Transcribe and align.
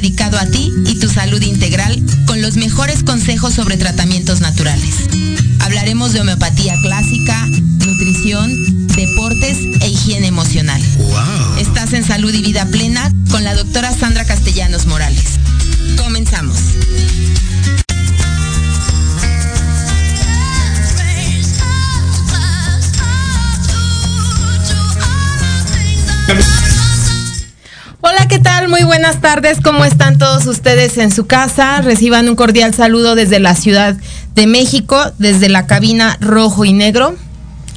dedicado 0.00 0.38
a 0.38 0.44
ti 0.44 0.70
y 0.84 0.98
tu 0.98 1.08
salud 1.08 1.40
integral 1.40 2.02
con 2.26 2.42
los 2.42 2.56
mejores 2.56 3.02
consejos 3.02 3.54
sobre 3.54 3.78
tratamientos 3.78 4.42
naturales. 4.42 5.08
Hablaremos 5.60 6.12
de 6.12 6.20
homeopatía 6.20 6.74
clásica, 6.82 7.46
nutrición, 7.46 8.86
deportes 8.88 9.56
e 9.80 9.88
higiene 9.88 10.26
emocional. 10.26 10.82
¡Wow! 10.98 11.58
Estás 11.58 11.94
en 11.94 12.04
Salud 12.04 12.34
y 12.34 12.42
Vida 12.42 12.66
Plena 12.66 13.10
con 13.30 13.42
la 13.42 13.54
doctora 13.54 13.90
Sandra 13.90 14.26
Castellanos 14.26 14.84
Morales. 14.84 15.38
Comenzamos. 15.96 16.58
Hola, 28.08 28.28
¿qué 28.28 28.38
tal? 28.38 28.68
Muy 28.68 28.84
buenas 28.84 29.20
tardes. 29.20 29.58
¿Cómo 29.60 29.84
están 29.84 30.16
todos 30.16 30.46
ustedes 30.46 30.96
en 30.96 31.10
su 31.10 31.26
casa? 31.26 31.80
Reciban 31.80 32.28
un 32.28 32.36
cordial 32.36 32.72
saludo 32.72 33.16
desde 33.16 33.40
la 33.40 33.56
Ciudad 33.56 33.96
de 34.36 34.46
México, 34.46 34.96
desde 35.18 35.48
la 35.48 35.66
cabina 35.66 36.16
rojo 36.20 36.64
y 36.64 36.72
negro 36.72 37.16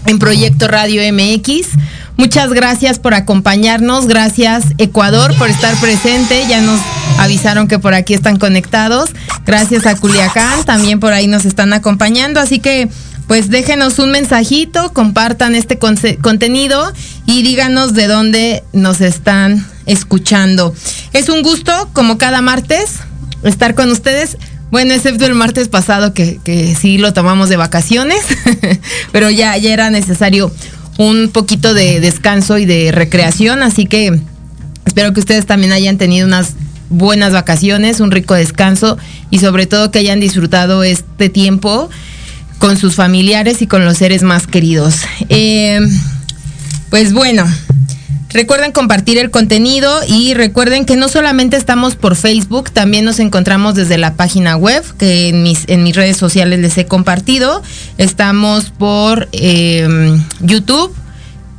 en 0.05 0.19
Proyecto 0.19 0.67
Radio 0.67 1.01
MX. 1.11 1.69
Muchas 2.15 2.53
gracias 2.53 2.99
por 2.99 3.15
acompañarnos. 3.15 4.05
Gracias 4.05 4.65
Ecuador 4.77 5.35
por 5.39 5.49
estar 5.49 5.75
presente. 5.77 6.45
Ya 6.47 6.61
nos 6.61 6.79
avisaron 7.17 7.67
que 7.67 7.79
por 7.79 7.95
aquí 7.95 8.13
están 8.13 8.37
conectados. 8.37 9.09
Gracias 9.47 9.87
a 9.87 9.95
Culiacán. 9.95 10.63
También 10.63 10.99
por 10.99 11.11
ahí 11.11 11.25
nos 11.25 11.45
están 11.45 11.73
acompañando. 11.73 12.39
Así 12.39 12.59
que 12.59 12.87
pues 13.25 13.49
déjenos 13.49 13.97
un 13.97 14.11
mensajito, 14.11 14.93
compartan 14.93 15.55
este 15.55 15.79
contenido 15.79 16.93
y 17.25 17.41
díganos 17.41 17.95
de 17.95 18.05
dónde 18.05 18.63
nos 18.73 19.01
están 19.01 19.65
escuchando. 19.89 20.73
Es 21.13 21.29
un 21.29 21.41
gusto, 21.41 21.89
como 21.93 22.17
cada 22.17 22.41
martes, 22.41 22.99
estar 23.43 23.75
con 23.75 23.91
ustedes. 23.91 24.37
Bueno, 24.71 24.93
excepto 24.93 25.25
el 25.25 25.33
martes 25.33 25.67
pasado 25.67 26.13
que, 26.13 26.39
que 26.43 26.75
sí 26.75 26.97
lo 26.97 27.11
tomamos 27.11 27.49
de 27.49 27.57
vacaciones, 27.57 28.21
pero 29.11 29.29
ya, 29.29 29.57
ya 29.57 29.73
era 29.73 29.89
necesario 29.89 30.51
un 30.97 31.29
poquito 31.29 31.73
de 31.73 31.99
descanso 31.99 32.57
y 32.57 32.65
de 32.65 32.91
recreación, 32.91 33.63
así 33.63 33.85
que 33.85 34.19
espero 34.85 35.13
que 35.13 35.21
ustedes 35.21 35.45
también 35.45 35.71
hayan 35.71 35.97
tenido 35.97 36.27
unas 36.27 36.53
buenas 36.89 37.31
vacaciones, 37.33 37.99
un 37.99 38.11
rico 38.11 38.33
descanso 38.33 38.97
y 39.29 39.39
sobre 39.39 39.65
todo 39.65 39.91
que 39.91 39.99
hayan 39.99 40.19
disfrutado 40.19 40.83
este 40.83 41.29
tiempo 41.29 41.89
con 42.57 42.77
sus 42.77 42.95
familiares 42.95 43.61
y 43.61 43.67
con 43.67 43.85
los 43.85 43.97
seres 43.97 44.23
más 44.23 44.45
queridos. 44.45 44.97
Eh, 45.29 45.79
pues 46.89 47.13
bueno, 47.13 47.45
recuerden 48.29 48.71
compartir 48.71 49.17
el 49.17 49.31
contenido 49.31 49.99
y 50.07 50.33
recuerden 50.33 50.85
que 50.85 50.95
no 50.95 51.09
solamente 51.09 51.57
estamos 51.57 51.95
por 51.95 52.15
Facebook, 52.15 52.71
también 52.71 53.05
nos 53.05 53.19
encontramos 53.19 53.75
desde 53.75 53.97
la 53.97 54.13
página 54.15 54.55
web 54.55 54.83
que 54.97 55.29
en 55.29 55.43
mis, 55.43 55.65
redes 55.95 56.17
sociales 56.17 56.59
les 56.59 56.77
he 56.77 56.85
compartido. 56.85 57.61
Estamos 57.97 58.71
por 58.71 59.27
eh, 59.31 59.87
YouTube 60.41 60.93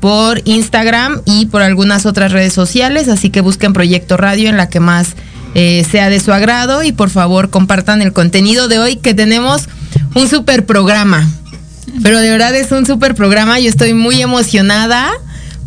por 0.00 0.40
Instagram 0.46 1.20
y 1.26 1.46
por 1.46 1.62
algunas 1.62 2.06
otras 2.06 2.32
redes 2.32 2.54
sociales, 2.54 3.08
así 3.08 3.30
que 3.30 3.42
busquen 3.42 3.74
Proyecto 3.74 4.16
Radio 4.16 4.48
en 4.48 4.56
la 4.56 4.68
que 4.68 4.80
más 4.80 5.14
eh, 5.54 5.86
sea 5.90 6.08
de 6.08 6.20
su 6.20 6.32
agrado 6.32 6.82
y 6.82 6.92
por 6.92 7.10
favor 7.10 7.50
compartan 7.50 8.02
el 8.02 8.12
contenido 8.12 8.66
de 8.66 8.78
hoy 8.78 8.96
que 8.96 9.14
tenemos 9.14 9.68
un 10.14 10.28
super 10.28 10.64
programa. 10.64 11.28
Pero 12.02 12.20
de 12.20 12.30
verdad 12.30 12.54
es 12.54 12.72
un 12.72 12.86
super 12.86 13.14
programa. 13.14 13.58
Yo 13.60 13.68
estoy 13.68 13.94
muy 13.94 14.22
emocionada 14.22 15.10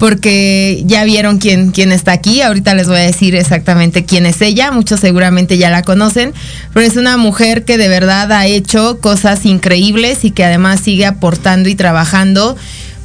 porque 0.03 0.83
ya 0.85 1.05
vieron 1.05 1.37
quién, 1.37 1.71
quién 1.71 1.93
está 1.93 2.11
aquí. 2.11 2.41
Ahorita 2.41 2.73
les 2.73 2.89
voy 2.89 2.97
a 2.97 3.03
decir 3.03 3.35
exactamente 3.35 4.03
quién 4.03 4.25
es 4.25 4.41
ella. 4.41 4.69
Muchos 4.69 4.99
seguramente 4.99 5.57
ya 5.57 5.69
la 5.69 5.81
conocen. 5.81 6.33
Pero 6.73 6.85
es 6.85 6.97
una 6.97 7.15
mujer 7.15 7.63
que 7.63 7.77
de 7.77 7.87
verdad 7.87 8.29
ha 8.33 8.45
hecho 8.45 8.99
cosas 8.99 9.45
increíbles 9.45 10.25
y 10.25 10.31
que 10.31 10.43
además 10.43 10.81
sigue 10.81 11.05
aportando 11.05 11.69
y 11.69 11.75
trabajando 11.75 12.57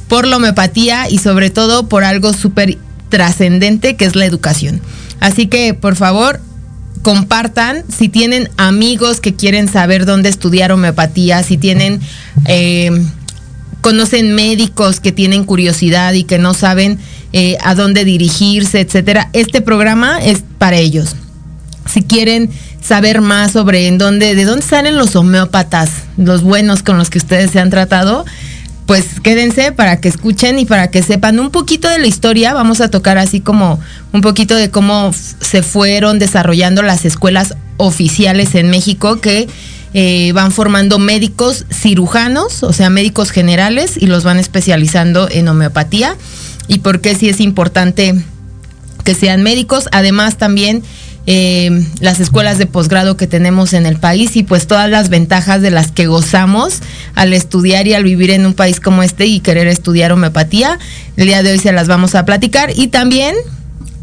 por 0.09 0.27
la 0.27 0.35
homeopatía 0.35 1.09
y 1.09 1.19
sobre 1.19 1.49
todo 1.49 1.87
por 1.87 2.03
algo 2.03 2.33
súper 2.33 2.77
trascendente 3.07 3.95
que 3.95 4.03
es 4.03 4.17
la 4.17 4.25
educación. 4.25 4.81
Así 5.21 5.47
que 5.47 5.73
por 5.73 5.95
favor, 5.95 6.41
compartan, 7.01 7.85
si 7.87 8.09
tienen 8.09 8.49
amigos 8.57 9.21
que 9.21 9.35
quieren 9.35 9.69
saber 9.69 10.05
dónde 10.05 10.27
estudiar 10.27 10.73
homeopatía, 10.73 11.43
si 11.43 11.57
tienen, 11.57 12.01
eh, 12.43 12.91
conocen 13.81 14.35
médicos 14.35 14.99
que 14.99 15.11
tienen 15.11 15.43
curiosidad 15.43 16.13
y 16.13 16.23
que 16.23 16.37
no 16.37 16.53
saben 16.53 16.99
eh, 17.33 17.57
a 17.61 17.75
dónde 17.75 18.05
dirigirse, 18.05 18.81
etcétera, 18.81 19.29
este 19.33 19.61
programa 19.61 20.19
es 20.19 20.43
para 20.57 20.77
ellos. 20.77 21.15
Si 21.85 22.03
quieren 22.03 22.49
saber 22.81 23.21
más 23.21 23.51
sobre 23.51 23.87
en 23.87 23.97
dónde, 23.97 24.35
de 24.35 24.45
dónde 24.45 24.65
salen 24.65 24.97
los 24.97 25.15
homeópatas, 25.15 25.89
los 26.17 26.43
buenos 26.43 26.83
con 26.83 26.97
los 26.97 27.09
que 27.09 27.17
ustedes 27.17 27.51
se 27.51 27.59
han 27.59 27.69
tratado, 27.69 28.25
pues 28.85 29.19
quédense 29.21 29.71
para 29.71 30.01
que 30.01 30.07
escuchen 30.07 30.57
y 30.57 30.65
para 30.65 30.89
que 30.89 31.03
sepan 31.03 31.39
un 31.39 31.51
poquito 31.51 31.87
de 31.87 31.99
la 31.99 32.07
historia. 32.07 32.53
Vamos 32.53 32.81
a 32.81 32.89
tocar 32.89 33.19
así 33.19 33.39
como 33.39 33.79
un 34.13 34.21
poquito 34.21 34.55
de 34.55 34.71
cómo 34.71 35.13
se 35.13 35.61
fueron 35.61 36.17
desarrollando 36.17 36.81
las 36.81 37.05
escuelas 37.05 37.53
oficiales 37.77 38.55
en 38.55 38.71
México 38.71 39.21
que 39.21 39.47
eh, 39.93 40.31
van 40.33 40.51
formando 40.51 40.99
médicos 40.99 41.65
cirujanos, 41.71 42.63
o 42.63 42.73
sea, 42.73 42.89
médicos 42.89 43.31
generales 43.31 43.97
y 43.97 44.05
los 44.05 44.23
van 44.23 44.37
especializando 44.37 45.27
en 45.29 45.47
homeopatía 45.47 46.15
y 46.67 46.79
por 46.79 47.01
qué 47.01 47.15
sí 47.15 47.27
es 47.27 47.41
importante 47.41 48.15
que 49.03 49.15
sean 49.15 49.41
médicos. 49.41 49.89
Además 49.91 50.37
también 50.37 50.83
eh, 51.25 51.85
las 51.99 52.19
escuelas 52.19 52.57
de 52.57 52.65
posgrado 52.65 53.17
que 53.17 53.27
tenemos 53.27 53.73
en 53.73 53.85
el 53.85 53.97
país 53.97 54.35
y 54.35 54.43
pues 54.43 54.67
todas 54.67 54.89
las 54.89 55.09
ventajas 55.09 55.61
de 55.61 55.71
las 55.71 55.91
que 55.91 56.07
gozamos 56.07 56.79
al 57.15 57.33
estudiar 57.33 57.87
y 57.87 57.93
al 57.93 58.03
vivir 58.03 58.31
en 58.31 58.45
un 58.45 58.53
país 58.53 58.79
como 58.79 59.03
este 59.03 59.25
y 59.25 59.39
querer 59.39 59.67
estudiar 59.67 60.11
homeopatía. 60.11 60.79
El 61.17 61.27
día 61.27 61.43
de 61.43 61.51
hoy 61.51 61.59
se 61.59 61.71
las 61.71 61.87
vamos 61.87 62.15
a 62.15 62.25
platicar 62.25 62.71
y 62.75 62.87
también, 62.87 63.35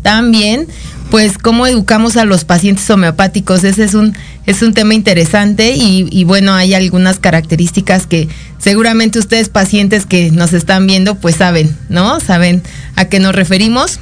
también, 0.02 0.66
pues 1.10 1.38
cómo 1.38 1.66
educamos 1.66 2.16
a 2.16 2.24
los 2.24 2.44
pacientes 2.44 2.88
homeopáticos. 2.90 3.64
Ese 3.64 3.84
es 3.84 3.94
un, 3.94 4.16
es 4.46 4.62
un 4.62 4.74
tema 4.74 4.94
interesante 4.94 5.74
y, 5.76 6.24
bueno, 6.24 6.54
hay 6.54 6.74
algunas 6.74 7.18
características 7.18 8.06
que 8.06 8.28
seguramente 8.58 9.18
ustedes 9.18 9.48
pacientes 9.48 10.06
que 10.06 10.30
nos 10.30 10.52
están 10.52 10.86
viendo 10.86 11.16
pues 11.16 11.36
saben, 11.36 11.76
¿no? 11.88 12.20
Saben 12.20 12.62
a 12.94 13.06
qué 13.06 13.20
nos 13.20 13.34
referimos 13.34 14.00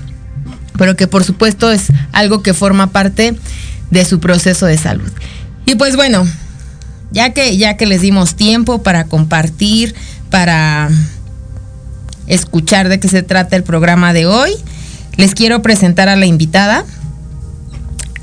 pero 0.77 0.97
que 0.97 1.07
por 1.07 1.25
supuesto 1.25 1.71
es 1.71 1.87
algo 2.13 2.43
que 2.43 2.55
forma 2.55 2.89
parte 2.89 3.37
de 3.91 4.05
su 4.05 4.21
proceso 4.21 4.67
de 4.67 4.77
salud. 4.77 5.11
Y 5.67 5.77
pues 5.77 5.97
bueno, 5.97 6.27
ya 7.13 7.33
que, 7.33 7.57
ya 7.57 7.77
que 7.77 7.87
les 7.87 8.01
dimos 8.01 8.35
tiempo 8.35 8.83
para 8.83 9.05
compartir, 9.05 9.95
para 10.31 10.91
escuchar 12.27 12.89
de 12.89 12.99
qué 12.99 13.09
se 13.09 13.23
trata 13.23 13.57
el 13.57 13.63
programa 13.63 14.13
de 14.13 14.27
hoy, 14.27 14.51
les 15.17 15.35
quiero 15.35 15.63
presentar 15.63 16.09
a 16.09 16.17
la 16.17 16.27
invitada. 16.27 16.85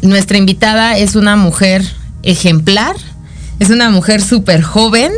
Nuestra 0.02 0.38
invitada 0.38 0.98
es 0.98 1.16
una 1.16 1.36
mujer 1.36 1.86
ejemplar, 2.24 2.96
es 3.60 3.70
una 3.70 3.90
mujer 3.90 4.22
súper 4.22 4.62
joven, 4.62 5.12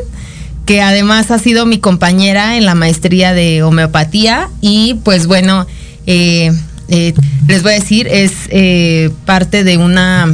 que 0.65 0.81
además 0.81 1.31
ha 1.31 1.39
sido 1.39 1.65
mi 1.65 1.79
compañera 1.79 2.57
en 2.57 2.65
la 2.65 2.75
maestría 2.75 3.33
de 3.33 3.63
homeopatía 3.63 4.49
y 4.61 4.95
pues 5.03 5.27
bueno, 5.27 5.67
eh, 6.07 6.51
eh, 6.87 7.13
les 7.47 7.63
voy 7.63 7.73
a 7.73 7.75
decir, 7.75 8.07
es 8.07 8.31
eh, 8.49 9.11
parte 9.25 9.63
de 9.63 9.77
una, 9.77 10.33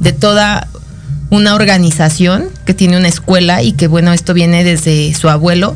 de 0.00 0.12
toda 0.12 0.68
una 1.30 1.54
organización 1.54 2.48
que 2.66 2.74
tiene 2.74 2.96
una 2.96 3.08
escuela 3.08 3.62
y 3.62 3.72
que 3.72 3.88
bueno, 3.88 4.12
esto 4.12 4.34
viene 4.34 4.64
desde 4.64 5.14
su 5.14 5.28
abuelo, 5.28 5.74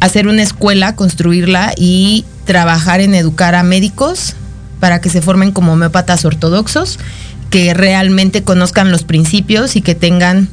hacer 0.00 0.26
una 0.26 0.42
escuela, 0.42 0.96
construirla 0.96 1.72
y 1.76 2.24
trabajar 2.44 3.00
en 3.00 3.14
educar 3.14 3.54
a 3.54 3.62
médicos 3.62 4.34
para 4.80 5.00
que 5.00 5.08
se 5.08 5.22
formen 5.22 5.52
como 5.52 5.72
homeópatas 5.72 6.24
ortodoxos, 6.24 6.98
que 7.50 7.74
realmente 7.74 8.42
conozcan 8.42 8.90
los 8.90 9.04
principios 9.04 9.76
y 9.76 9.80
que 9.80 9.94
tengan 9.94 10.48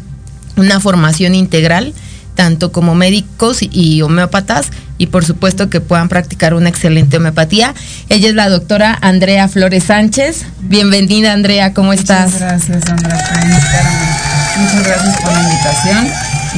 una 0.57 0.79
formación 0.79 1.35
integral 1.35 1.93
tanto 2.35 2.71
como 2.71 2.95
médicos 2.95 3.59
y 3.61 4.01
homeópatas 4.01 4.67
y 4.97 5.07
por 5.07 5.25
supuesto 5.25 5.69
que 5.69 5.81
puedan 5.81 6.09
practicar 6.09 6.53
una 6.53 6.69
excelente 6.69 7.17
homeopatía. 7.17 7.73
Ella 8.09 8.29
es 8.29 8.35
la 8.35 8.49
doctora 8.49 8.97
Andrea 9.01 9.47
Flores 9.47 9.85
Sánchez. 9.85 10.45
Bienvenida 10.61 11.33
Andrea, 11.33 11.73
¿cómo 11.73 11.93
estás? 11.93 12.33
Muchas 12.33 12.41
gracias 12.41 12.89
Andrea 12.89 13.17
por 13.27 13.43
invitarme. 13.43 14.21
Muchas 14.57 14.83
gracias 14.85 15.21
por 15.21 15.33
la 15.33 15.41
invitación 15.41 16.07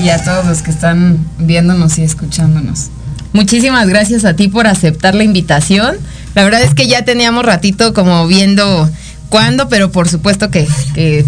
y 0.03 0.09
a 0.09 0.23
todos 0.23 0.45
los 0.45 0.61
que 0.61 0.71
están 0.71 1.25
viéndonos 1.39 1.97
y 1.97 2.03
escuchándonos. 2.03 2.89
Muchísimas 3.33 3.87
gracias 3.87 4.25
a 4.25 4.35
ti 4.35 4.47
por 4.47 4.67
aceptar 4.67 5.15
la 5.15 5.23
invitación. 5.23 5.97
La 6.35 6.43
verdad 6.43 6.61
es 6.61 6.73
que 6.73 6.87
ya 6.87 7.05
teníamos 7.05 7.45
ratito 7.45 7.93
como 7.93 8.27
viendo 8.27 8.89
cuándo, 9.33 9.67
pero 9.67 9.91
por 9.91 10.07
supuesto 10.07 10.51
que, 10.51 10.67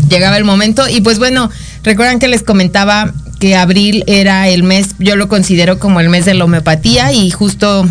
llegaba 0.10 0.38
el 0.38 0.44
momento. 0.44 0.88
Y 0.88 1.02
pues 1.02 1.18
bueno, 1.18 1.50
recuerdan 1.82 2.20
que 2.20 2.28
les 2.28 2.44
comentaba 2.44 3.12
que 3.40 3.56
abril 3.56 4.04
era 4.06 4.48
el 4.48 4.62
mes, 4.62 4.90
yo 5.00 5.16
lo 5.16 5.28
considero 5.28 5.80
como 5.80 6.00
el 6.00 6.10
mes 6.10 6.24
de 6.26 6.36
la 6.36 6.46
homeopatía 6.46 7.12
y 7.14 7.32
justo 7.32 7.90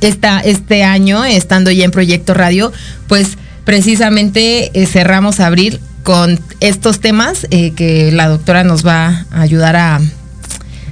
esta, 0.00 0.38
este 0.38 0.84
año, 0.84 1.24
estando 1.24 1.72
ya 1.72 1.84
en 1.84 1.90
Proyecto 1.90 2.32
Radio, 2.32 2.72
pues 3.08 3.36
precisamente 3.64 4.70
eh, 4.72 4.86
cerramos 4.86 5.40
abril 5.40 5.80
con 6.04 6.38
estos 6.60 7.00
temas 7.00 7.48
eh, 7.50 7.72
que 7.72 8.12
la 8.12 8.28
doctora 8.28 8.62
nos 8.62 8.86
va 8.86 9.26
a 9.32 9.40
ayudar 9.40 9.74
a 9.74 10.00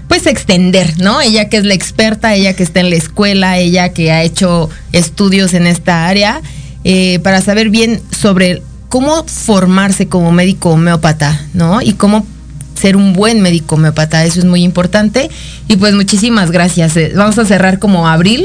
pues 0.09 0.27
extender, 0.27 0.99
¿no? 0.99 1.21
Ella 1.21 1.49
que 1.49 1.59
es 1.59 1.65
la 1.65 1.75
experta, 1.75 2.35
ella 2.35 2.55
que 2.55 2.65
está 2.65 2.81
en 2.81 2.91
la 2.91 2.97
escuela, 2.97 3.59
ella 3.59 3.91
que 3.91 4.11
ha 4.11 4.25
hecho 4.25 4.69
estudios 4.91 5.55
en 5.55 5.69
esta 5.69 6.09
área, 6.09 6.43
eh, 6.85 7.19
para 7.21 7.41
saber 7.41 7.71
bien 7.71 8.01
sobre 8.11 8.63
cómo 8.89 9.25
formarse 9.25 10.09
como 10.09 10.33
médico 10.33 10.71
homeópata, 10.71 11.47
¿no? 11.55 11.81
Y 11.81 11.95
cómo 11.95 12.27
ser 12.75 12.97
un 12.97 13.13
buen 13.13 13.41
médico 13.41 13.77
homeópata, 13.77 14.25
eso 14.25 14.41
es 14.41 14.45
muy 14.45 14.63
importante. 14.63 15.31
Y 15.69 15.77
pues 15.77 15.95
muchísimas 15.95 16.51
gracias. 16.51 16.97
Eh, 16.97 17.13
Vamos 17.15 17.39
a 17.39 17.45
cerrar 17.45 17.79
como 17.79 18.09
abril 18.09 18.45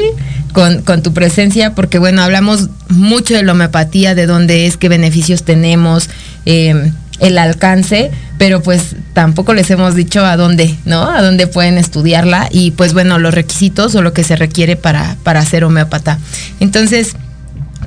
con, 0.54 0.84
con 0.84 1.02
tu 1.02 1.14
presencia, 1.14 1.76
porque 1.76 2.00
bueno, 2.00 2.22
hablamos 2.22 2.70
mucho 2.90 3.34
de 3.34 3.44
la 3.44 3.54
homeopatía, 3.54 4.16
de 4.16 4.28
dónde 4.28 4.68
es, 4.68 4.78
qué 4.78 4.90
beneficios 4.90 5.44
tenemos, 5.44 6.10
eh, 6.46 6.92
el 7.20 7.38
alcance, 7.40 8.12
pero 8.38 8.62
pues 8.62 8.96
tampoco 9.14 9.54
les 9.54 9.70
hemos 9.72 9.96
dicho 9.96 10.24
a 10.24 10.38
dónde, 10.38 10.76
¿no? 10.86 11.10
A 11.10 11.22
dónde 11.22 11.48
pueden 11.48 11.78
estudiarla 11.78 12.48
y 12.52 12.72
pues 12.72 12.94
bueno, 12.94 13.18
los 13.18 13.34
requisitos 13.34 13.96
o 13.96 14.02
lo 14.02 14.14
que 14.14 14.24
se 14.24 14.36
requiere 14.36 14.76
para, 14.76 15.18
para 15.24 15.44
ser 15.44 15.64
homeópata. 15.64 16.20
Entonces, 16.60 17.16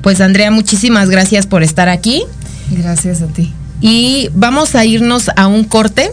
pues 0.01 0.21
Andrea, 0.21 0.51
muchísimas 0.51 1.09
gracias 1.09 1.47
por 1.47 1.63
estar 1.63 1.89
aquí. 1.89 2.23
Gracias 2.69 3.21
a 3.21 3.27
ti. 3.27 3.53
Y 3.81 4.29
vamos 4.33 4.75
a 4.75 4.85
irnos 4.85 5.29
a 5.35 5.47
un 5.47 5.63
corte. 5.63 6.11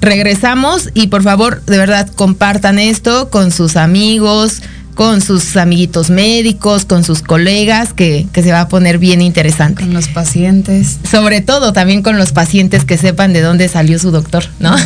Regresamos 0.00 0.90
y 0.94 1.08
por 1.08 1.22
favor, 1.22 1.62
de 1.64 1.78
verdad, 1.78 2.08
compartan 2.14 2.78
esto 2.78 3.30
con 3.30 3.50
sus 3.50 3.76
amigos, 3.76 4.62
con 4.94 5.20
sus 5.20 5.56
amiguitos 5.56 6.10
médicos, 6.10 6.84
con 6.84 7.04
sus 7.04 7.22
colegas, 7.22 7.92
que, 7.92 8.26
que 8.32 8.42
se 8.42 8.52
va 8.52 8.62
a 8.62 8.68
poner 8.68 8.98
bien 8.98 9.20
interesante. 9.20 9.82
Con 9.82 9.94
los 9.94 10.08
pacientes. 10.08 10.98
Sobre 11.10 11.40
todo 11.40 11.72
también 11.72 12.02
con 12.02 12.18
los 12.18 12.32
pacientes 12.32 12.84
que 12.84 12.98
sepan 12.98 13.32
de 13.32 13.40
dónde 13.40 13.68
salió 13.68 13.98
su 13.98 14.10
doctor, 14.10 14.44
¿no? 14.60 14.76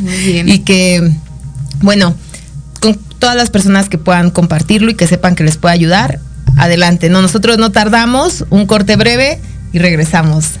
Muy 0.00 0.16
bien. 0.24 0.48
y 0.48 0.58
que, 0.60 1.10
bueno, 1.80 2.14
con 2.80 2.98
todas 3.18 3.36
las 3.36 3.50
personas 3.50 3.88
que 3.88 3.98
puedan 3.98 4.30
compartirlo 4.30 4.90
y 4.90 4.94
que 4.94 5.06
sepan 5.06 5.34
que 5.34 5.44
les 5.44 5.56
puede 5.56 5.74
ayudar, 5.74 6.20
adelante. 6.60 7.08
No, 7.08 7.22
nosotros 7.22 7.58
no 7.58 7.72
tardamos, 7.72 8.44
un 8.50 8.66
corte 8.66 8.96
breve 8.96 9.40
y 9.72 9.78
regresamos. 9.78 10.60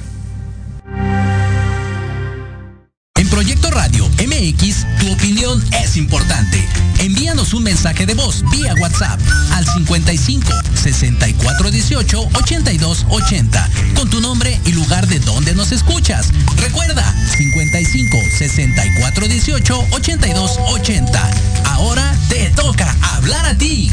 En 3.16 3.28
Proyecto 3.28 3.70
Radio 3.70 4.08
MX, 4.08 4.86
tu 4.98 5.12
opinión 5.12 5.62
es 5.82 5.98
importante. 5.98 6.66
Envíanos 7.00 7.52
un 7.52 7.62
mensaje 7.62 8.06
de 8.06 8.14
voz 8.14 8.42
vía 8.50 8.74
WhatsApp 8.80 9.20
al 9.52 9.66
55 9.66 10.50
64 10.74 11.70
18 11.70 12.28
82 12.34 13.06
80 13.10 13.68
con 13.94 14.08
tu 14.08 14.20
nombre 14.22 14.58
y 14.64 14.72
lugar 14.72 15.06
de 15.06 15.18
donde 15.20 15.54
nos 15.54 15.70
escuchas. 15.70 16.30
Recuerda 16.56 17.14
55 17.36 18.18
64 18.38 19.28
18 19.28 19.86
82 19.90 20.58
80. 20.58 21.30
Ahora 21.64 22.14
te 22.30 22.48
toca 22.50 22.96
hablar 23.02 23.44
a 23.44 23.54
ti. 23.54 23.92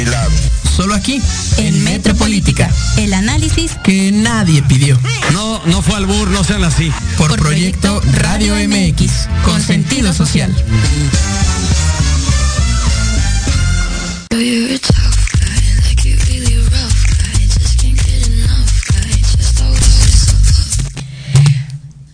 lado. 0.05 0.31
Solo 0.75 0.95
aquí, 0.95 1.21
En 1.57 1.83
Metropolítica, 1.83 2.71
el 2.97 3.13
análisis 3.13 3.73
que 3.83 4.11
nadie 4.11 4.63
pidió. 4.63 4.97
No, 5.33 5.61
no 5.65 5.81
fue 5.81 5.95
albur, 5.97 6.29
no 6.29 6.43
sean 6.43 6.63
así. 6.63 6.91
Por, 7.17 7.29
Por 7.29 7.39
Proyecto 7.39 8.01
Proyecto 8.01 8.01
Radio 8.19 8.55
MX, 8.55 9.27
con 9.43 9.61
con 9.61 9.61
sentido 9.61 9.81
sentido 9.81 10.13
social. 10.13 10.53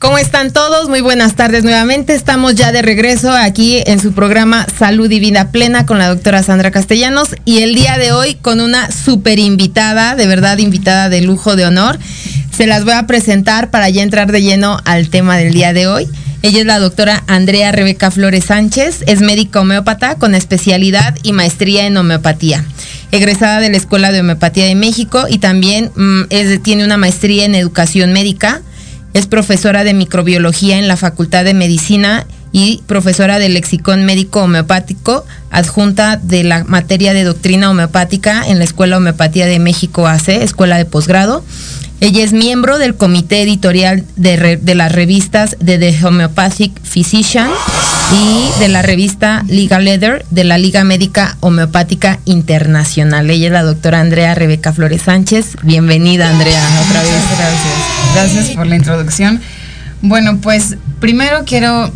¿Cómo 0.07 0.19
están 0.19 0.53
todos? 0.53 0.87
Muy 0.87 1.01
buenas 1.01 1.35
tardes 1.35 1.65
nuevamente. 1.65 2.15
Estamos 2.15 2.55
ya 2.55 2.71
de 2.71 2.81
regreso 2.81 3.29
aquí 3.33 3.83
en 3.85 3.99
su 3.99 4.13
programa 4.13 4.65
Salud 4.79 5.11
y 5.11 5.19
Vida 5.19 5.51
Plena 5.51 5.85
con 5.85 5.97
la 5.97 6.07
doctora 6.07 6.43
Sandra 6.43 6.71
Castellanos 6.71 7.35
y 7.43 7.57
el 7.61 7.75
día 7.75 7.97
de 7.97 8.13
hoy 8.13 8.35
con 8.35 8.61
una 8.61 8.89
super 8.89 9.37
invitada, 9.37 10.15
de 10.15 10.25
verdad 10.25 10.59
invitada 10.59 11.09
de 11.09 11.19
lujo 11.19 11.57
de 11.57 11.65
honor. 11.65 11.99
Se 12.55 12.67
las 12.67 12.85
voy 12.85 12.93
a 12.93 13.05
presentar 13.05 13.69
para 13.69 13.89
ya 13.89 14.01
entrar 14.01 14.31
de 14.31 14.41
lleno 14.41 14.79
al 14.85 15.09
tema 15.09 15.35
del 15.35 15.51
día 15.51 15.73
de 15.73 15.87
hoy. 15.87 16.07
Ella 16.41 16.61
es 16.61 16.65
la 16.65 16.79
doctora 16.79 17.25
Andrea 17.27 17.73
Rebeca 17.73 18.09
Flores 18.09 18.45
Sánchez, 18.45 19.03
es 19.07 19.19
médica 19.19 19.59
homeópata 19.59 20.15
con 20.15 20.35
especialidad 20.35 21.17
y 21.21 21.33
maestría 21.33 21.85
en 21.85 21.97
homeopatía. 21.97 22.63
Egresada 23.11 23.59
de 23.59 23.71
la 23.71 23.77
Escuela 23.77 24.13
de 24.13 24.21
Homeopatía 24.21 24.67
de 24.67 24.75
México 24.75 25.25
y 25.27 25.39
también 25.39 25.91
mm, 25.97 26.61
tiene 26.63 26.85
una 26.85 26.95
maestría 26.95 27.43
en 27.43 27.55
educación 27.55 28.13
médica. 28.13 28.61
Es 29.17 29.25
profesora 29.25 29.83
de 29.83 29.95
microbiología 29.95 30.77
en 30.77 30.87
la 30.87 30.95
Facultad 30.95 31.43
de 31.43 31.55
Medicina 31.55 32.27
y 32.51 32.83
profesora 32.85 33.39
del 33.39 33.55
lexicón 33.55 34.05
médico 34.05 34.43
homeopático, 34.43 35.25
adjunta 35.49 36.17
de 36.17 36.43
la 36.43 36.63
materia 36.65 37.15
de 37.15 37.23
doctrina 37.23 37.71
homeopática 37.71 38.47
en 38.47 38.59
la 38.59 38.65
Escuela 38.65 38.97
Homeopatía 38.97 39.47
de 39.47 39.57
México 39.57 40.05
AC, 40.05 40.27
Escuela 40.43 40.77
de 40.77 40.85
Posgrado. 40.85 41.43
Ella 41.99 42.23
es 42.23 42.31
miembro 42.31 42.77
del 42.77 42.93
comité 42.93 43.41
editorial 43.41 44.05
de, 44.17 44.57
de 44.57 44.75
las 44.75 44.91
revistas 44.91 45.57
de 45.59 45.79
The 45.79 46.05
Homeopathic 46.05 46.79
Physician 46.83 47.49
y 48.13 48.59
de 48.59 48.67
la 48.67 48.83
revista 48.83 49.43
Liga 49.47 49.79
Leather 49.79 50.27
de 50.29 50.43
la 50.43 50.59
Liga 50.59 50.83
Médica 50.83 51.37
Homeopática 51.39 52.19
Internacional. 52.25 53.31
Ella 53.31 53.47
es 53.47 53.51
la 53.51 53.63
doctora 53.63 53.99
Andrea 53.99 54.35
Rebeca 54.35 54.73
Flores 54.73 55.01
Sánchez. 55.01 55.57
Bienvenida, 55.63 56.29
Andrea, 56.29 56.61
otra 56.87 57.01
vez. 57.01 57.23
Gracias. 57.35 57.96
Gracias 58.17 58.55
por 58.55 58.65
la 58.65 58.75
introducción. 58.75 59.39
Bueno, 60.01 60.39
pues 60.41 60.77
primero 60.99 61.43
quiero 61.45 61.91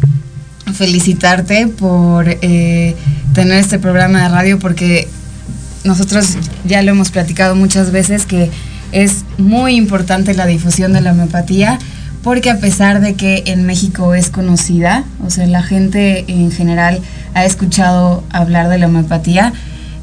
felicitarte 0.72 1.66
por 1.68 2.30
eh, 2.30 2.96
tener 3.34 3.58
este 3.58 3.80
programa 3.80 4.22
de 4.22 4.30
radio 4.30 4.60
porque 4.60 5.08
nosotros 5.84 6.38
ya 6.64 6.84
lo 6.84 6.92
hemos 6.92 7.10
platicado 7.10 7.56
muchas 7.56 7.92
veces 7.92 8.28
que 8.28 8.52
es 8.92 9.26
muy 9.40 9.76
importante 9.76 10.36
la 10.36 10.46
difusión 10.46 10.94
de 10.94 11.02
la 11.02 11.12
homeopatía 11.12 11.80
porque 12.22 12.52
a 12.52 12.60
pesar 12.60 13.02
de 13.02 13.16
que 13.16 13.44
en 13.48 13.66
México 13.66 14.14
es 14.14 14.30
conocida, 14.30 15.06
o 15.26 15.32
sea, 15.32 15.48
la 15.48 15.64
gente 15.64 16.26
en 16.28 16.52
general 16.52 17.02
ha 17.34 17.46
escuchado 17.46 18.24
hablar 18.30 18.70
de 18.70 18.78
la 18.78 18.86
homeopatía, 18.86 19.54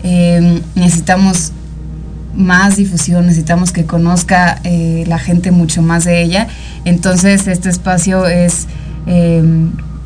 eh, 0.02 0.62
necesitamos 0.74 1.52
más 2.38 2.76
difusión, 2.76 3.26
necesitamos 3.26 3.72
que 3.72 3.84
conozca 3.84 4.60
eh, 4.62 5.04
la 5.08 5.18
gente 5.18 5.50
mucho 5.50 5.82
más 5.82 6.04
de 6.04 6.22
ella. 6.22 6.46
Entonces 6.84 7.46
este 7.48 7.68
espacio 7.68 8.26
es 8.26 8.66
eh, 9.06 9.42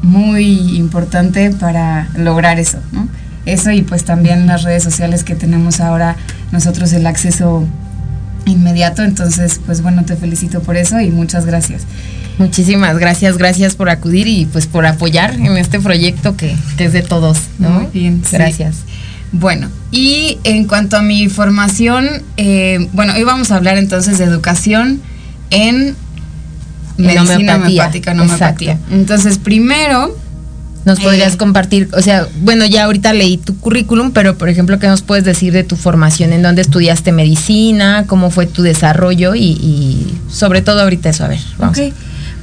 muy 0.00 0.76
importante 0.76 1.50
para 1.50 2.08
lograr 2.16 2.58
eso, 2.58 2.78
¿no? 2.90 3.06
Eso 3.44 3.70
y 3.70 3.82
pues 3.82 4.04
también 4.04 4.46
las 4.46 4.62
redes 4.62 4.82
sociales 4.82 5.24
que 5.24 5.34
tenemos 5.34 5.80
ahora 5.80 6.16
nosotros 6.52 6.92
el 6.92 7.06
acceso 7.06 7.66
inmediato. 8.46 9.02
Entonces, 9.02 9.60
pues 9.66 9.82
bueno, 9.82 10.04
te 10.04 10.16
felicito 10.16 10.62
por 10.62 10.76
eso 10.76 11.00
y 11.00 11.10
muchas 11.10 11.44
gracias. 11.44 11.82
Muchísimas 12.38 12.98
gracias, 12.98 13.36
gracias 13.36 13.74
por 13.74 13.90
acudir 13.90 14.26
y 14.26 14.46
pues 14.46 14.66
por 14.66 14.86
apoyar 14.86 15.34
en 15.34 15.56
este 15.58 15.80
proyecto 15.80 16.34
que, 16.36 16.56
que 16.78 16.86
es 16.86 16.92
de 16.92 17.02
todos, 17.02 17.38
¿no? 17.58 17.70
Muy 17.70 17.86
bien, 17.92 18.22
sí. 18.24 18.36
Bueno, 19.32 19.68
y 19.90 20.38
en 20.44 20.66
cuanto 20.66 20.96
a 20.96 21.02
mi 21.02 21.28
formación, 21.28 22.06
eh, 22.36 22.86
bueno, 22.92 23.14
hoy 23.14 23.24
vamos 23.24 23.50
a 23.50 23.56
hablar 23.56 23.78
entonces 23.78 24.18
de 24.18 24.24
educación 24.24 25.00
en 25.50 25.96
En 26.98 27.06
medicina 27.06 27.56
homeopática, 27.56 28.12
en 28.12 28.20
homeopatía. 28.20 28.78
Entonces, 28.90 29.38
primero, 29.38 30.14
Nos 30.84 30.98
Eh, 30.98 31.02
podrías 31.04 31.36
compartir, 31.36 31.88
o 31.96 32.02
sea, 32.02 32.26
bueno, 32.40 32.66
ya 32.66 32.84
ahorita 32.84 33.12
leí 33.12 33.36
tu 33.36 33.56
currículum, 33.56 34.10
pero 34.10 34.36
por 34.36 34.48
ejemplo, 34.48 34.80
¿qué 34.80 34.88
nos 34.88 35.02
puedes 35.02 35.24
decir 35.24 35.52
de 35.52 35.62
tu 35.62 35.76
formación? 35.76 36.32
¿En 36.32 36.42
dónde 36.42 36.60
estudiaste 36.62 37.12
medicina? 37.12 38.04
¿Cómo 38.08 38.30
fue 38.30 38.46
tu 38.46 38.62
desarrollo? 38.62 39.36
Y, 39.36 39.44
y 39.44 40.18
sobre 40.28 40.60
todo 40.60 40.80
ahorita 40.82 41.10
eso, 41.10 41.24
a 41.24 41.28
ver, 41.28 41.38
vamos. 41.56 41.78
Ok, 41.78 41.92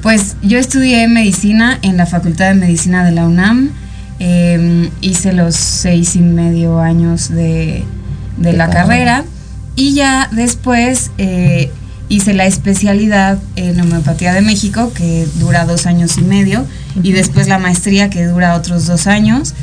pues 0.00 0.36
yo 0.42 0.58
estudié 0.58 1.06
medicina 1.06 1.78
en 1.82 1.98
la 1.98 2.06
Facultad 2.06 2.48
de 2.48 2.54
Medicina 2.54 3.04
de 3.04 3.12
la 3.12 3.26
UNAM. 3.26 3.72
Eh, 4.20 4.90
hice 5.00 5.32
los 5.32 5.56
seis 5.56 6.14
y 6.14 6.20
medio 6.20 6.78
años 6.78 7.30
de, 7.30 7.82
de 8.36 8.52
la 8.52 8.68
carrera. 8.68 9.22
carrera 9.22 9.24
y 9.76 9.94
ya 9.94 10.28
después 10.30 11.10
eh, 11.18 11.70
hice 12.10 12.34
la 12.34 12.44
especialidad 12.44 13.38
en 13.56 13.80
homeopatía 13.80 14.34
de 14.34 14.42
México 14.42 14.92
que 14.94 15.26
dura 15.36 15.64
dos 15.64 15.86
años 15.86 16.18
y 16.18 16.22
medio 16.22 16.66
y 17.02 17.12
después 17.12 17.48
la 17.48 17.58
maestría 17.58 18.10
que 18.10 18.26
dura 18.26 18.56
otros 18.56 18.86
dos 18.86 19.06
años. 19.06 19.54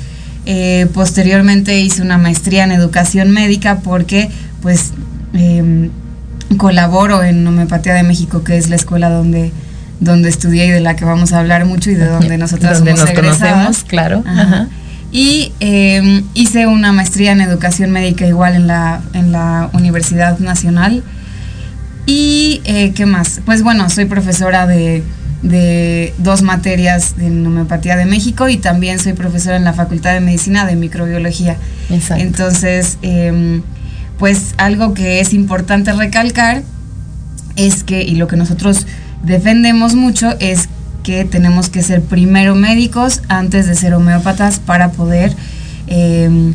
Eh, 0.45 0.87
posteriormente 0.93 1.79
hice 1.81 2.01
una 2.01 2.17
maestría 2.17 2.63
en 2.63 2.71
educación 2.71 3.31
médica 3.31 3.79
porque 3.83 4.31
pues 4.61 4.93
em, 5.33 5.91
colaboro 6.57 7.21
en 7.21 7.45
Homeopatía 7.45 7.93
de 7.93 8.03
México, 8.03 8.43
que 8.43 8.57
es 8.57 8.69
la 8.69 8.77
escuela 8.77 9.09
donde, 9.09 9.51
donde 9.99 10.29
estudié 10.29 10.67
y 10.67 10.71
de 10.71 10.79
la 10.79 10.95
que 10.95 11.05
vamos 11.05 11.33
a 11.33 11.39
hablar 11.39 11.65
mucho 11.65 11.89
y 11.89 11.95
de 11.95 12.05
donde 12.05 12.37
nosotras 12.37 12.77
Donde 12.79 12.91
somos 12.91 13.09
nos 13.09 13.17
egresadas. 13.17 13.53
conocemos, 13.53 13.83
claro. 13.83 14.23
Ajá. 14.25 14.41
Ajá. 14.41 14.67
Y 15.11 15.53
eh, 15.61 16.23
hice 16.33 16.67
una 16.67 16.91
maestría 16.91 17.31
en 17.31 17.41
educación 17.41 17.91
médica 17.91 18.27
igual 18.27 18.55
en 18.55 18.67
la, 18.67 19.01
en 19.13 19.31
la 19.31 19.69
Universidad 19.73 20.37
Nacional. 20.39 21.03
Y, 22.05 22.61
eh, 22.65 22.91
¿qué 22.93 23.05
más? 23.05 23.41
Pues 23.45 23.63
bueno, 23.63 23.89
soy 23.89 24.05
profesora 24.05 24.67
de, 24.67 25.03
de 25.43 26.13
dos 26.17 26.41
materias 26.41 27.15
en 27.19 27.45
homeopatía 27.45 27.95
de 27.95 28.05
México 28.05 28.49
y 28.49 28.57
también 28.57 28.99
soy 28.99 29.13
profesora 29.13 29.55
en 29.55 29.63
la 29.63 29.73
Facultad 29.73 30.13
de 30.13 30.19
Medicina 30.19 30.65
de 30.65 30.75
Microbiología. 30.75 31.57
Exacto. 31.89 32.23
Entonces, 32.23 32.97
em, 33.01 33.61
pues 34.19 34.55
algo 34.57 34.93
que 34.93 35.19
es 35.19 35.33
importante 35.33 35.91
recalcar 35.93 36.63
es 37.55 37.83
que, 37.83 38.03
y 38.03 38.15
lo 38.15 38.27
que 38.27 38.35
nosotros 38.35 38.87
defendemos 39.23 39.95
mucho, 39.95 40.35
es 40.39 40.69
que 41.03 41.25
tenemos 41.25 41.69
que 41.69 41.81
ser 41.83 42.01
primero 42.01 42.55
médicos 42.55 43.21
antes 43.29 43.65
de 43.67 43.75
ser 43.75 43.93
homeópatas 43.93 44.59
para 44.59 44.91
poder 44.91 45.33
em, 45.87 46.53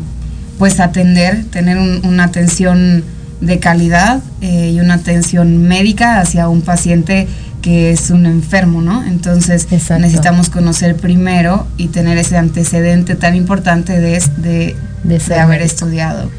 pues 0.59 0.79
atender, 0.79 1.43
tener 1.45 1.77
un- 1.79 2.05
una 2.05 2.25
atención 2.25 3.03
de 3.41 3.59
calidad 3.59 4.21
eh, 4.41 4.71
y 4.75 4.79
una 4.79 4.93
atención 4.95 5.63
médica 5.67 6.19
hacia 6.19 6.47
un 6.49 6.61
paciente 6.61 7.27
que 7.63 7.91
es 7.91 8.09
un 8.11 8.25
enfermo, 8.27 8.81
¿no? 8.81 9.03
Entonces 9.05 9.67
Exacto. 9.71 10.01
necesitamos 10.03 10.49
conocer 10.49 10.95
primero 10.97 11.65
y 11.77 11.87
tener 11.87 12.17
ese 12.19 12.37
antecedente 12.37 13.15
tan 13.15 13.35
importante 13.35 13.99
de, 13.99 14.21
de, 14.37 14.75
De 15.03 15.35
haber 15.39 15.61
estudiado 15.61 16.29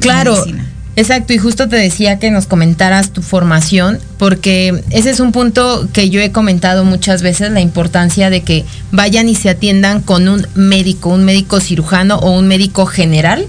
Claro. 0.00 0.32
medicina. 0.34 0.64
Exacto, 0.94 1.32
y 1.32 1.38
justo 1.38 1.68
te 1.68 1.76
decía 1.76 2.18
que 2.18 2.30
nos 2.30 2.46
comentaras 2.46 3.10
tu 3.12 3.22
formación, 3.22 3.98
porque 4.18 4.82
ese 4.90 5.08
es 5.08 5.20
un 5.20 5.32
punto 5.32 5.88
que 5.92 6.10
yo 6.10 6.20
he 6.20 6.32
comentado 6.32 6.84
muchas 6.84 7.22
veces, 7.22 7.50
la 7.50 7.62
importancia 7.62 8.28
de 8.28 8.42
que 8.42 8.66
vayan 8.90 9.28
y 9.28 9.34
se 9.34 9.48
atiendan 9.48 10.02
con 10.02 10.28
un 10.28 10.46
médico, 10.54 11.08
un 11.08 11.24
médico 11.24 11.60
cirujano 11.60 12.16
o 12.16 12.32
un 12.32 12.46
médico 12.46 12.84
general 12.84 13.46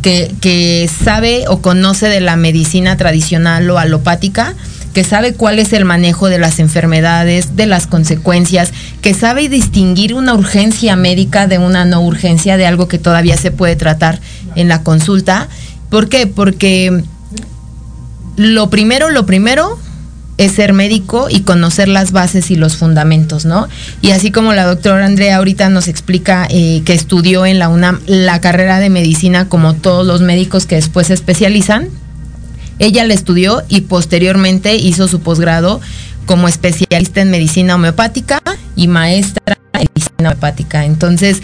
que, 0.00 0.34
que 0.40 0.88
sabe 1.04 1.44
o 1.48 1.60
conoce 1.60 2.08
de 2.08 2.20
la 2.20 2.36
medicina 2.36 2.96
tradicional 2.96 3.68
o 3.68 3.78
alopática, 3.78 4.54
que 4.94 5.04
sabe 5.04 5.34
cuál 5.34 5.58
es 5.58 5.74
el 5.74 5.84
manejo 5.84 6.30
de 6.30 6.38
las 6.38 6.58
enfermedades, 6.58 7.54
de 7.54 7.66
las 7.66 7.86
consecuencias, 7.86 8.72
que 9.02 9.12
sabe 9.12 9.50
distinguir 9.50 10.14
una 10.14 10.32
urgencia 10.32 10.96
médica 10.96 11.46
de 11.46 11.58
una 11.58 11.84
no 11.84 12.00
urgencia, 12.00 12.56
de 12.56 12.64
algo 12.64 12.88
que 12.88 12.98
todavía 12.98 13.36
se 13.36 13.50
puede 13.50 13.76
tratar 13.76 14.20
en 14.54 14.68
la 14.68 14.82
consulta. 14.82 15.48
¿Por 15.90 16.08
qué? 16.08 16.26
Porque 16.26 17.02
lo 18.36 18.70
primero, 18.70 19.10
lo 19.10 19.26
primero 19.26 19.78
es 20.38 20.52
ser 20.52 20.72
médico 20.72 21.28
y 21.30 21.40
conocer 21.40 21.88
las 21.88 22.12
bases 22.12 22.50
y 22.50 22.56
los 22.56 22.76
fundamentos, 22.76 23.46
¿no? 23.46 23.68
Y 24.02 24.10
así 24.10 24.30
como 24.30 24.52
la 24.52 24.66
doctora 24.66 25.06
Andrea 25.06 25.36
ahorita 25.36 25.70
nos 25.70 25.88
explica 25.88 26.46
eh, 26.50 26.82
que 26.84 26.92
estudió 26.92 27.46
en 27.46 27.58
la 27.58 27.68
UNAM 27.68 28.00
la 28.06 28.40
carrera 28.40 28.78
de 28.78 28.90
medicina 28.90 29.48
como 29.48 29.74
todos 29.74 30.06
los 30.06 30.20
médicos 30.20 30.66
que 30.66 30.74
después 30.74 31.06
se 31.06 31.14
especializan, 31.14 31.88
ella 32.78 33.04
la 33.04 33.14
estudió 33.14 33.62
y 33.68 33.82
posteriormente 33.82 34.76
hizo 34.76 35.08
su 35.08 35.20
posgrado 35.20 35.80
como 36.26 36.48
especialista 36.48 37.22
en 37.22 37.30
medicina 37.30 37.76
homeopática 37.76 38.42
y 38.74 38.88
maestra 38.88 39.56
en 39.72 39.88
medicina 39.94 40.14
homeopática. 40.18 40.84
Entonces, 40.84 41.40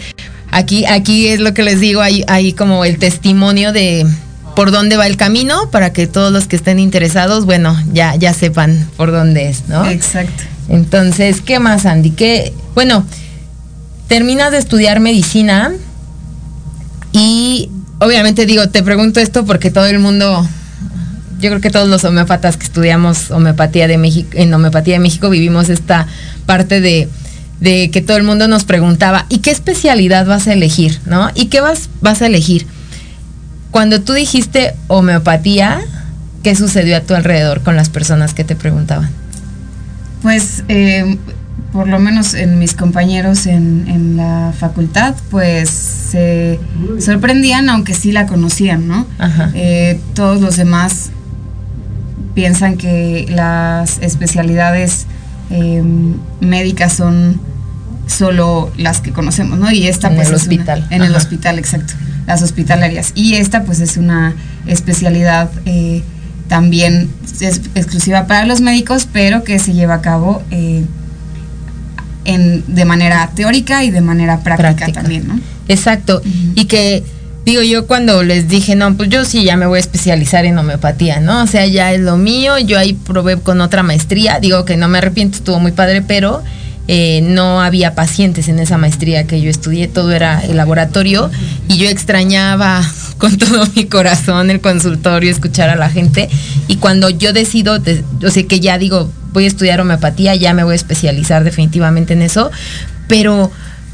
aquí, 0.51 0.85
aquí 0.85 1.29
es 1.29 1.39
lo 1.39 1.55
que 1.55 1.63
les 1.63 1.79
digo, 1.79 2.01
hay, 2.01 2.23
hay 2.27 2.53
como 2.53 2.85
el 2.85 2.99
testimonio 2.99 3.71
de 3.71 4.05
por 4.55 4.71
dónde 4.71 4.97
va 4.97 5.07
el 5.07 5.17
camino 5.17 5.69
para 5.71 5.93
que 5.93 6.07
todos 6.07 6.31
los 6.31 6.47
que 6.47 6.55
estén 6.55 6.79
interesados, 6.79 7.45
bueno, 7.45 7.75
ya, 7.91 8.15
ya 8.15 8.33
sepan 8.33 8.89
por 8.97 9.11
dónde 9.11 9.49
es, 9.49 9.67
¿no? 9.67 9.85
Exacto. 9.85 10.43
Entonces, 10.69 11.41
¿qué 11.41 11.59
más, 11.59 11.85
Andy? 11.85 12.11
¿Qué? 12.11 12.53
Bueno, 12.75 13.05
terminas 14.07 14.51
de 14.51 14.57
estudiar 14.57 14.99
medicina 14.99 15.71
y 17.11 17.69
obviamente 17.99 18.45
digo, 18.45 18.69
te 18.69 18.83
pregunto 18.83 19.19
esto 19.19 19.45
porque 19.45 19.71
todo 19.71 19.85
el 19.85 19.99
mundo, 19.99 20.47
yo 21.39 21.49
creo 21.49 21.61
que 21.61 21.69
todos 21.69 21.87
los 21.87 22.03
homeópatas 22.03 22.57
que 22.57 22.65
estudiamos 22.65 23.31
homeopatía 23.31 23.87
de 23.87 23.97
México, 23.97 24.29
en 24.33 24.53
homeopatía 24.53 24.95
de 24.95 24.99
México 24.99 25.29
vivimos 25.29 25.69
esta 25.69 26.07
parte 26.45 26.81
de, 26.81 27.09
de 27.59 27.91
que 27.91 28.01
todo 28.01 28.17
el 28.17 28.23
mundo 28.23 28.47
nos 28.47 28.63
preguntaba, 28.63 29.25
¿y 29.29 29.39
qué 29.39 29.51
especialidad 29.51 30.25
vas 30.25 30.47
a 30.47 30.53
elegir? 30.53 30.99
¿No? 31.05 31.29
¿Y 31.33 31.45
qué 31.47 31.61
vas, 31.61 31.89
vas 32.01 32.21
a 32.21 32.27
elegir? 32.27 32.67
Cuando 33.73 33.99
tú 34.01 34.13
dijiste 34.13 34.75
homeopatía, 34.87 35.81
¿qué 36.43 36.55
sucedió 36.55 36.95
a 36.95 37.01
tu 37.01 37.15
alrededor 37.15 37.61
con 37.63 37.75
las 37.75 37.89
personas 37.89 38.33
que 38.33 38.43
te 38.45 38.55
preguntaban? 38.55 39.09
Pues 40.21 40.63
eh, 40.69 41.17
por 41.73 41.87
lo 41.89 41.97
menos 41.99 42.35
en 42.35 42.59
mis 42.59 42.75
compañeros 42.75 43.47
en, 43.47 43.85
en 43.89 44.15
la 44.15 44.53
facultad, 44.57 45.15
pues 45.31 45.69
se 45.71 46.59
sorprendían, 46.99 47.67
aunque 47.67 47.95
sí 47.95 48.11
la 48.11 48.27
conocían, 48.27 48.87
¿no? 48.87 49.07
Ajá. 49.17 49.49
Eh, 49.55 49.99
todos 50.13 50.39
los 50.39 50.55
demás 50.55 51.09
piensan 52.35 52.77
que 52.77 53.25
las 53.29 53.97
especialidades 54.03 55.07
eh, 55.49 55.83
médicas 56.41 56.93
son 56.93 57.41
solo 58.05 58.71
las 58.77 59.01
que 59.01 59.11
conocemos, 59.11 59.57
¿no? 59.57 59.71
Y 59.71 59.87
esta 59.87 60.09
En 60.09 60.15
pues 60.15 60.29
el 60.29 60.35
es 60.35 60.43
una- 60.43 60.51
hospital. 60.53 60.87
en 60.91 61.01
el 61.01 61.15
hospital, 61.15 61.57
exacto. 61.57 61.93
Las 62.27 62.41
hospitalarias. 62.41 63.11
Y 63.15 63.35
esta 63.35 63.63
pues 63.63 63.79
es 63.79 63.97
una 63.97 64.33
especialidad 64.65 65.49
eh, 65.65 66.03
también 66.47 67.09
es 67.41 67.61
exclusiva 67.75 68.27
para 68.27 68.45
los 68.45 68.61
médicos, 68.61 69.07
pero 69.11 69.43
que 69.43 69.59
se 69.59 69.73
lleva 69.73 69.95
a 69.95 70.01
cabo 70.01 70.43
eh, 70.51 70.85
en, 72.25 72.63
de 72.67 72.85
manera 72.85 73.29
teórica 73.35 73.83
y 73.83 73.91
de 73.91 74.01
manera 74.01 74.41
práctica, 74.41 74.75
Práctica. 74.75 75.01
también, 75.01 75.27
¿no? 75.27 75.39
Exacto. 75.67 76.21
Y 76.55 76.65
que, 76.65 77.03
digo, 77.45 77.61
yo 77.61 77.87
cuando 77.87 78.23
les 78.23 78.47
dije, 78.47 78.75
no, 78.75 78.95
pues 78.95 79.09
yo 79.09 79.25
sí 79.25 79.43
ya 79.43 79.57
me 79.57 79.65
voy 79.65 79.77
a 79.77 79.79
especializar 79.79 80.45
en 80.45 80.57
homeopatía, 80.57 81.19
¿no? 81.19 81.43
O 81.43 81.47
sea, 81.47 81.65
ya 81.65 81.91
es 81.93 82.01
lo 82.01 82.17
mío, 82.17 82.59
yo 82.59 82.77
ahí 82.77 82.93
probé 82.93 83.37
con 83.39 83.61
otra 83.61 83.81
maestría, 83.83 84.39
digo 84.39 84.65
que 84.65 84.77
no 84.77 84.87
me 84.89 84.99
arrepiento, 84.99 85.37
estuvo 85.37 85.59
muy 85.59 85.71
padre, 85.71 86.01
pero 86.01 86.43
eh, 86.87 87.21
no 87.23 87.61
había 87.61 87.95
pacientes 87.95 88.47
en 88.49 88.59
esa 88.59 88.77
maestría 88.77 89.25
que 89.25 89.39
yo 89.41 89.49
estudié, 89.49 89.87
todo 89.87 90.11
era 90.11 90.41
el 90.41 90.57
laboratorio 90.57 91.31
y 91.69 91.77
yo 91.77 91.87
extrañaba 91.89 92.81
con 93.17 93.37
todo 93.37 93.65
mi 93.75 93.85
corazón 93.85 94.49
el 94.49 94.59
consultorio, 94.59 95.31
escuchar 95.31 95.69
a 95.69 95.75
la 95.75 95.89
gente 95.89 96.29
y 96.67 96.75
cuando 96.77 97.09
yo 97.09 97.31
decido, 97.33 97.79
de- 97.79 98.03
o 98.25 98.29
sea 98.29 98.43
que 98.43 98.59
ya 98.59 98.77
digo, 98.77 99.09
voy 99.31 99.45
a 99.45 99.47
estudiar 99.47 99.79
homeopatía, 99.81 100.35
ya 100.35 100.53
me 100.53 100.63
voy 100.63 100.73
a 100.73 100.75
especializar 100.75 101.43
definitivamente 101.43 102.13
en 102.13 102.21
eso, 102.21 102.51
pero 103.07 103.49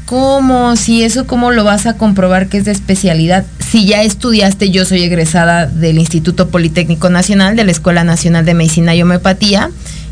¿cómo? 0.06 0.74
Si 0.76 1.04
eso, 1.04 1.26
¿cómo 1.26 1.52
lo 1.52 1.62
vas 1.62 1.86
a 1.86 1.94
comprobar 1.96 2.48
que 2.48 2.58
es 2.58 2.64
de 2.64 2.72
especialidad? 2.72 3.44
Si 3.70 3.86
ya 3.86 4.02
estudiaste, 4.02 4.70
yo 4.70 4.84
soy 4.84 5.02
egresada 5.04 5.66
del 5.66 5.98
Instituto 5.98 6.48
Politécnico 6.48 7.08
Nacional, 7.10 7.54
de 7.54 7.62
la 7.64 7.70
Escuela 7.70 8.02
Nacional 8.02 8.44
de 8.44 8.54
Medicina 8.54 8.94
y 8.96 9.02
Homeopatía. 9.02 9.70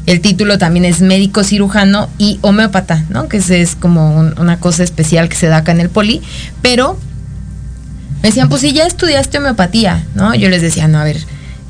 El 0.09 0.21
título 0.21 0.57
también 0.59 0.85
es 0.87 1.01
médico 1.03 1.45
cirujano 1.45 2.09
y 2.19 2.39
homeópata, 2.41 3.05
¿no? 3.11 3.29
Que 3.29 3.37
es 3.37 3.77
como 3.77 4.17
un- 4.19 4.35
una 4.39 4.59
cosa 4.59 4.83
especial 4.83 5.29
que 5.29 5.37
se 5.37 5.49
da 5.49 5.59
acá 5.59 5.73
en 5.73 5.81
el 5.81 5.91
poli. 5.91 6.23
Pero 6.63 6.99
me 8.23 8.29
decían, 8.31 8.49
pues 8.49 8.63
si 8.63 8.73
ya 8.73 8.85
estudiaste 8.87 9.39
homeopatía, 9.39 10.05
¿no? 10.15 10.35
Yo 10.35 10.49
les 10.49 10.63
decía, 10.63 10.89
no, 10.89 10.99
a 10.99 11.05
ver, 11.05 11.19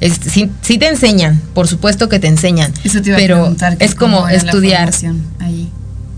sí, 0.01 0.51
sí 0.63 0.79
te 0.79 0.87
enseñan, 0.89 1.41
por 1.53 1.67
supuesto 1.69 2.09
que 2.09 2.21
te 2.21 2.29
enseñan, 2.29 2.73
Eso 2.85 3.03
te 3.03 3.09
iba 3.09 3.17
a 3.17 3.21
pero 3.21 3.57
es 3.81 3.95
como 3.97 4.29
estudiar 4.29 4.93
ahí. 5.41 5.69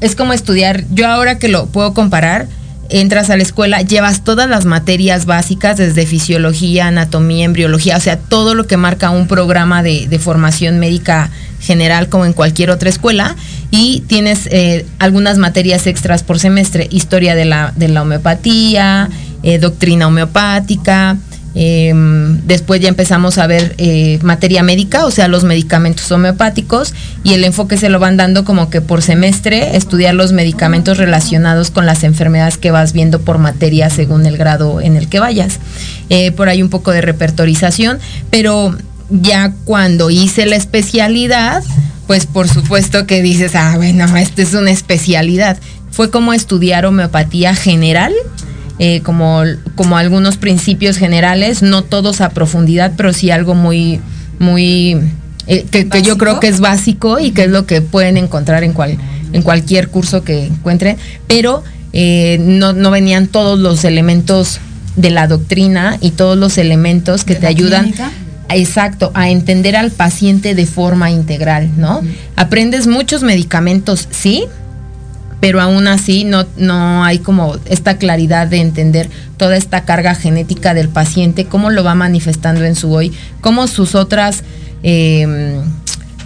es 0.00 0.14
como 0.14 0.32
estudiar, 0.34 0.84
yo 0.92 1.08
ahora 1.08 1.38
que 1.38 1.48
lo 1.48 1.66
puedo 1.66 1.94
comparar, 1.94 2.46
entras 2.90 3.30
a 3.30 3.36
la 3.36 3.42
escuela, 3.44 3.80
llevas 3.82 4.24
todas 4.24 4.48
las 4.50 4.64
materias 4.66 5.24
básicas, 5.24 5.76
desde 5.78 6.06
fisiología, 6.06 6.88
anatomía, 6.88 7.44
embriología, 7.46 7.96
o 7.96 8.00
sea, 8.00 8.18
todo 8.18 8.54
lo 8.54 8.66
que 8.66 8.76
marca 8.76 9.10
un 9.10 9.26
programa 9.26 9.82
de, 9.82 10.06
de 10.08 10.18
formación 10.18 10.78
médica 10.78 11.30
general 11.60 12.08
como 12.08 12.24
en 12.24 12.32
cualquier 12.32 12.70
otra 12.70 12.88
escuela, 12.88 13.36
y 13.70 14.02
tienes 14.06 14.48
eh, 14.50 14.86
algunas 14.98 15.38
materias 15.38 15.86
extras 15.86 16.22
por 16.22 16.38
semestre, 16.38 16.88
historia 16.90 17.34
de 17.34 17.44
la, 17.44 17.72
de 17.76 17.88
la 17.88 18.02
homeopatía, 18.02 19.08
eh, 19.42 19.58
doctrina 19.58 20.06
homeopática, 20.06 21.16
eh, 21.54 21.92
después 22.44 22.80
ya 22.80 22.88
empezamos 22.88 23.38
a 23.38 23.46
ver 23.46 23.74
eh, 23.78 24.18
materia 24.22 24.62
médica, 24.62 25.04
o 25.06 25.10
sea, 25.10 25.28
los 25.28 25.44
medicamentos 25.44 26.10
homeopáticos, 26.12 26.94
y 27.24 27.34
el 27.34 27.44
enfoque 27.44 27.76
se 27.76 27.88
lo 27.88 27.98
van 27.98 28.16
dando 28.16 28.44
como 28.44 28.70
que 28.70 28.80
por 28.80 29.02
semestre, 29.02 29.76
estudiar 29.76 30.14
los 30.14 30.32
medicamentos 30.32 30.98
relacionados 30.98 31.70
con 31.70 31.86
las 31.86 32.04
enfermedades 32.04 32.56
que 32.58 32.70
vas 32.70 32.92
viendo 32.92 33.20
por 33.20 33.38
materia 33.38 33.88
según 33.88 34.26
el 34.26 34.36
grado 34.36 34.80
en 34.80 34.96
el 34.96 35.08
que 35.08 35.20
vayas. 35.20 35.58
Por 36.36 36.48
ahí 36.48 36.60
un 36.60 36.70
poco 36.70 36.90
de 36.90 37.02
repertorización, 37.02 37.98
pero 38.30 38.76
ya 39.10 39.52
cuando 39.64 40.10
hice 40.10 40.46
la 40.46 40.56
especialidad, 40.56 41.62
pues 42.06 42.26
por 42.26 42.48
supuesto 42.48 43.06
que 43.06 43.22
dices, 43.22 43.54
ah, 43.54 43.74
bueno, 43.76 44.16
esta 44.16 44.42
es 44.42 44.54
una 44.54 44.70
especialidad. 44.70 45.58
Fue 45.90 46.10
como 46.10 46.32
estudiar 46.32 46.86
homeopatía 46.86 47.54
general, 47.54 48.12
eh, 48.78 49.00
como, 49.02 49.42
como 49.74 49.96
algunos 49.96 50.36
principios 50.36 50.96
generales, 50.96 51.62
no 51.62 51.82
todos 51.82 52.20
a 52.20 52.30
profundidad, 52.30 52.92
pero 52.96 53.12
sí 53.12 53.30
algo 53.30 53.54
muy, 53.54 54.00
muy, 54.38 54.96
eh, 55.46 55.66
que, 55.70 55.88
que 55.88 56.02
yo 56.02 56.16
creo 56.16 56.40
que 56.40 56.48
es 56.48 56.60
básico 56.60 57.18
y 57.18 57.32
que 57.32 57.44
es 57.44 57.50
lo 57.50 57.66
que 57.66 57.82
pueden 57.82 58.16
encontrar 58.16 58.64
en, 58.64 58.72
cual, 58.72 58.96
en 59.32 59.42
cualquier 59.42 59.88
curso 59.88 60.24
que 60.24 60.46
encuentren, 60.46 60.96
pero 61.26 61.62
eh, 61.92 62.38
no, 62.40 62.72
no 62.72 62.90
venían 62.90 63.26
todos 63.26 63.58
los 63.58 63.84
elementos 63.84 64.60
de 64.96 65.10
la 65.10 65.26
doctrina 65.26 65.98
y 66.00 66.12
todos 66.12 66.36
los 66.36 66.58
elementos 66.58 67.24
que 67.24 67.34
te 67.34 67.46
ayudan 67.46 67.82
clínica? 67.84 68.10
Exacto, 68.52 69.10
a 69.14 69.30
entender 69.30 69.76
al 69.76 69.90
paciente 69.90 70.54
de 70.54 70.66
forma 70.66 71.10
integral, 71.10 71.70
¿no? 71.76 72.02
Aprendes 72.36 72.86
muchos 72.86 73.22
medicamentos, 73.22 74.08
sí, 74.10 74.44
pero 75.40 75.60
aún 75.60 75.88
así 75.88 76.24
no, 76.24 76.46
no 76.56 77.04
hay 77.04 77.18
como 77.18 77.56
esta 77.66 77.96
claridad 77.96 78.46
de 78.46 78.58
entender 78.58 79.08
toda 79.36 79.56
esta 79.56 79.84
carga 79.84 80.14
genética 80.14 80.74
del 80.74 80.88
paciente, 80.88 81.46
cómo 81.46 81.70
lo 81.70 81.82
va 81.82 81.94
manifestando 81.94 82.64
en 82.64 82.76
su 82.76 82.92
hoy, 82.92 83.12
cómo 83.40 83.66
sus 83.66 83.94
otras, 83.94 84.42
eh, 84.82 85.60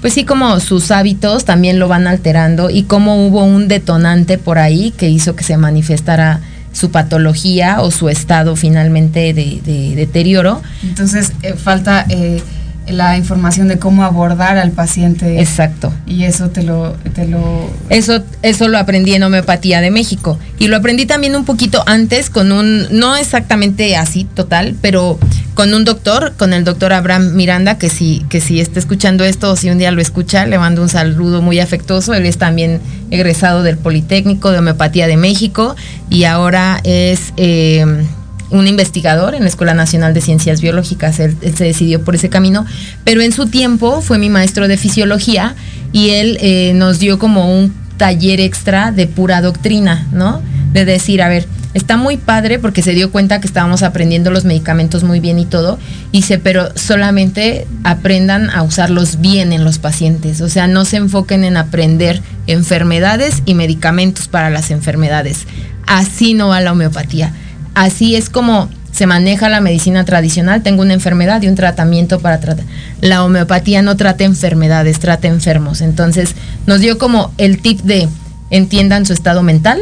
pues 0.00 0.14
sí, 0.14 0.24
como 0.24 0.58
sus 0.60 0.90
hábitos 0.90 1.44
también 1.44 1.78
lo 1.78 1.88
van 1.88 2.06
alterando 2.06 2.70
y 2.70 2.82
cómo 2.82 3.26
hubo 3.26 3.44
un 3.44 3.68
detonante 3.68 4.36
por 4.36 4.58
ahí 4.58 4.90
que 4.90 5.08
hizo 5.08 5.36
que 5.36 5.44
se 5.44 5.56
manifestara 5.56 6.40
su 6.74 6.90
patología 6.90 7.80
o 7.80 7.90
su 7.90 8.10
estado 8.10 8.56
finalmente 8.56 9.32
de, 9.32 9.60
de 9.64 9.94
deterioro. 9.96 10.60
Entonces 10.82 11.32
eh, 11.42 11.54
falta 11.54 12.04
eh, 12.10 12.42
la 12.88 13.16
información 13.16 13.68
de 13.68 13.78
cómo 13.78 14.04
abordar 14.04 14.58
al 14.58 14.70
paciente. 14.70 15.40
Exacto. 15.40 15.92
Y 16.06 16.24
eso 16.24 16.50
te 16.50 16.62
lo, 16.62 16.92
te 17.14 17.26
lo 17.26 17.70
Eso, 17.88 18.22
eso 18.42 18.68
lo 18.68 18.78
aprendí 18.78 19.14
en 19.14 19.22
Homeopatía 19.22 19.80
de 19.80 19.90
México. 19.90 20.38
Y 20.58 20.68
lo 20.68 20.76
aprendí 20.76 21.06
también 21.06 21.34
un 21.36 21.44
poquito 21.44 21.82
antes 21.86 22.30
con 22.30 22.52
un, 22.52 22.86
no 22.90 23.16
exactamente 23.16 23.96
así 23.96 24.24
total, 24.24 24.76
pero 24.80 25.18
con 25.54 25.72
un 25.72 25.84
doctor, 25.84 26.34
con 26.36 26.52
el 26.52 26.64
doctor 26.64 26.92
Abraham 26.92 27.34
Miranda, 27.34 27.78
que 27.78 27.88
si, 27.88 28.24
que 28.28 28.40
si 28.40 28.60
está 28.60 28.78
escuchando 28.78 29.24
esto 29.24 29.52
o 29.52 29.56
si 29.56 29.70
un 29.70 29.78
día 29.78 29.90
lo 29.90 30.02
escucha, 30.02 30.46
le 30.46 30.58
mando 30.58 30.82
un 30.82 30.88
saludo 30.88 31.42
muy 31.42 31.60
afectuoso. 31.60 32.12
Él 32.14 32.26
es 32.26 32.38
también 32.38 32.80
egresado 33.10 33.62
del 33.62 33.78
Politécnico 33.78 34.50
de 34.50 34.58
Homeopatía 34.58 35.06
de 35.06 35.16
México 35.16 35.76
y 36.10 36.24
ahora 36.24 36.80
es 36.84 37.32
eh, 37.36 38.04
un 38.50 38.66
investigador 38.66 39.34
en 39.34 39.42
la 39.42 39.48
Escuela 39.48 39.74
Nacional 39.74 40.14
de 40.14 40.20
Ciencias 40.20 40.60
Biológicas. 40.60 41.18
Él, 41.20 41.36
se 41.56 41.64
decidió 41.64 42.02
por 42.02 42.14
ese 42.14 42.28
camino, 42.28 42.66
pero 43.04 43.20
en 43.22 43.32
su 43.32 43.46
tiempo 43.46 44.00
fue 44.00 44.18
mi 44.18 44.30
maestro 44.30 44.68
de 44.68 44.76
fisiología 44.76 45.54
y 45.92 46.10
él 46.10 46.38
eh, 46.40 46.72
nos 46.74 46.98
dio 46.98 47.18
como 47.18 47.52
un 47.52 47.74
taller 47.96 48.40
extra 48.40 48.92
de 48.92 49.06
pura 49.06 49.40
doctrina, 49.40 50.06
¿no? 50.12 50.42
De 50.72 50.84
decir, 50.84 51.22
a 51.22 51.28
ver, 51.28 51.46
está 51.74 51.96
muy 51.96 52.16
padre 52.16 52.58
porque 52.58 52.82
se 52.82 52.92
dio 52.92 53.10
cuenta 53.10 53.40
que 53.40 53.46
estábamos 53.46 53.82
aprendiendo 53.82 54.30
los 54.30 54.44
medicamentos 54.44 55.04
muy 55.04 55.20
bien 55.20 55.38
y 55.38 55.44
todo, 55.44 55.78
y 56.10 56.18
dice, 56.18 56.38
pero 56.38 56.76
solamente 56.76 57.66
aprendan 57.84 58.50
a 58.50 58.62
usarlos 58.62 59.20
bien 59.20 59.52
en 59.52 59.64
los 59.64 59.78
pacientes, 59.78 60.40
o 60.40 60.48
sea, 60.48 60.66
no 60.66 60.84
se 60.84 60.96
enfoquen 60.96 61.44
en 61.44 61.56
aprender 61.56 62.20
enfermedades 62.46 63.42
y 63.44 63.54
medicamentos 63.54 64.28
para 64.28 64.50
las 64.50 64.70
enfermedades. 64.70 65.46
Así 65.86 66.34
no 66.34 66.48
va 66.48 66.60
la 66.60 66.72
homeopatía. 66.72 67.32
Así 67.74 68.16
es 68.16 68.30
como 68.30 68.68
se 68.92 69.06
maneja 69.06 69.48
la 69.48 69.60
medicina 69.60 70.04
tradicional. 70.04 70.62
Tengo 70.62 70.82
una 70.82 70.94
enfermedad 70.94 71.42
y 71.42 71.48
un 71.48 71.56
tratamiento 71.56 72.20
para 72.20 72.38
tratar. 72.38 72.64
La 73.00 73.24
homeopatía 73.24 73.82
no 73.82 73.96
trata 73.96 74.24
enfermedades, 74.24 75.00
trata 75.00 75.26
enfermos. 75.26 75.80
Entonces 75.80 76.34
nos 76.66 76.80
dio 76.80 76.96
como 76.96 77.32
el 77.36 77.60
tip 77.60 77.80
de 77.80 78.08
entiendan 78.50 79.04
su 79.04 79.12
estado 79.12 79.42
mental, 79.42 79.80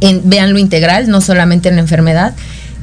en, 0.00 0.28
vean 0.28 0.52
lo 0.52 0.58
integral, 0.58 1.08
no 1.08 1.20
solamente 1.20 1.68
en 1.68 1.76
la 1.76 1.82
enfermedad. 1.82 2.34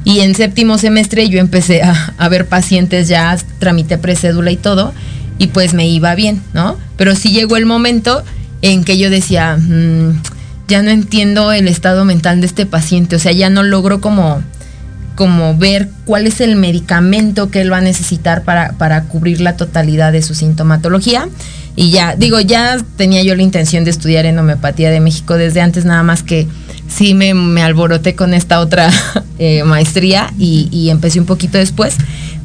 Y 0.04 0.20
en 0.20 0.34
séptimo 0.34 0.78
semestre 0.78 1.28
yo 1.28 1.38
empecé 1.38 1.82
a, 1.82 2.28
ver 2.30 2.46
pacientes 2.46 3.08
ya, 3.08 3.36
tramité 3.58 3.98
precédula 3.98 4.50
y 4.50 4.56
todo, 4.56 4.94
y 5.36 5.48
pues 5.48 5.74
me 5.74 5.86
iba 5.86 6.14
bien, 6.14 6.40
¿no? 6.54 6.78
Pero 6.96 7.14
sí 7.14 7.30
llegó 7.30 7.58
el 7.58 7.66
momento 7.66 8.22
en 8.62 8.84
que 8.84 8.96
yo 8.96 9.10
decía, 9.10 9.58
"Mm, 9.58 10.22
ya 10.70 10.82
no 10.82 10.90
entiendo 10.90 11.52
el 11.52 11.68
estado 11.68 12.04
mental 12.06 12.40
de 12.40 12.46
este 12.46 12.64
paciente, 12.64 13.16
o 13.16 13.18
sea, 13.18 13.32
ya 13.32 13.50
no 13.50 13.62
logro 13.62 14.00
como, 14.00 14.42
como 15.16 15.58
ver 15.58 15.90
cuál 16.06 16.26
es 16.26 16.40
el 16.40 16.56
medicamento 16.56 17.50
que 17.50 17.60
él 17.60 17.72
va 17.72 17.78
a 17.78 17.82
necesitar 17.82 18.44
para, 18.44 18.72
para 18.78 19.02
cubrir 19.04 19.40
la 19.40 19.56
totalidad 19.56 20.12
de 20.12 20.22
su 20.22 20.34
sintomatología. 20.34 21.28
Y 21.76 21.90
ya, 21.90 22.16
digo, 22.16 22.40
ya 22.40 22.78
tenía 22.96 23.22
yo 23.22 23.34
la 23.34 23.42
intención 23.42 23.84
de 23.84 23.90
estudiar 23.90 24.26
en 24.26 24.38
homeopatía 24.38 24.90
de 24.90 25.00
México 25.00 25.36
desde 25.36 25.60
antes, 25.60 25.84
nada 25.84 26.02
más 26.02 26.22
que 26.22 26.48
sí 26.88 27.14
me, 27.14 27.34
me 27.34 27.62
alboroté 27.62 28.14
con 28.14 28.32
esta 28.32 28.60
otra 28.60 28.90
eh, 29.38 29.62
maestría 29.64 30.32
y, 30.38 30.68
y 30.70 30.90
empecé 30.90 31.20
un 31.20 31.26
poquito 31.26 31.58
después. 31.58 31.96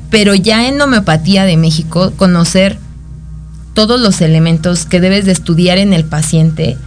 Pero 0.09 0.35
ya 0.35 0.67
en 0.67 0.81
homeopatía 0.81 1.45
de 1.45 1.57
México, 1.57 2.13
conocer 2.15 2.77
todos 3.73 3.99
los 3.99 4.21
elementos 4.21 4.85
que 4.85 4.99
debes 4.99 5.25
de 5.25 5.33
estudiar 5.33 5.77
en 5.77 5.93
el 5.93 6.05
paciente, 6.05 6.77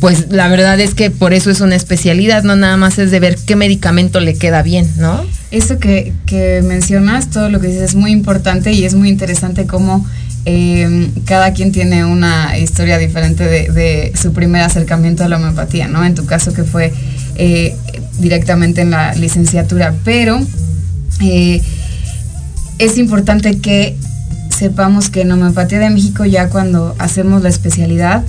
pues 0.00 0.30
la 0.30 0.48
verdad 0.48 0.78
es 0.80 0.94
que 0.94 1.10
por 1.10 1.32
eso 1.32 1.50
es 1.50 1.60
una 1.60 1.76
especialidad, 1.76 2.42
no 2.42 2.56
nada 2.56 2.76
más 2.76 2.98
es 2.98 3.10
de 3.10 3.20
ver 3.20 3.36
qué 3.46 3.56
medicamento 3.56 4.20
le 4.20 4.34
queda 4.34 4.62
bien, 4.62 4.88
¿no? 4.98 5.24
Esto 5.50 5.78
que, 5.78 6.12
mencionas, 6.64 7.30
todo 7.30 7.48
lo 7.48 7.60
que 7.60 7.68
dices 7.68 7.82
es 7.82 7.94
muy 7.94 8.12
importante 8.12 8.72
y 8.72 8.84
es 8.84 8.94
muy 8.94 9.08
interesante 9.08 9.66
cómo 9.66 10.06
eh, 10.44 11.10
cada 11.24 11.52
quien 11.52 11.72
tiene 11.72 12.04
una 12.04 12.58
historia 12.58 12.98
diferente 12.98 13.44
de, 13.44 13.68
de 13.70 14.12
su 14.20 14.32
primer 14.32 14.62
acercamiento 14.62 15.24
a 15.24 15.28
la 15.28 15.36
homeopatía, 15.36 15.88
¿no? 15.88 16.04
En 16.04 16.14
tu 16.14 16.26
caso 16.26 16.52
que 16.52 16.64
fue 16.64 16.92
eh, 17.38 17.76
directamente 18.18 18.80
en 18.80 18.90
la 18.90 19.14
licenciatura, 19.14 19.94
pero 20.04 20.40
eh, 21.20 21.60
es 22.78 22.96
importante 22.96 23.58
que 23.58 23.94
sepamos 24.48 25.10
que 25.10 25.20
en 25.20 25.32
Homeopatía 25.32 25.78
de 25.78 25.90
México 25.90 26.24
ya 26.24 26.48
cuando 26.48 26.94
hacemos 26.98 27.42
la 27.42 27.50
especialidad, 27.50 28.24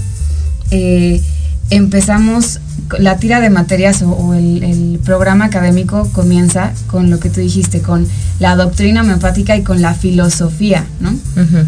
eh, 0.71 1.21
empezamos, 1.69 2.59
la 2.99 3.17
tira 3.17 3.39
de 3.39 3.49
materias 3.49 4.01
o, 4.01 4.11
o 4.11 4.33
el, 4.33 4.63
el 4.63 4.99
programa 5.03 5.45
académico 5.45 6.09
comienza 6.13 6.73
con 6.87 7.09
lo 7.09 7.19
que 7.19 7.29
tú 7.29 7.39
dijiste, 7.39 7.81
con 7.81 8.07
la 8.39 8.55
doctrina 8.55 9.01
homeopática 9.01 9.55
y 9.55 9.63
con 9.63 9.81
la 9.81 9.93
filosofía, 9.93 10.85
¿no? 10.99 11.13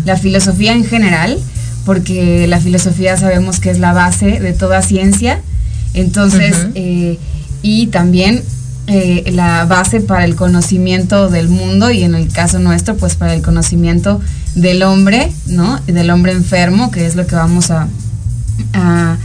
La 0.06 0.18
filosofía 0.18 0.74
en 0.74 0.86
general, 0.86 1.38
porque 1.86 2.48
la 2.48 2.60
filosofía 2.60 3.18
sabemos 3.18 3.60
que 3.60 3.72
es 3.72 3.80
la 3.80 3.94
base 3.94 4.40
de 4.40 4.54
toda 4.54 4.82
ciencia. 4.82 5.42
Entonces, 5.94 6.68
eh, 6.76 7.18
y 7.62 7.88
también 7.88 8.44
eh, 8.88 9.32
la 9.32 9.66
base 9.66 10.02
para 10.02 10.26
el 10.26 10.36
conocimiento 10.36 11.30
del 11.30 11.50
mundo 11.50 11.92
y 11.92 12.04
en 12.04 12.16
el 12.16 12.32
caso 12.32 12.60
nuestro, 12.60 12.96
pues 12.98 13.16
para 13.16 13.34
el 13.34 13.42
conocimiento 13.42 14.22
del 14.56 14.84
hombre, 14.84 15.32
¿no? 15.48 15.80
Del 15.88 16.10
hombre 16.10 16.34
enfermo, 16.34 16.92
que 16.92 17.06
es 17.06 17.16
lo 17.16 17.26
que 17.26 17.36
vamos 17.36 17.72
a, 17.72 17.88
a, 18.74 19.18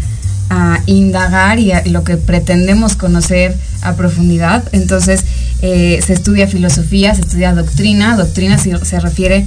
a 0.51 0.81
indagar 0.87 1.59
y 1.59 1.73
a- 1.73 1.83
lo 1.87 2.05
que 2.05 2.17
pretendemos 2.17 2.97
conocer 2.97 3.57
a 3.83 3.95
profundidad. 3.95 4.65
Entonces, 4.73 5.25
eh, 5.63 6.01
se 6.07 6.13
estudia 6.13 6.47
filosofía, 6.47 7.15
se 7.15 7.23
estudia 7.23 7.55
doctrina. 7.55 8.17
Doctrina 8.17 8.59
se, 8.59 8.85
se 8.85 9.01
refiere 9.01 9.47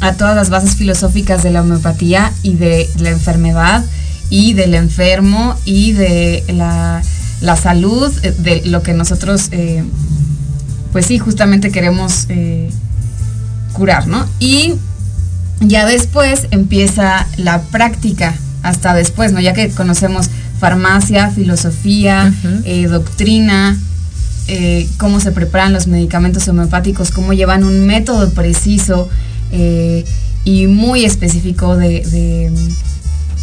a 0.00 0.14
todas 0.14 0.34
las 0.34 0.48
bases 0.50 0.76
filosóficas 0.76 1.42
de 1.42 1.50
la 1.50 1.60
homeopatía 1.60 2.32
y 2.42 2.54
de 2.54 2.88
la 2.98 3.10
enfermedad 3.10 3.84
y 4.30 4.54
del 4.54 4.74
enfermo 4.74 5.56
y 5.64 5.92
de 5.92 6.42
la, 6.48 7.02
la 7.42 7.56
salud, 7.56 8.10
eh, 8.22 8.34
de 8.38 8.62
lo 8.66 8.82
que 8.82 8.94
nosotros, 8.94 9.48
eh, 9.50 9.84
pues 10.92 11.06
sí, 11.06 11.18
justamente 11.18 11.70
queremos 11.70 12.26
curar, 13.72 14.06
¿no? 14.08 14.26
Y 14.38 14.74
ya 15.60 15.84
después 15.86 16.46
empieza 16.50 17.26
la 17.36 17.60
práctica, 17.62 18.34
hasta 18.62 18.94
después, 18.94 19.32
¿no? 19.32 19.40
Ya 19.40 19.52
que 19.54 19.70
conocemos 19.70 20.28
farmacia, 20.58 21.30
filosofía, 21.30 22.32
eh, 22.64 22.86
doctrina, 22.86 23.78
eh, 24.48 24.88
cómo 24.98 25.20
se 25.20 25.32
preparan 25.32 25.72
los 25.72 25.86
medicamentos 25.86 26.46
homeopáticos, 26.48 27.10
cómo 27.10 27.32
llevan 27.32 27.64
un 27.64 27.86
método 27.86 28.30
preciso 28.30 29.08
eh, 29.52 30.04
y 30.44 30.66
muy 30.66 31.04
específico 31.04 31.76
de, 31.76 32.00
de- 32.00 32.52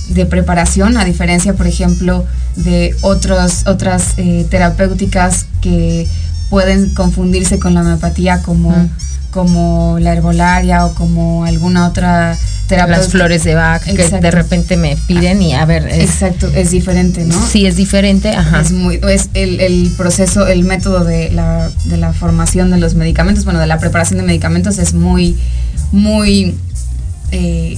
de 0.10 0.26
preparación, 0.26 0.96
a 0.98 1.04
diferencia, 1.04 1.54
por 1.54 1.68
ejemplo, 1.68 2.26
de 2.56 2.96
otros, 3.02 3.64
otras 3.68 4.16
terapéuticas 4.50 5.46
que 5.62 6.08
pueden 6.50 6.90
confundirse 6.94 7.60
con 7.60 7.74
la 7.74 7.82
homeopatía 7.82 8.42
como, 8.42 8.72
Mm. 8.72 8.90
como 9.32 9.98
la 10.00 10.14
herbolaria 10.14 10.86
o 10.86 10.94
como 10.96 11.44
alguna 11.46 11.88
otra 11.88 12.38
terapéutica. 12.68 13.02
Las 13.02 13.12
flores 13.12 13.44
de 13.44 13.56
Bach 13.56 13.82
que 13.84 14.08
de 14.10 14.32
repente 14.32 14.76
me 14.78 14.98
piden 15.08 15.42
y 15.42 15.54
a 15.54 15.66
ver, 15.66 15.88
es, 15.88 16.10
Exacto, 16.10 16.48
es 16.54 16.72
diferente, 16.72 17.24
¿no? 17.26 17.36
sí 17.48 17.66
es 17.66 17.76
diferente, 17.76 18.30
ajá. 18.30 18.62
Es 18.62 18.72
muy, 18.72 19.00
es 19.10 19.30
el, 19.36 19.60
el 19.62 19.92
proceso, 19.98 20.48
el 20.48 20.64
método 20.66 21.04
de 21.04 21.30
la, 21.32 21.70
de 21.86 21.98
la 21.98 22.14
formación 22.14 22.72
de 22.72 22.78
los 22.78 22.96
medicamentos, 22.96 23.46
bueno, 23.46 23.60
de 23.60 23.68
la 23.68 23.78
preparación 23.80 24.18
de 24.20 24.26
medicamentos 24.26 24.80
es 24.80 24.94
muy, 24.94 25.38
muy 25.92 26.56
eh, 27.32 27.78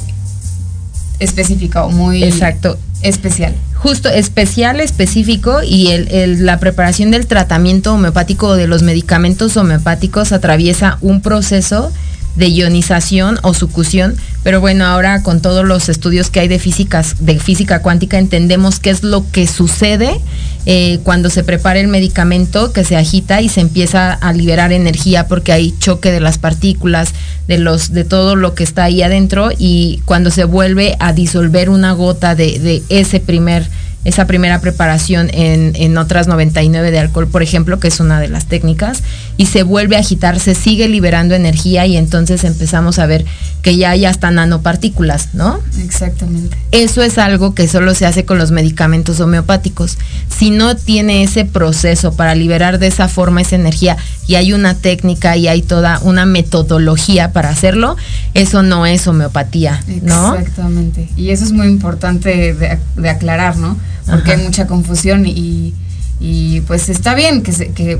específica 1.20 1.84
o 1.86 1.92
muy 1.92 2.24
Exacto. 2.24 2.78
especial. 3.02 3.54
Justo, 3.80 4.10
especial, 4.10 4.82
específico 4.82 5.64
y 5.64 5.88
el, 5.88 6.46
la 6.46 6.60
preparación 6.60 7.12
del 7.12 7.28
tratamiento 7.28 7.94
homeopático 7.94 8.48
o 8.48 8.56
de 8.56 8.68
los 8.68 8.84
medicamentos 8.84 9.56
homeopáticos 9.56 10.34
atraviesa 10.34 10.98
un 11.00 11.22
proceso 11.22 11.90
de 12.36 12.50
ionización 12.50 13.40
o 13.42 13.54
sucusión, 13.54 14.18
pero 14.44 14.62
bueno, 14.62 14.86
ahora 14.86 15.22
con 15.22 15.42
todos 15.42 15.66
los 15.66 15.90
estudios 15.90 16.30
que 16.30 16.40
hay 16.40 16.48
de 16.48 16.60
físicas, 16.60 17.16
de 17.20 17.40
física 17.40 17.82
cuántica 17.82 18.18
entendemos 18.18 18.80
qué 18.80 18.90
es 18.90 19.04
lo 19.04 19.30
que 19.32 19.48
sucede 19.48 20.20
eh, 20.66 21.00
cuando 21.04 21.30
se 21.30 21.44
prepara 21.44 21.80
el 21.80 21.88
medicamento 21.88 22.72
que 22.72 22.84
se 22.84 22.96
agita 22.96 23.42
y 23.42 23.50
se 23.50 23.62
empieza 23.62 24.14
a 24.14 24.34
liberar 24.34 24.72
energía 24.72 25.28
porque 25.28 25.52
hay 25.52 25.74
choque 25.80 26.12
de 26.12 26.20
las 26.20 26.38
partículas, 26.38 27.14
de 27.48 27.58
los, 27.58 27.92
de 27.92 28.04
todo 28.04 28.36
lo 28.36 28.56
que 28.56 28.64
está 28.64 28.86
ahí 28.86 29.02
adentro 29.02 29.50
y 29.58 30.02
cuando 30.06 30.32
se 30.32 30.46
vuelve 30.46 30.96
a 31.00 31.12
disolver 31.12 31.70
una 31.70 31.92
gota 31.94 32.36
de, 32.36 32.60
de 32.60 32.84
ese 32.90 33.20
primer 33.20 33.68
esa 34.06 34.28
primera 34.28 34.62
preparación 34.62 35.30
en, 35.34 35.74
en 35.76 35.98
otras 35.98 36.28
99 36.28 36.92
de 36.92 37.00
alcohol, 37.00 37.28
por 37.28 37.44
ejemplo, 37.44 37.80
que 37.80 37.90
es 37.90 38.00
una 38.00 38.22
de 38.22 38.30
las 38.30 38.46
técnicas, 38.46 39.04
y 39.40 39.46
se 39.46 39.64
vuelve 39.64 39.96
a 39.96 40.00
agitar, 40.00 40.38
se 40.42 40.54
sigue 40.54 40.90
liberando 40.90 41.34
energía 41.34 41.86
y 41.86 41.96
entonces 41.96 42.44
empezamos 42.44 43.00
a 43.00 43.06
ver 43.06 43.24
que 43.62 43.78
ya 43.78 43.92
hay 43.92 44.04
hasta 44.04 44.30
nanopartículas, 44.32 45.30
¿no? 45.34 45.62
Exactamente. 45.82 46.58
Eso 46.72 47.02
es 47.04 47.18
algo 47.18 47.56
que 47.56 47.70
solo 47.70 47.96
se 47.96 48.06
hace 48.06 48.26
con 48.26 48.38
los 48.38 48.52
medicamentos 48.52 49.22
homeopáticos. 49.22 49.98
Si 50.28 50.50
no 50.50 50.76
tiene 50.76 51.24
ese 51.24 51.46
proceso 51.46 52.12
para 52.18 52.36
liberar 52.36 52.80
de 52.80 52.88
esa 52.88 53.08
forma 53.08 53.40
esa 53.40 53.56
energía 53.56 53.96
y 54.28 54.36
hay 54.36 54.52
una 54.52 54.74
técnica 54.76 55.38
y 55.38 55.48
hay 55.48 55.62
toda 55.62 56.00
una 56.00 56.26
metodología 56.26 57.32
para 57.32 57.48
hacerlo, 57.50 57.96
eso 58.34 58.62
no 58.62 58.86
es 58.86 59.08
homeopatía, 59.08 59.82
¿no? 60.04 60.36
Exactamente. 60.36 61.08
Y 61.16 61.30
eso 61.30 61.46
es 61.46 61.54
muy 61.54 61.68
importante 61.68 62.54
de, 62.54 62.78
de 62.98 63.10
aclarar, 63.10 63.56
¿no? 63.56 63.78
Porque 64.06 64.32
Ajá. 64.32 64.40
hay 64.42 64.46
mucha 64.46 64.68
confusión 64.68 65.26
y, 65.26 65.74
y, 66.20 66.60
pues 66.68 66.90
está 66.90 67.16
bien 67.16 67.42
que, 67.42 67.54
se- 67.54 67.70
que, 67.72 68.00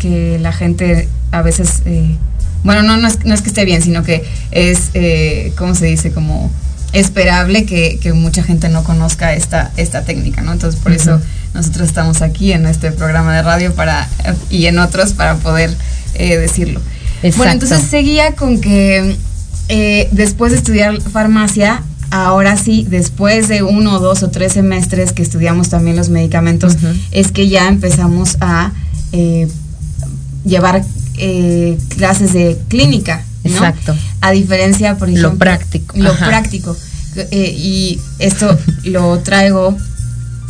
que 0.00 0.38
la 0.40 0.52
gente 0.52 1.08
a 1.30 1.42
veces, 1.42 1.82
eh, 1.84 2.16
bueno, 2.64 2.82
no, 2.82 2.96
no 2.96 3.06
es, 3.06 3.24
no 3.24 3.34
es 3.34 3.42
que 3.42 3.48
esté 3.48 3.64
bien, 3.64 3.82
sino 3.82 4.02
que 4.02 4.24
es, 4.50 4.90
eh, 4.94 5.52
¿cómo 5.56 5.74
se 5.76 5.86
dice? 5.86 6.10
Como 6.10 6.50
esperable 6.92 7.66
que, 7.66 7.98
que 8.02 8.12
mucha 8.12 8.42
gente 8.42 8.68
no 8.68 8.82
conozca 8.82 9.32
esta, 9.34 9.70
esta 9.76 10.02
técnica, 10.02 10.42
¿no? 10.42 10.52
Entonces 10.52 10.80
por 10.80 10.92
eso 10.92 11.20
nosotros 11.54 11.86
estamos 11.88 12.22
aquí 12.22 12.52
en 12.52 12.66
este 12.66 12.90
programa 12.92 13.34
de 13.36 13.42
radio 13.42 13.74
para 13.74 14.08
y 14.50 14.66
en 14.66 14.78
otros 14.78 15.12
para 15.12 15.36
poder 15.36 15.74
eh, 16.14 16.36
decirlo. 16.36 16.80
Bueno, 17.36 17.52
entonces 17.52 17.82
seguía 17.82 18.32
con 18.32 18.60
que 18.60 19.16
eh, 19.68 20.08
después 20.10 20.52
de 20.52 20.58
estudiar 20.58 21.00
farmacia, 21.00 21.82
ahora 22.10 22.56
sí, 22.56 22.86
después 22.88 23.48
de 23.48 23.62
uno, 23.62 24.00
dos 24.00 24.22
o 24.22 24.30
tres 24.30 24.54
semestres 24.54 25.12
que 25.12 25.22
estudiamos 25.22 25.68
también 25.68 25.96
los 25.96 26.08
medicamentos, 26.08 26.76
es 27.12 27.30
que 27.30 27.48
ya 27.48 27.68
empezamos 27.68 28.36
a 28.40 28.72
eh, 29.12 29.48
llevar 30.44 30.82
eh, 31.18 31.78
clases 31.96 32.32
de 32.32 32.58
clínica. 32.68 33.24
¿no? 33.44 33.50
Exacto. 33.50 33.94
A 34.20 34.30
diferencia, 34.32 34.96
por 34.96 35.08
ejemplo, 35.08 35.30
Lo 35.30 35.38
práctico, 35.38 35.96
Lo 35.96 36.10
ajá. 36.10 36.26
práctico. 36.26 36.76
Eh, 37.16 37.54
y 37.56 38.00
esto 38.18 38.56
lo 38.84 39.18
traigo 39.20 39.76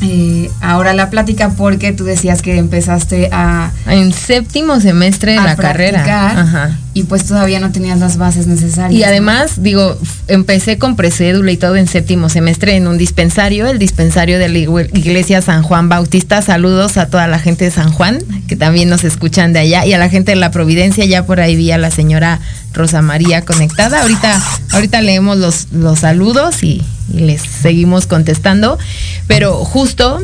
eh, 0.02 0.50
ahora 0.62 0.94
la 0.94 1.10
plática 1.10 1.50
porque 1.50 1.92
tú 1.92 2.04
decías 2.04 2.40
que 2.40 2.56
empezaste 2.56 3.28
a, 3.32 3.70
En 3.86 4.12
séptimo 4.12 4.80
semestre 4.80 5.32
de 5.32 5.40
la 5.40 5.56
carrera. 5.56 6.02
Ajá. 6.40 6.78
y 6.94 7.04
pues 7.04 7.24
todavía 7.24 7.60
no 7.60 7.70
tenías 7.70 7.98
las 7.98 8.16
bases 8.16 8.46
necesarias. 8.46 8.98
Y 8.98 9.02
¿no? 9.02 9.06
además, 9.06 9.62
digo, 9.62 9.98
empecé 10.26 10.78
con 10.78 10.96
precédula 10.96 11.52
y 11.52 11.56
todo 11.58 11.76
en 11.76 11.86
séptimo 11.86 12.30
semestre 12.30 12.76
en 12.76 12.88
un 12.88 12.96
dispensario, 12.96 13.66
el 13.66 13.78
dispensario 13.78 14.38
de 14.38 14.48
la 14.48 14.58
iglesia 14.58 15.42
San 15.42 15.62
Juan 15.62 15.88
Bautista. 15.90 16.40
Saludos 16.40 16.96
a 16.96 17.06
toda 17.06 17.26
la 17.26 17.38
gente 17.38 17.66
de 17.66 17.70
San 17.70 17.92
Juan, 17.92 18.18
que 18.48 18.56
también 18.56 18.88
nos 18.88 19.04
escuchan 19.04 19.52
de 19.52 19.60
allá, 19.60 19.84
y 19.84 19.92
a 19.92 19.98
la 19.98 20.08
gente 20.08 20.32
de 20.32 20.36
la 20.36 20.50
Providencia, 20.50 21.04
ya 21.04 21.26
por 21.26 21.40
ahí 21.40 21.56
vi 21.56 21.70
a 21.72 21.78
la 21.78 21.90
señora 21.90 22.40
Rosa 22.72 23.02
María 23.02 23.44
conectada. 23.44 24.00
Ahorita, 24.00 24.40
ahorita 24.72 25.02
leemos 25.02 25.36
los, 25.36 25.68
los 25.72 26.00
saludos 26.00 26.62
y 26.62 26.82
les 27.14 27.42
seguimos 27.42 28.06
contestando. 28.06 28.78
Pero 29.26 29.64
justo, 29.64 30.20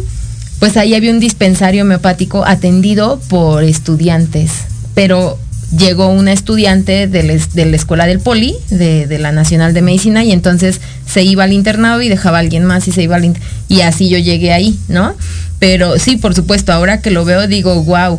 pues 0.59 0.77
ahí 0.77 0.95
había 0.95 1.11
un 1.11 1.21
dispensario 1.21 1.83
homeopático 1.83 2.45
atendido 2.45 3.21
por 3.29 3.65
estudiantes, 3.65 4.53
pero 4.95 5.39
llegó 5.77 6.09
una 6.09 6.33
estudiante 6.33 7.07
de, 7.09 7.23
la 7.23 7.77
escuela 7.77 8.07
del 8.07 8.21
Poli, 8.21 8.55
de, 8.71 9.19
la 9.19 9.33
Nacional 9.33 9.75
de 9.75 9.83
Medicina, 9.83 10.25
y 10.25 10.33
entonces 10.33 10.81
se 11.07 11.23
iba 11.23 11.45
al 11.45 11.53
internado 11.53 12.03
y 12.03 12.09
dejaba 12.09 12.39
a 12.39 12.41
alguien 12.41 12.65
más 12.65 12.87
y 12.89 12.93
se 12.93 13.03
iba 13.03 13.17
al 13.17 13.35
y 13.69 13.81
así 13.81 14.09
yo 14.09 14.19
llegué 14.19 14.53
ahí, 14.53 14.79
¿no? 14.89 15.15
Pero 15.59 15.99
sí, 15.99 16.17
por 16.17 16.35
supuesto, 16.35 16.73
ahora 16.73 17.01
que 17.01 17.11
lo 17.11 17.25
veo 17.25 17.49
digo, 17.49 17.83
wow, 17.83 18.19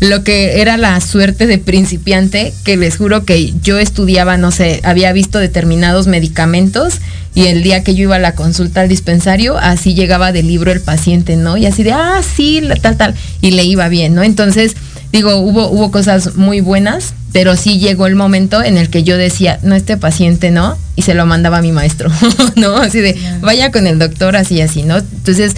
lo 0.00 0.24
que 0.24 0.60
era 0.60 0.76
la 0.76 1.00
suerte 1.00 1.46
de 1.46 1.58
principiante, 1.58 2.52
que 2.64 2.76
les 2.76 2.96
juro 2.96 3.24
que 3.24 3.54
yo 3.62 3.78
estudiaba, 3.78 4.36
no 4.36 4.50
sé, 4.50 4.80
había 4.84 5.12
visto 5.12 5.38
determinados 5.38 6.06
medicamentos 6.06 7.00
y 7.36 7.48
el 7.48 7.62
día 7.62 7.84
que 7.84 7.94
yo 7.94 8.04
iba 8.04 8.16
a 8.16 8.18
la 8.18 8.34
consulta 8.34 8.80
al 8.80 8.88
dispensario, 8.88 9.58
así 9.58 9.92
llegaba 9.94 10.32
del 10.32 10.48
libro 10.48 10.72
el 10.72 10.80
paciente, 10.80 11.36
¿no? 11.36 11.58
Y 11.58 11.66
así 11.66 11.82
de, 11.82 11.92
ah, 11.92 12.22
sí, 12.22 12.62
la- 12.62 12.76
tal, 12.76 12.96
tal, 12.96 13.14
y 13.42 13.50
le 13.50 13.62
iba 13.64 13.88
bien, 13.90 14.14
¿no? 14.14 14.22
Entonces, 14.22 14.74
digo, 15.12 15.36
hubo, 15.36 15.68
hubo 15.68 15.90
cosas 15.90 16.36
muy 16.36 16.62
buenas, 16.62 17.12
pero 17.32 17.54
sí 17.54 17.78
llegó 17.78 18.06
el 18.06 18.14
momento 18.14 18.62
en 18.64 18.78
el 18.78 18.88
que 18.88 19.02
yo 19.04 19.18
decía, 19.18 19.58
no, 19.62 19.74
este 19.74 19.98
paciente 19.98 20.50
no, 20.50 20.78
y 20.96 21.02
se 21.02 21.12
lo 21.12 21.26
mandaba 21.26 21.58
a 21.58 21.62
mi 21.62 21.72
maestro, 21.72 22.10
¿no? 22.56 22.78
Así 22.78 23.00
de, 23.00 23.14
vaya 23.42 23.70
con 23.70 23.86
el 23.86 23.98
doctor, 23.98 24.34
así, 24.34 24.62
así, 24.62 24.82
¿no? 24.82 24.96
Entonces, 24.96 25.54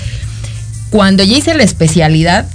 cuando 0.91 1.23
ya 1.23 1.39
hice 1.39 1.55
la 1.55 1.63
especialidad 1.63 2.47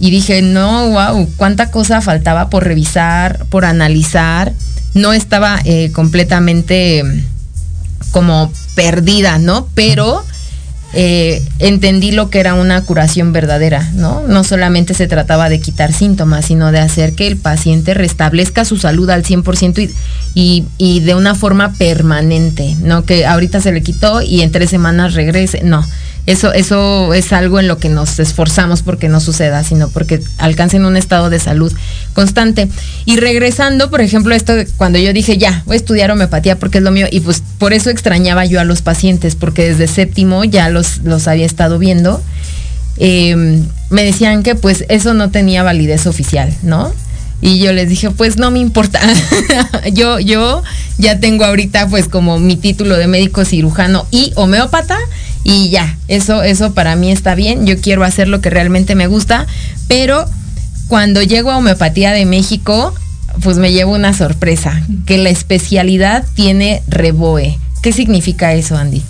y 0.00 0.10
dije, 0.10 0.42
no, 0.42 0.88
wow, 0.90 1.30
cuánta 1.36 1.70
cosa 1.70 2.00
faltaba 2.00 2.50
por 2.50 2.64
revisar, 2.64 3.46
por 3.50 3.64
analizar, 3.64 4.52
no 4.94 5.12
estaba 5.12 5.60
eh, 5.64 5.90
completamente 5.92 7.04
como 8.10 8.52
perdida, 8.74 9.38
¿no? 9.38 9.68
Pero 9.74 10.24
eh, 10.96 11.42
entendí 11.58 12.12
lo 12.12 12.30
que 12.30 12.38
era 12.38 12.54
una 12.54 12.80
curación 12.82 13.32
verdadera, 13.32 13.90
¿no? 13.94 14.22
No 14.28 14.44
solamente 14.44 14.94
se 14.94 15.08
trataba 15.08 15.48
de 15.48 15.58
quitar 15.58 15.92
síntomas, 15.92 16.46
sino 16.46 16.70
de 16.70 16.78
hacer 16.78 17.14
que 17.14 17.26
el 17.26 17.36
paciente 17.36 17.94
restablezca 17.94 18.64
su 18.64 18.76
salud 18.76 19.10
al 19.10 19.24
100% 19.24 19.90
y, 20.34 20.40
y, 20.40 20.64
y 20.78 21.00
de 21.00 21.16
una 21.16 21.34
forma 21.34 21.72
permanente, 21.72 22.76
no 22.80 23.04
que 23.04 23.26
ahorita 23.26 23.60
se 23.60 23.72
le 23.72 23.82
quitó 23.82 24.22
y 24.22 24.42
en 24.42 24.52
tres 24.52 24.70
semanas 24.70 25.14
regrese, 25.14 25.62
no. 25.64 25.84
Eso, 26.26 26.54
eso 26.54 27.12
es 27.12 27.32
algo 27.34 27.60
en 27.60 27.68
lo 27.68 27.76
que 27.78 27.90
nos 27.90 28.18
esforzamos 28.18 28.82
porque 28.82 29.08
no 29.08 29.20
suceda, 29.20 29.62
sino 29.62 29.90
porque 29.90 30.22
alcancen 30.38 30.86
un 30.86 30.96
estado 30.96 31.28
de 31.28 31.38
salud 31.38 31.72
constante. 32.14 32.68
Y 33.04 33.16
regresando, 33.16 33.90
por 33.90 34.00
ejemplo, 34.00 34.34
esto 34.34 34.54
cuando 34.78 34.98
yo 34.98 35.12
dije, 35.12 35.36
ya, 35.36 35.62
voy 35.66 35.74
a 35.74 35.76
estudiar 35.76 36.10
homeopatía 36.10 36.58
porque 36.58 36.78
es 36.78 36.84
lo 36.84 36.90
mío, 36.90 37.06
y 37.10 37.20
pues 37.20 37.42
por 37.58 37.74
eso 37.74 37.90
extrañaba 37.90 38.46
yo 38.46 38.58
a 38.58 38.64
los 38.64 38.80
pacientes, 38.80 39.34
porque 39.34 39.68
desde 39.68 39.86
séptimo 39.86 40.44
ya 40.44 40.70
los, 40.70 40.98
los 41.04 41.28
había 41.28 41.44
estado 41.44 41.78
viendo. 41.78 42.22
eh, 42.96 43.62
me 43.90 44.04
decían 44.04 44.42
que 44.42 44.54
pues 44.54 44.84
eso 44.88 45.14
no 45.14 45.30
tenía 45.30 45.62
validez 45.62 46.06
oficial, 46.06 46.52
¿no? 46.62 46.92
Y 47.40 47.58
yo 47.58 47.72
les 47.72 47.88
dije, 47.88 48.10
pues 48.10 48.38
no 48.38 48.50
me 48.50 48.58
importa. 48.58 49.00
yo, 49.92 50.18
yo 50.18 50.62
ya 50.96 51.20
tengo 51.20 51.44
ahorita 51.44 51.88
pues 51.88 52.08
como 52.08 52.38
mi 52.38 52.56
título 52.56 52.96
de 52.96 53.06
médico 53.06 53.44
cirujano 53.44 54.06
y 54.10 54.32
homeópata 54.34 54.98
y 55.44 55.68
ya, 55.68 55.96
eso, 56.08 56.42
eso 56.42 56.72
para 56.72 56.96
mí 56.96 57.12
está 57.12 57.34
bien. 57.34 57.66
Yo 57.66 57.78
quiero 57.78 58.02
hacer 58.02 58.28
lo 58.28 58.40
que 58.40 58.50
realmente 58.50 58.94
me 58.94 59.06
gusta, 59.06 59.46
pero 59.86 60.24
cuando 60.88 61.22
llego 61.22 61.50
a 61.50 61.58
homeopatía 61.58 62.12
de 62.12 62.24
México, 62.24 62.94
pues 63.42 63.58
me 63.58 63.72
llevo 63.72 63.92
una 63.92 64.14
sorpresa, 64.14 64.82
que 65.06 65.18
la 65.18 65.28
especialidad 65.28 66.24
tiene 66.34 66.82
reboe. 66.88 67.58
¿Qué 67.82 67.92
significa 67.92 68.54
eso, 68.54 68.76
Andy? 68.76 69.02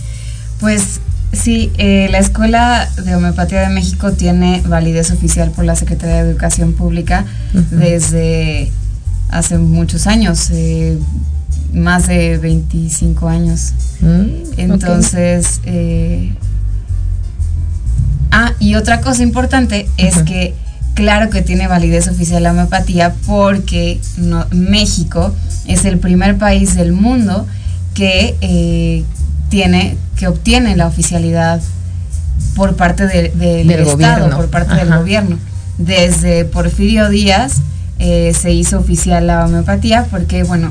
Pues 0.58 1.00
sí, 1.32 1.70
eh, 1.78 2.08
la 2.10 2.18
Escuela 2.18 2.90
de 3.04 3.14
Homeopatía 3.14 3.60
de 3.60 3.68
México 3.68 4.12
tiene 4.12 4.62
validez 4.66 5.12
oficial 5.12 5.50
por 5.50 5.64
la 5.64 5.76
Secretaría 5.76 6.24
de 6.24 6.30
Educación 6.30 6.72
Pública 6.72 7.24
desde 7.70 8.72
hace 9.30 9.58
muchos 9.58 10.06
años, 10.06 10.50
eh, 10.50 10.98
más 11.74 12.06
de 12.06 12.38
25 12.38 13.28
años. 13.28 13.72
Mm, 14.00 14.26
Entonces, 14.58 15.60
eh, 15.64 16.34
ah, 18.30 18.52
y 18.58 18.74
otra 18.76 19.00
cosa 19.00 19.22
importante 19.22 19.88
es 19.96 20.18
que 20.22 20.54
claro 20.94 21.30
que 21.30 21.42
tiene 21.42 21.66
validez 21.66 22.08
oficial 22.08 22.42
la 22.44 22.52
homeopatía 22.52 23.14
porque 23.26 24.00
no- 24.16 24.46
México 24.52 25.34
es 25.66 25.84
el 25.84 25.98
primer 25.98 26.38
país 26.38 26.74
del 26.74 26.92
mundo 26.92 27.46
que 27.94 28.36
eh, 28.40 29.04
tiene, 29.48 29.96
que 30.16 30.28
obtiene 30.28 30.76
la 30.76 30.86
oficialidad 30.86 31.60
por 32.56 32.76
parte 32.76 33.06
de- 33.06 33.30
del 33.30 33.66
Del 33.66 33.80
Estado, 33.80 33.92
gobierno. 33.96 34.36
por 34.36 34.48
parte 34.48 34.74
del 34.76 34.88
gobierno. 34.96 35.38
Desde 35.78 36.44
Porfirio 36.44 37.08
Díaz 37.08 37.54
eh, 37.98 38.32
se 38.40 38.52
hizo 38.52 38.78
oficial 38.78 39.26
la 39.26 39.44
homeopatía 39.44 40.06
porque, 40.10 40.42
bueno, 40.44 40.70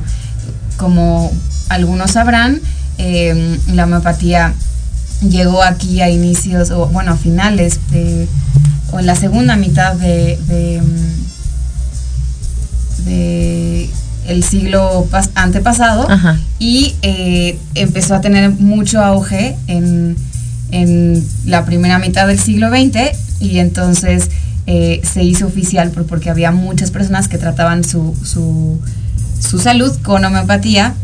como 0.84 1.32
algunos 1.70 2.12
sabrán, 2.12 2.60
eh, 2.98 3.58
la 3.74 3.86
homeopatía 3.86 4.54
llegó 5.22 5.64
aquí 5.64 6.02
a 6.02 6.10
inicios, 6.10 6.72
o 6.72 6.88
bueno, 6.88 7.14
a 7.14 7.18
finales 7.18 7.80
de, 7.90 8.28
o 8.92 9.00
en 9.00 9.06
la 9.06 9.16
segunda 9.16 9.56
mitad 9.56 9.96
de, 9.96 10.38
de, 10.46 10.82
mm, 10.82 13.06
de 13.06 13.90
el 14.28 14.44
siglo 14.44 15.08
pas- 15.10 15.30
antepasado 15.36 16.10
Ajá. 16.10 16.38
y 16.60 16.96
eh, 17.02 17.58
empezó 17.76 18.16
a 18.16 18.22
tener 18.22 18.50
mucho 18.52 19.02
auge 19.02 19.56
en, 19.68 20.18
en 20.72 21.26
la 21.46 21.64
primera 21.66 21.98
mitad 22.00 22.28
del 22.28 22.40
siglo 22.40 22.70
XX 22.70 23.18
y 23.40 23.60
entonces 23.60 24.30
eh, 24.68 25.02
se 25.04 25.24
hizo 25.24 25.48
oficial 25.48 25.92
por- 25.92 26.06
porque 26.06 26.30
había 26.30 26.52
muchas 26.52 26.92
personas 26.92 27.28
que 27.30 27.38
trataban 27.38 27.84
su, 27.86 28.16
su, 28.24 28.80
su 29.48 29.60
salud 29.60 29.92
con 30.02 30.24
homeopatía 30.24 30.96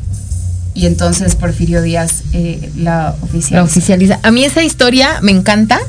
y 0.74 0.86
entonces 0.86 1.36
Porfirio 1.36 1.82
Díaz 1.82 2.24
eh, 2.34 2.70
la 2.78 3.16
oficializa. 3.22 4.20
A 4.24 4.32
mí 4.32 4.44
esa 4.44 4.64
historia 4.64 5.20
me 5.22 5.32
encanta. 5.32 5.80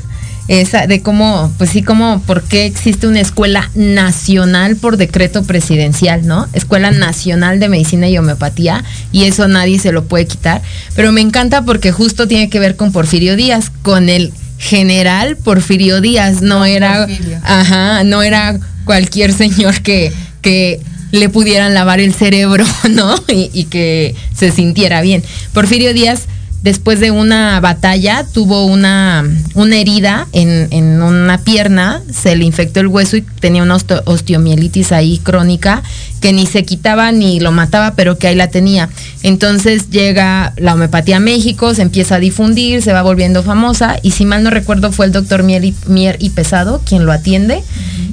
Esa 0.47 0.85
de 0.85 1.01
cómo, 1.01 1.53
pues 1.57 1.69
sí, 1.69 1.81
como 1.81 2.19
por 2.23 2.41
qué 2.43 2.65
existe 2.65 3.07
una 3.07 3.21
escuela 3.21 3.69
nacional 3.73 4.75
por 4.75 4.97
decreto 4.97 5.43
presidencial, 5.43 6.27
¿no? 6.27 6.47
Escuela 6.51 6.91
Nacional 6.91 7.59
de 7.59 7.69
Medicina 7.69 8.09
y 8.09 8.17
Homeopatía, 8.17 8.83
y 9.13 9.25
eso 9.25 9.47
nadie 9.47 9.79
se 9.79 9.93
lo 9.93 10.03
puede 10.05 10.25
quitar. 10.25 10.61
Pero 10.95 11.13
me 11.13 11.21
encanta 11.21 11.61
porque 11.63 11.93
justo 11.93 12.27
tiene 12.27 12.49
que 12.49 12.59
ver 12.59 12.75
con 12.75 12.91
Porfirio 12.91 13.37
Díaz, 13.37 13.71
con 13.81 14.09
el 14.09 14.33
general 14.57 15.37
Porfirio 15.37 16.01
Díaz, 16.01 16.41
no 16.41 16.65
era, 16.65 17.05
Porfirio. 17.05 17.39
ajá, 17.43 18.03
no 18.03 18.21
era 18.21 18.59
cualquier 18.83 19.31
señor 19.31 19.81
que, 19.81 20.11
que 20.41 20.81
le 21.11 21.29
pudieran 21.29 21.73
lavar 21.73 21.99
el 21.99 22.13
cerebro, 22.13 22.65
¿no? 22.89 23.15
Y, 23.27 23.65
que 23.65 24.15
se 24.35 24.51
sintiera 24.51 25.01
bien. 25.01 25.23
Porfirio 25.53 25.93
Díaz, 25.93 26.23
después 26.61 26.99
de 26.99 27.11
una 27.11 27.59
batalla, 27.59 28.25
tuvo 28.31 28.65
una, 28.65 29.23
una 29.55 29.75
herida 29.77 30.27
en, 30.31 30.67
en 30.71 31.01
una 31.01 31.39
pierna, 31.39 32.01
se 32.13 32.35
le 32.35 32.45
infectó 32.45 32.79
el 32.79 32.87
hueso 32.87 33.17
y 33.17 33.21
tenía 33.21 33.63
una 33.63 33.75
osteo- 33.75 34.03
osteomielitis 34.05 34.91
ahí 34.91 35.17
crónica 35.19 35.81
que 36.19 36.33
ni 36.33 36.45
se 36.45 36.63
quitaba 36.63 37.11
ni 37.11 37.39
lo 37.39 37.51
mataba, 37.51 37.95
pero 37.95 38.19
que 38.19 38.27
ahí 38.27 38.35
la 38.35 38.49
tenía. 38.49 38.89
Entonces 39.23 39.89
llega 39.89 40.53
la 40.57 40.75
homeopatía 40.75 41.17
a 41.17 41.19
México, 41.19 41.73
se 41.73 41.81
empieza 41.81 42.15
a 42.15 42.19
difundir, 42.19 42.83
se 42.83 42.93
va 42.93 43.01
volviendo 43.01 43.41
famosa 43.41 43.97
y 44.03 44.11
si 44.11 44.25
mal 44.25 44.43
no 44.43 44.51
recuerdo 44.51 44.91
fue 44.91 45.07
el 45.07 45.11
doctor 45.11 45.41
Mier 45.41 45.65
y, 45.65 45.75
Mier 45.87 46.17
y 46.19 46.29
Pesado 46.29 46.81
quien 46.85 47.05
lo 47.05 47.11
atiende 47.11 47.63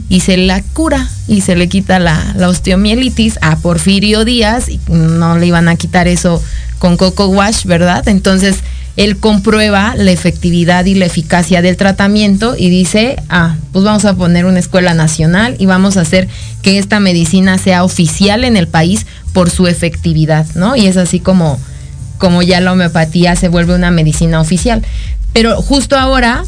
y 0.09 0.21
se 0.21 0.39
la 0.39 0.63
cura 0.63 1.11
y 1.27 1.43
se 1.43 1.55
le 1.55 1.69
quita 1.69 1.99
la, 1.99 2.33
la 2.35 2.49
osteomielitis 2.49 3.39
a 3.43 3.57
Porfirio 3.57 4.25
Díaz 4.25 4.71
y 4.71 4.81
no 4.89 5.37
le 5.37 5.47
iban 5.47 5.69
a 5.69 5.77
quitar 5.77 6.09
eso 6.09 6.43
con 6.79 6.97
Coco 6.97 7.27
Wash, 7.29 7.65
¿verdad? 7.65 8.07
Entonces 8.09 8.59
él 8.99 9.17
comprueba 9.17 9.95
la 9.97 10.11
efectividad 10.11 10.85
y 10.85 10.95
la 10.97 11.07
eficacia 11.07 11.63
del 11.63 11.77
tratamiento 11.77 12.57
y 12.59 12.69
dice, 12.69 13.17
ah, 13.29 13.55
pues 13.73 13.85
vamos 13.85 14.05
a 14.05 14.17
poner 14.17 14.45
una 14.45 14.59
escuela 14.59 14.93
nacional 14.93 15.55
y 15.61 15.67
vamos 15.67 15.97
a 15.97 16.01
hacer 16.01 16.27
que 16.63 16.79
esta 16.79 16.99
medicina 16.99 17.59
sea 17.59 17.85
oficial 17.85 18.43
en 18.43 18.57
el 18.57 18.67
país 18.67 19.07
por 19.33 19.51
su 19.51 19.69
efectividad, 19.69 20.47
¿no? 20.57 20.75
Y 20.75 20.89
es 20.89 20.97
así 20.97 21.21
como, 21.21 21.61
como 22.19 22.43
ya 22.43 22.61
la 22.61 22.73
homeopatía 22.73 23.37
se 23.37 23.47
vuelve 23.47 23.77
una 23.77 23.93
medicina 23.93 24.41
oficial. 24.41 24.83
Pero 25.33 25.63
justo 25.63 25.97
ahora, 25.97 26.43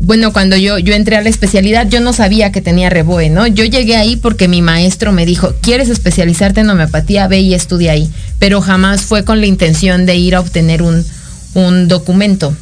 bueno, 0.00 0.32
cuando 0.32 0.56
yo, 0.56 0.78
yo 0.78 0.94
entré 0.94 1.16
a 1.16 1.22
la 1.22 1.28
especialidad, 1.28 1.86
yo 1.86 2.00
no 2.00 2.14
sabía 2.14 2.50
que 2.50 2.62
tenía 2.62 2.88
reboe, 2.88 3.28
¿no? 3.28 3.46
Yo 3.46 3.64
llegué 3.66 3.96
ahí 3.96 4.16
porque 4.16 4.48
mi 4.48 4.62
maestro 4.62 5.12
me 5.12 5.26
dijo, 5.26 5.54
¿quieres 5.60 5.90
especializarte 5.90 6.60
en 6.60 6.70
homeopatía? 6.70 7.28
Ve 7.28 7.40
y 7.40 7.52
estudia 7.52 7.92
ahí. 7.92 8.10
Pero 8.38 8.62
jamás 8.62 9.02
fue 9.02 9.24
con 9.24 9.40
la 9.40 9.46
intención 9.46 10.06
de 10.06 10.16
ir 10.16 10.34
a 10.34 10.40
obtener 10.40 10.80
un, 10.82 11.04
un 11.52 11.86
documento. 11.86 12.56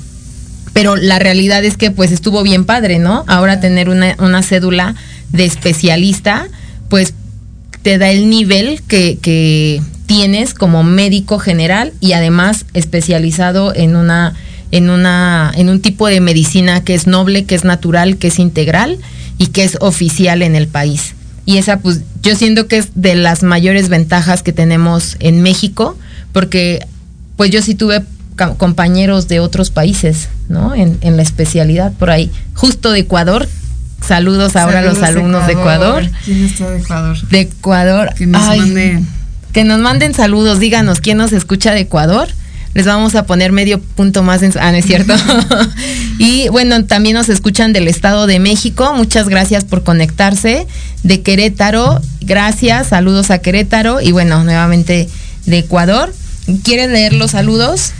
Pero 0.72 0.96
la 0.96 1.20
realidad 1.20 1.64
es 1.64 1.76
que 1.76 1.92
pues 1.92 2.10
estuvo 2.10 2.42
bien 2.42 2.64
padre, 2.64 2.98
¿no? 2.98 3.24
Ahora 3.28 3.60
tener 3.60 3.88
una, 3.88 4.16
una 4.18 4.42
cédula 4.42 4.96
de 5.30 5.44
especialista, 5.44 6.48
pues 6.88 7.14
te 7.82 7.98
da 7.98 8.10
el 8.10 8.30
nivel 8.30 8.82
que, 8.82 9.16
que 9.22 9.80
tienes 10.06 10.54
como 10.54 10.82
médico 10.82 11.38
general 11.38 11.92
y 12.00 12.14
además 12.14 12.64
especializado 12.74 13.72
en 13.76 13.94
una 13.94 14.34
en 14.70 14.90
una 14.90 15.50
en 15.54 15.68
un 15.68 15.80
tipo 15.80 16.06
de 16.08 16.20
medicina 16.20 16.82
que 16.84 16.94
es 16.94 17.06
noble, 17.06 17.44
que 17.44 17.54
es 17.54 17.64
natural, 17.64 18.16
que 18.18 18.28
es 18.28 18.38
integral 18.38 18.98
y 19.38 19.46
que 19.48 19.64
es 19.64 19.76
oficial 19.80 20.42
en 20.42 20.54
el 20.56 20.68
país. 20.68 21.14
Y 21.46 21.56
esa 21.56 21.78
pues 21.80 22.00
yo 22.22 22.36
siento 22.36 22.66
que 22.68 22.76
es 22.78 22.88
de 22.94 23.14
las 23.14 23.42
mayores 23.42 23.88
ventajas 23.88 24.42
que 24.42 24.52
tenemos 24.52 25.16
en 25.20 25.42
México 25.42 25.96
porque 26.32 26.84
pues 27.36 27.50
yo 27.50 27.62
sí 27.62 27.74
tuve 27.74 28.02
compañeros 28.56 29.26
de 29.28 29.40
otros 29.40 29.70
países, 29.70 30.28
¿no? 30.48 30.74
En, 30.74 30.98
en 31.00 31.16
la 31.16 31.22
especialidad 31.22 31.92
por 31.92 32.10
ahí, 32.10 32.30
justo 32.54 32.92
de 32.92 33.00
Ecuador. 33.00 33.48
Saludos 34.06 34.54
ahora 34.56 34.78
a 34.78 34.82
los 34.82 35.02
alumnos 35.02 35.46
de 35.46 35.54
Ecuador. 35.54 36.08
¿Quién 36.24 36.44
está 36.44 36.70
de 36.70 36.78
Ecuador? 36.78 37.16
De 37.30 37.40
Ecuador. 37.40 38.14
Que 38.16 38.26
nos 38.26 38.42
Ay, 38.48 38.60
mande- 38.60 39.02
que 39.52 39.64
nos 39.64 39.80
manden 39.80 40.14
saludos, 40.14 40.60
díganos 40.60 41.00
quién 41.00 41.16
nos 41.18 41.32
escucha 41.32 41.72
de 41.72 41.80
Ecuador. 41.80 42.28
Les 42.74 42.86
vamos 42.86 43.14
a 43.14 43.26
poner 43.26 43.50
medio 43.50 43.80
punto 43.80 44.22
más 44.22 44.42
en 44.42 44.52
Ah, 44.60 44.70
no 44.70 44.78
es 44.78 44.86
cierto. 44.86 45.14
y 46.18 46.48
bueno, 46.48 46.84
también 46.84 47.14
nos 47.14 47.28
escuchan 47.28 47.72
del 47.72 47.88
Estado 47.88 48.26
de 48.26 48.38
México. 48.38 48.92
Muchas 48.94 49.28
gracias 49.28 49.64
por 49.64 49.82
conectarse. 49.82 50.66
De 51.02 51.22
Querétaro, 51.22 52.00
gracias. 52.20 52.88
Saludos 52.88 53.30
a 53.30 53.38
Querétaro. 53.38 54.00
Y 54.00 54.12
bueno, 54.12 54.44
nuevamente 54.44 55.08
de 55.46 55.58
Ecuador. 55.58 56.14
¿Quieren 56.62 56.92
leer 56.92 57.14
los 57.14 57.32
saludos? 57.32 57.92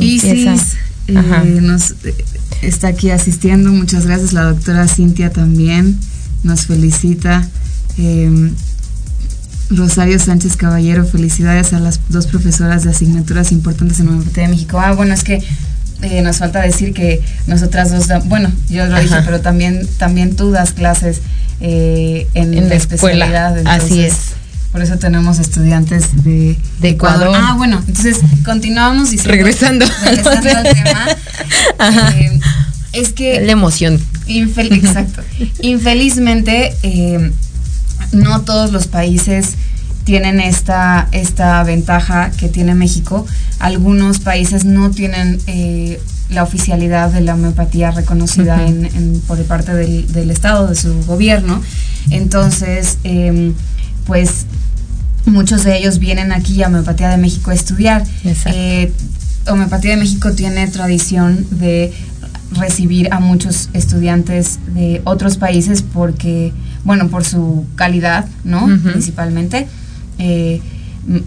Isis 0.00 0.76
eh, 1.08 1.16
Ajá. 1.16 1.44
nos 1.44 1.92
eh, 2.04 2.14
está 2.62 2.88
aquí 2.88 3.10
asistiendo. 3.10 3.70
Muchas 3.70 4.06
gracias. 4.06 4.32
La 4.32 4.42
doctora 4.44 4.88
Cintia 4.88 5.30
también 5.30 5.98
nos 6.42 6.66
felicita. 6.66 7.46
Eh, 7.98 8.50
Rosario 9.70 10.18
Sánchez 10.18 10.56
Caballero, 10.56 11.04
felicidades 11.04 11.72
a 11.72 11.80
las 11.80 12.00
dos 12.08 12.26
profesoras 12.26 12.84
de 12.84 12.90
asignaturas 12.90 13.50
importantes 13.52 13.98
en 14.00 14.08
Homeopatía 14.08 14.44
de 14.44 14.48
México. 14.50 14.78
Ah, 14.80 14.92
bueno, 14.92 15.12
es 15.14 15.24
que 15.24 15.42
eh, 16.02 16.22
nos 16.22 16.36
falta 16.38 16.60
decir 16.60 16.92
que 16.92 17.20
nosotras 17.46 17.90
dos, 17.90 18.06
da- 18.06 18.18
bueno, 18.20 18.52
yo 18.68 18.86
lo 18.86 19.00
dije, 19.00 19.14
Ajá. 19.14 19.22
pero 19.24 19.40
también, 19.40 19.86
también 19.98 20.36
tú 20.36 20.50
das 20.50 20.72
clases 20.72 21.20
eh, 21.60 22.28
en, 22.34 22.54
En 22.54 22.64
la 22.64 22.68
la 22.70 22.74
escuela. 22.76 23.24
especialidad. 23.26 23.66
Así 23.66 24.00
es. 24.00 24.14
por 24.72 24.82
eso 24.82 24.98
tenemos 24.98 25.38
estudiantes 25.38 26.22
de, 26.22 26.56
De 26.80 26.88
Ecuador. 26.90 27.32
Ah, 27.34 27.54
bueno, 27.56 27.82
entonces 27.88 28.18
continuamos 28.44 29.10
diciendo, 29.10 29.32
Regresando. 29.32 29.86
regresando 30.04 30.50
al 30.50 30.64
tema. 30.74 31.06
Ajá. 31.78 32.14
eh, 32.18 32.38
es 32.92 33.12
que 33.12 33.40
La 33.40 33.52
emoción. 33.52 33.98
Infel- 34.28 34.72
exacto. 34.72 35.22
Infelizmente, 35.62 36.74
eh, 36.82 37.32
no 38.12 38.42
todos 38.42 38.72
los 38.72 38.86
países 38.86 39.54
tienen 40.04 40.40
esta, 40.40 41.08
esta 41.12 41.62
ventaja 41.64 42.30
que 42.30 42.48
tiene 42.48 42.74
México. 42.74 43.26
Algunos 43.58 44.20
países 44.20 44.64
no 44.64 44.90
tienen 44.90 45.40
eh, 45.48 46.00
la 46.30 46.42
oficialidad 46.44 47.10
de 47.10 47.20
la 47.22 47.34
homeopatía 47.34 47.90
reconocida 47.90 48.56
Ujú. 48.56 48.66
en- 48.66 48.86
en- 48.86 49.20
por 49.26 49.42
parte 49.44 49.74
del, 49.74 50.10
del 50.12 50.30
Estado, 50.30 50.68
de 50.68 50.74
su 50.76 51.02
gobierno. 51.06 51.60
Entonces, 52.10 52.98
em, 53.04 53.54
pues 54.06 54.46
muchos 55.24 55.64
de 55.64 55.76
ellos 55.78 55.98
vienen 55.98 56.32
aquí 56.32 56.62
a 56.62 56.68
Homeopatía 56.68 57.08
de 57.08 57.16
México 57.16 57.50
a 57.50 57.54
estudiar. 57.54 58.04
Eh, 58.46 58.92
Homeopatía 59.48 59.92
de 59.92 59.96
México 59.96 60.32
tiene 60.32 60.66
tradición 60.68 61.46
de 61.50 61.92
recibir 62.52 63.12
a 63.12 63.18
muchos 63.20 63.68
estudiantes 63.72 64.58
de 64.74 65.02
otros 65.04 65.36
países 65.36 65.82
porque, 65.82 66.52
bueno, 66.84 67.08
por 67.08 67.24
su 67.24 67.66
calidad, 67.74 68.26
¿no? 68.44 68.66
Principalmente, 68.92 69.66
eh, 70.18 70.60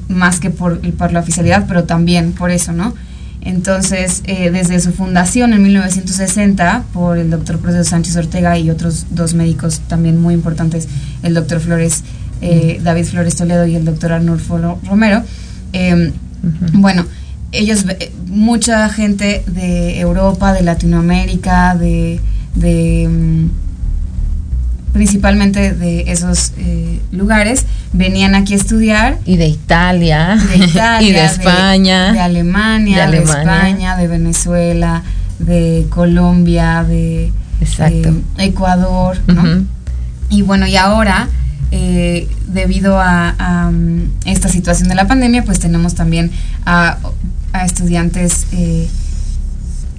más 0.08 0.40
que 0.40 0.50
por, 0.50 0.80
por 0.94 1.12
la 1.14 1.20
oficialidad, 1.22 1.66
pero 1.68 1.84
también 1.86 2.32
por 2.34 2.52
eso, 2.52 2.72
¿no? 2.74 2.94
Entonces, 3.42 4.22
eh, 4.26 4.52
desde 4.52 4.80
su 4.82 4.92
fundación 4.92 5.54
en 5.54 5.64
1960, 5.64 6.84
por 6.94 7.18
el 7.18 7.30
doctor 7.30 7.58
Proceso 7.60 7.90
Sánchez 7.90 8.16
Ortega 8.18 8.58
y 8.58 8.70
otros 8.70 9.06
dos 9.12 9.34
médicos 9.34 9.80
también 9.88 10.20
muy 10.22 10.34
importantes, 10.34 10.88
el 11.24 11.34
doctor 11.34 11.62
Flores, 11.62 12.04
eh, 12.42 12.82
David 12.84 13.06
Flores 13.06 13.36
Toledo 13.36 13.66
y 13.66 13.76
el 13.76 13.86
doctor 13.86 14.12
Arnulfo 14.12 14.58
Ro- 14.58 14.80
Romero, 14.86 15.24
eh, 15.72 16.12
bueno, 16.74 17.06
ellos, 17.54 17.86
mucha 18.28 18.90
gente 18.90 19.44
de 19.48 20.00
Europa, 20.02 20.52
de 20.54 20.62
Latinoamérica, 20.62 21.76
de, 21.76 22.20
de 22.56 23.08
mm, 23.10 23.50
principalmente 24.94 25.74
de 25.74 26.12
esos 26.12 26.54
eh, 26.58 27.00
lugares, 27.12 27.66
venían 27.94 28.36
aquí 28.36 28.54
a 28.54 28.58
estudiar 28.58 29.18
Y 29.26 29.38
de 29.38 29.48
Italia. 29.48 30.36
de 30.50 30.58
Italia, 30.66 31.02
y 31.10 31.12
de 31.12 31.26
España. 31.26 32.14
de, 32.14 32.20
Alemania, 32.20 33.08
de 33.08 33.18
de. 33.20 33.24
España, 33.24 33.96
de 33.98 34.08
Venezuela, 34.08 35.04
de 35.40 35.86
Colombia, 35.90 36.84
de 36.84 37.32
Exacto. 37.62 38.10
eh, 38.10 38.46
Ecuador, 38.46 39.18
¿no? 39.28 39.66
Y 40.30 40.42
bueno, 40.44 40.68
y 40.68 40.76
ahora, 40.76 41.28
eh, 41.72 42.28
debido 42.48 43.00
a, 43.00 43.36
a, 43.38 43.72
mm, 43.72 44.12
esta 44.26 44.50
situación 44.50 44.90
de 44.90 44.96
la 44.96 45.08
pandemia, 45.08 45.44
pues 45.44 45.60
tenemos 45.60 45.96
también 45.96 46.32
a, 46.66 46.98
a 47.54 47.66
estudiantes 47.66 48.48
eh, 48.52 48.88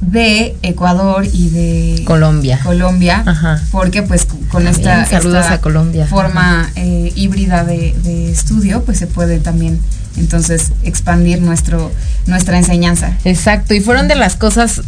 de 0.00 0.56
Ecuador 0.62 1.26
y 1.30 1.50
de 1.50 2.04
Colombia. 2.04 2.60
Colombia, 2.64 3.22
Ajá. 3.26 3.62
porque 3.70 4.02
pues 4.02 4.26
con 4.50 4.66
esta, 4.66 5.02
esta 5.02 5.52
a 5.52 5.60
Colombia. 5.60 6.06
forma 6.06 6.70
eh, 6.76 7.12
híbrida 7.14 7.64
de, 7.64 7.94
de 8.02 8.30
estudio, 8.30 8.82
pues 8.84 8.98
se 8.98 9.06
puede 9.06 9.40
también 9.40 9.78
entonces 10.16 10.72
expandir 10.82 11.40
nuestro 11.40 11.92
nuestra 12.26 12.56
enseñanza. 12.58 13.16
Exacto, 13.24 13.74
y 13.74 13.80
fueron 13.80 14.08
de 14.08 14.14
las 14.14 14.36
cosas, 14.36 14.82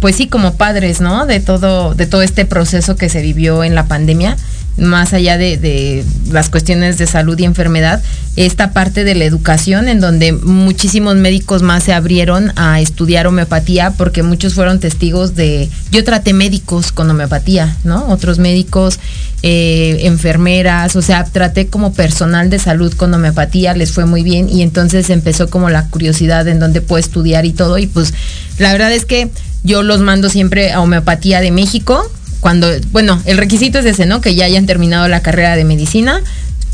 pues 0.00 0.16
sí, 0.16 0.28
como 0.28 0.54
padres, 0.54 1.00
¿no? 1.00 1.26
De 1.26 1.40
todo, 1.40 1.94
de 1.94 2.06
todo 2.06 2.22
este 2.22 2.44
proceso 2.44 2.96
que 2.96 3.08
se 3.08 3.22
vivió 3.22 3.64
en 3.64 3.74
la 3.74 3.86
pandemia, 3.86 4.36
más 4.76 5.12
allá 5.12 5.38
de, 5.38 5.56
de 5.58 6.04
las 6.30 6.48
cuestiones 6.48 6.98
de 6.98 7.06
salud 7.06 7.38
y 7.38 7.44
enfermedad, 7.44 8.02
esta 8.36 8.72
parte 8.72 9.04
de 9.04 9.14
la 9.14 9.24
educación 9.24 9.88
en 9.88 10.00
donde 10.00 10.32
muchísimos 10.32 11.16
médicos 11.16 11.62
más 11.62 11.84
se 11.84 11.92
abrieron 11.92 12.52
a 12.56 12.80
estudiar 12.80 13.26
homeopatía 13.26 13.90
porque 13.90 14.22
muchos 14.22 14.54
fueron 14.54 14.80
testigos 14.80 15.34
de, 15.34 15.68
yo 15.90 16.02
traté 16.02 16.32
médicos 16.32 16.92
con 16.92 17.10
homeopatía, 17.10 17.76
¿no? 17.84 18.08
Otros 18.08 18.38
médicos, 18.38 18.98
eh, 19.42 19.98
enfermeras, 20.04 20.96
o 20.96 21.02
sea, 21.02 21.24
traté 21.24 21.66
como 21.66 21.92
personal 21.92 22.48
de 22.48 22.58
salud 22.58 22.94
con 22.94 23.12
homeopatía, 23.12 23.74
les 23.74 23.92
fue 23.92 24.06
muy 24.06 24.22
bien 24.22 24.48
y 24.48 24.62
entonces 24.62 25.10
empezó 25.10 25.50
como 25.50 25.68
la 25.68 25.88
curiosidad 25.88 26.48
en 26.48 26.58
dónde 26.58 26.80
puedo 26.80 27.00
estudiar 27.00 27.44
y 27.44 27.52
todo 27.52 27.76
y 27.76 27.86
pues 27.86 28.14
la 28.58 28.72
verdad 28.72 28.92
es 28.92 29.04
que 29.04 29.28
yo 29.62 29.82
los 29.82 30.00
mando 30.00 30.30
siempre 30.30 30.72
a 30.72 30.80
homeopatía 30.80 31.40
de 31.40 31.50
México 31.50 32.10
cuando, 32.42 32.66
bueno, 32.90 33.22
el 33.24 33.38
requisito 33.38 33.78
es 33.78 33.86
ese, 33.86 34.04
¿no? 34.04 34.20
Que 34.20 34.34
ya 34.34 34.46
hayan 34.46 34.66
terminado 34.66 35.06
la 35.06 35.22
carrera 35.22 35.54
de 35.54 35.64
medicina, 35.64 36.20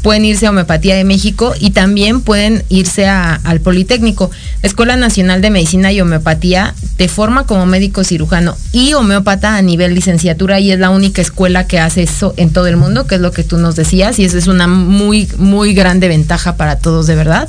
pueden 0.03 0.25
irse 0.25 0.47
a 0.47 0.51
Homeopatía 0.51 0.97
de 0.97 1.05
México 1.05 1.55
y 1.59 1.71
también 1.71 2.21
pueden 2.21 2.65
irse 2.69 3.07
al 3.09 3.61
Politécnico. 3.61 4.31
La 4.63 4.69
Escuela 4.69 4.97
Nacional 4.97 5.41
de 5.41 5.51
Medicina 5.51 5.93
y 5.93 6.01
Homeopatía 6.01 6.75
te 6.97 7.09
forma 7.09 7.47
como 7.47 7.67
médico 7.67 8.05
cirujano 8.05 8.57
y 8.73 8.95
homeópata 8.95 9.57
a 9.57 9.63
nivel 9.63 9.95
licenciatura 9.95 10.61
y 10.61 10.73
es 10.73 10.79
la 10.79 10.91
única 10.91 11.23
escuela 11.23 11.67
que 11.67 11.79
hace 11.79 12.03
eso 12.03 12.35
en 12.37 12.53
todo 12.53 12.67
el 12.67 12.77
mundo, 12.77 13.07
que 13.07 13.17
es 13.17 13.21
lo 13.21 13.33
que 13.33 13.45
tú 13.45 13.59
nos 13.59 13.77
decías, 13.77 14.19
y 14.19 14.25
esa 14.25 14.39
es 14.39 14.47
una 14.47 14.67
muy, 14.67 15.29
muy 15.37 15.75
grande 15.75 16.09
ventaja 16.09 16.57
para 16.57 16.77
todos, 16.77 17.07
de 17.07 17.15
verdad 17.15 17.49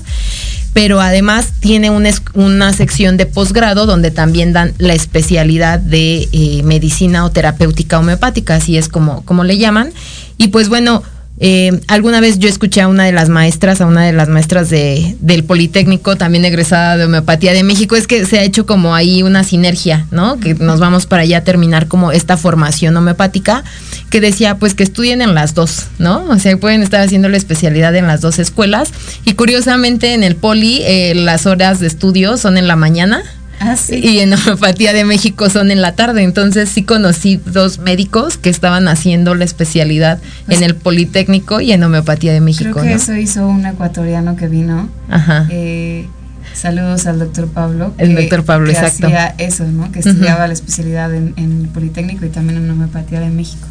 pero 0.74 1.02
además 1.02 1.54
tiene 1.60 1.90
una, 1.90 2.12
una 2.36 2.74
sección 2.74 3.18
de 3.18 3.26
posgrado 3.26 3.86
donde 3.86 4.12
también 4.12 4.54
dan 4.54 4.74
la 4.78 4.94
especialidad 4.94 5.80
de 5.80 6.30
eh, 6.32 6.62
medicina 6.64 7.26
o 7.26 7.32
terapéutica 7.32 8.00
homeopática, 8.00 8.56
así 8.56 8.78
es 8.78 8.88
como, 8.88 9.26
como 9.26 9.44
le 9.44 9.58
llaman. 9.58 9.92
Y 10.38 10.50
pues 10.50 10.70
bueno, 10.70 11.04
eh, 11.42 11.80
alguna 11.88 12.20
vez 12.20 12.38
yo 12.38 12.50
escuché 12.50 12.82
a 12.82 12.88
una 12.88 13.06
de 13.06 13.14
las 13.14 13.30
maestras, 13.30 13.80
a 13.80 13.86
una 13.86 14.04
de 14.04 14.12
las 14.12 14.28
maestras 14.28 14.70
de, 14.70 15.16
del 15.22 15.46
Politécnico, 15.46 16.18
también 16.18 16.44
egresada 16.44 16.98
de 16.98 17.06
Homeopatía 17.06 17.54
de 17.54 17.64
México, 17.64 17.96
es 17.96 18.08
que 18.08 18.26
se 18.26 18.40
ha 18.40 18.44
hecho 18.44 18.66
como 18.66 18.94
ahí 18.94 19.24
una 19.24 19.44
sinergia, 19.44 20.06
¿no? 20.12 20.40
Que 20.40 20.56
nos 20.56 20.80
vamos 20.80 21.06
para 21.06 21.24
allá 21.24 21.38
a 21.38 21.44
terminar 21.44 21.88
como 21.88 22.12
esta 22.12 22.36
formación 22.36 22.98
homeopática, 22.98 23.64
que 24.10 24.20
decía 24.20 24.58
pues 24.58 24.74
que 24.74 24.84
estudien 24.84 25.22
en 25.22 25.34
las 25.34 25.54
dos, 25.54 25.88
¿no? 25.98 26.26
O 26.26 26.38
sea, 26.40 26.58
pueden 26.58 26.84
estar 26.84 27.02
haciendo 27.02 27.30
la 27.30 27.38
especialidad 27.38 27.96
en 27.96 28.08
las 28.08 28.20
dos 28.20 28.38
escuelas. 28.40 28.92
Y 29.24 29.34
curiosamente 29.34 30.14
en 30.14 30.24
el 30.24 30.36
Poli 30.36 30.82
eh, 30.84 31.14
las 31.16 31.46
horas 31.46 31.80
de 31.80 31.88
estudio 31.88 32.38
son 32.38 32.58
en 32.58 32.68
la 32.68 32.76
mañana. 32.76 33.24
Ah, 33.60 33.76
sí. 33.76 33.96
Y 33.96 34.20
en 34.20 34.34
Homeopatía 34.34 34.94
de 34.94 35.04
México 35.06 35.50
son 35.50 35.72
en 35.72 35.82
la 35.82 35.94
tarde. 35.96 36.24
Entonces 36.24 36.70
sí 36.70 36.84
conocí 36.84 37.38
dos 37.46 37.80
médicos 37.80 38.38
que 38.38 38.50
estaban 38.50 38.88
haciendo 38.88 39.36
la 39.36 39.44
especialidad 39.46 40.20
Pues- 40.46 40.58
en 40.58 40.64
el 40.64 40.76
Politécnico 40.76 41.60
y 41.62 41.72
en 41.72 41.84
Homeopatía 41.84 42.32
de 42.34 42.42
México. 42.42 42.72
Creo 42.72 42.84
que 42.84 42.90
¿no? 42.92 42.96
eso 42.96 43.16
hizo 43.16 43.48
un 43.48 43.66
ecuatoriano 43.66 44.36
que 44.36 44.48
vino. 44.48 44.90
Ajá. 45.10 45.48
Eh, 45.50 46.08
saludos 46.54 47.06
al 47.06 47.20
doctor 47.20 47.48
Pablo. 47.48 47.94
El 47.98 48.16
doctor 48.16 48.44
Pablo, 48.46 48.68
que 48.68 48.72
exacto. 48.74 49.08
hacía 49.08 49.36
eso, 49.38 49.66
¿no? 49.66 49.92
Que 49.92 50.00
estudiaba 50.00 50.48
la 50.48 50.54
especialidad 50.54 51.14
en, 51.14 51.34
en 51.38 51.62
el 51.64 51.68
Politécnico 51.68 52.26
y 52.26 52.30
también 52.30 52.58
en 52.64 52.70
Homeopatía 52.70 53.20
de 53.20 53.30
México. 53.30 53.68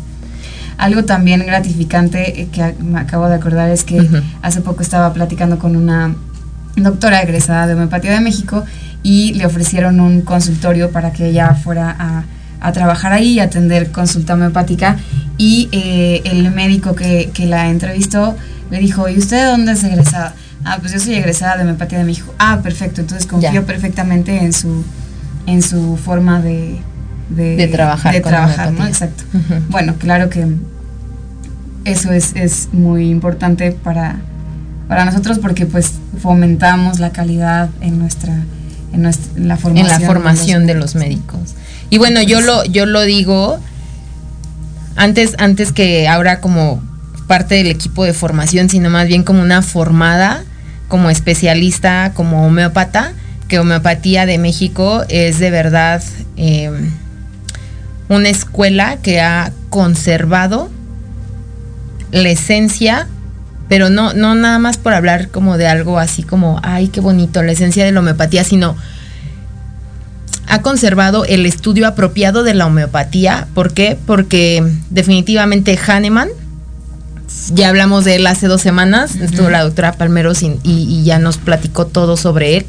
Algo 0.77 1.05
también 1.05 1.45
gratificante 1.45 2.43
eh, 2.43 2.49
que 2.53 2.75
me 2.81 3.01
acabo 3.01 3.29
de 3.29 3.35
acordar 3.35 3.69
es 3.71 3.83
que 3.83 4.07
hace 4.43 4.61
poco 4.61 4.83
estaba 4.83 5.13
platicando 5.13 5.59
con 5.59 5.75
una 5.75 6.15
doctora 6.85 7.23
egresada 7.23 7.67
de 7.67 7.75
Homeopatía 7.75 8.13
de 8.13 8.21
México 8.21 8.65
y 9.03 9.35
le 9.35 9.47
ofrecieron 9.47 10.01
un 10.01 10.23
consultorio 10.23 10.91
para 10.91 11.13
que 11.13 11.27
ella 11.27 11.55
fuera 11.55 11.95
a, 11.99 12.25
a 12.61 12.73
trabajar 12.73 13.13
ahí 13.13 13.35
y 13.35 13.41
atender 13.41 13.91
consulta 13.93 14.35
homeopática 14.35 14.97
y 15.37 15.69
eh, 15.73 16.23
el 16.25 16.51
médico 16.53 16.95
que, 16.95 17.31
que 17.33 17.47
la 17.47 17.69
entrevistó 17.71 18.37
le 18.71 18.79
dijo, 18.81 19.09
¿y 19.09 19.17
usted 19.19 19.39
de 19.39 19.45
dónde 19.45 19.73
es 19.73 19.85
egresada? 19.85 20.35
Ah, 20.65 20.79
pues 20.81 20.93
yo 20.93 20.99
soy 20.99 21.15
egresada 21.15 21.57
de 21.57 21.63
Homeopatía 21.63 21.99
de 21.99 22.05
México. 22.05 22.35
Ah, 22.39 22.59
perfecto, 22.63 23.01
entonces 23.01 23.27
confío 23.27 23.53
Ya. 23.53 23.63
perfectamente 23.63 24.37
en 24.37 24.53
su, 24.53 24.85
en 25.47 25.63
su 25.63 25.97
forma 25.97 26.41
de, 26.43 26.79
de, 27.31 27.57
De 27.57 27.69
trabajar 27.69 28.13
de 28.13 28.21
con 28.21 28.31
trabajar, 28.33 28.73
¿no? 28.73 28.87
Exacto. 28.87 29.23
Bueno, 29.71 29.95
claro 29.99 30.29
que 30.29 30.47
eso 31.85 32.13
es, 32.13 32.33
es 32.35 32.69
muy 32.73 33.09
importante 33.09 33.71
para, 33.73 34.17
para 34.89 35.05
nosotros 35.05 35.39
porque 35.39 35.67
pues 35.67 35.93
fomentamos 36.21 36.99
la 36.99 37.11
calidad 37.11 37.69
en 37.81 37.99
nuestra 37.99 38.35
en, 38.93 39.03
nuestra, 39.03 39.31
en 39.37 39.49
la 39.49 39.57
formación, 39.57 39.87
en 39.87 40.01
la 40.01 40.07
formación 40.07 40.67
de 40.67 40.75
los 40.75 40.95
médicos. 40.95 41.55
Y 41.91 41.99
bueno, 41.99 42.23
yo 42.23 42.41
lo, 42.41 42.65
yo 42.65 42.87
lo 42.87 43.03
digo 43.03 43.61
antes, 44.97 45.37
antes 45.39 45.73
que 45.73 46.09
ahora 46.09 46.41
como 46.41 46.83
parte 47.27 47.57
del 47.57 47.69
equipo 47.69 48.05
de 48.05 48.15
formación, 48.15 48.69
sino 48.69 48.91
más 48.91 49.07
bien 49.07 49.23
como 49.23 49.43
una 49.43 49.63
formada, 49.63 50.43
como 50.89 51.11
especialista, 51.11 52.13
como 52.15 52.47
homeópata, 52.47 53.13
que 53.47 53.59
Homeopatía 53.59 54.27
de 54.27 54.39
México 54.39 55.05
es 55.09 55.39
de 55.39 55.51
verdad 55.51 56.03
eh, 56.37 56.71
una 58.09 58.29
escuela 58.29 58.99
que 58.99 59.21
ha 59.21 59.53
conservado 59.71 60.71
la 62.11 62.29
esencia 62.29 63.07
pero 63.69 63.91
no, 63.91 64.13
no 64.15 64.35
nada 64.35 64.59
más 64.59 64.77
por 64.79 64.93
hablar 64.95 65.29
como 65.29 65.59
de 65.59 65.67
algo 65.69 65.99
así 65.99 66.23
como, 66.23 66.61
ay, 66.63 66.89
qué 66.89 67.01
bonito, 67.01 67.43
la 67.43 67.53
esencia 67.53 67.85
de 67.85 67.93
la 67.93 68.01
homeopatía, 68.01 68.45
sino 68.45 68.77
ha 70.47 70.63
conservado 70.63 71.25
el 71.27 71.45
estudio 71.45 71.87
apropiado 71.87 72.43
de 72.43 72.55
la 72.55 72.67
homeopatía. 72.67 73.49
¿Por 73.55 73.75
qué? 73.75 73.99
Porque 74.07 74.65
definitivamente 74.91 75.77
Hahnemann 75.79 76.29
ya 77.53 77.69
hablamos 77.69 78.07
de 78.07 78.17
él 78.17 78.27
hace 78.27 78.47
dos 78.47 78.63
semanas, 78.63 79.17
estuvo 79.17 79.51
la 79.51 79.63
doctora 79.63 79.93
Palmeros 79.93 80.43
y, 80.43 80.47
y- 80.65 80.87
y 80.89 81.05
ya 81.05 81.19
nos 81.19 81.37
platicó 81.37 81.87
todo 81.87 82.17
sobre 82.17 82.57
él. 82.57 82.67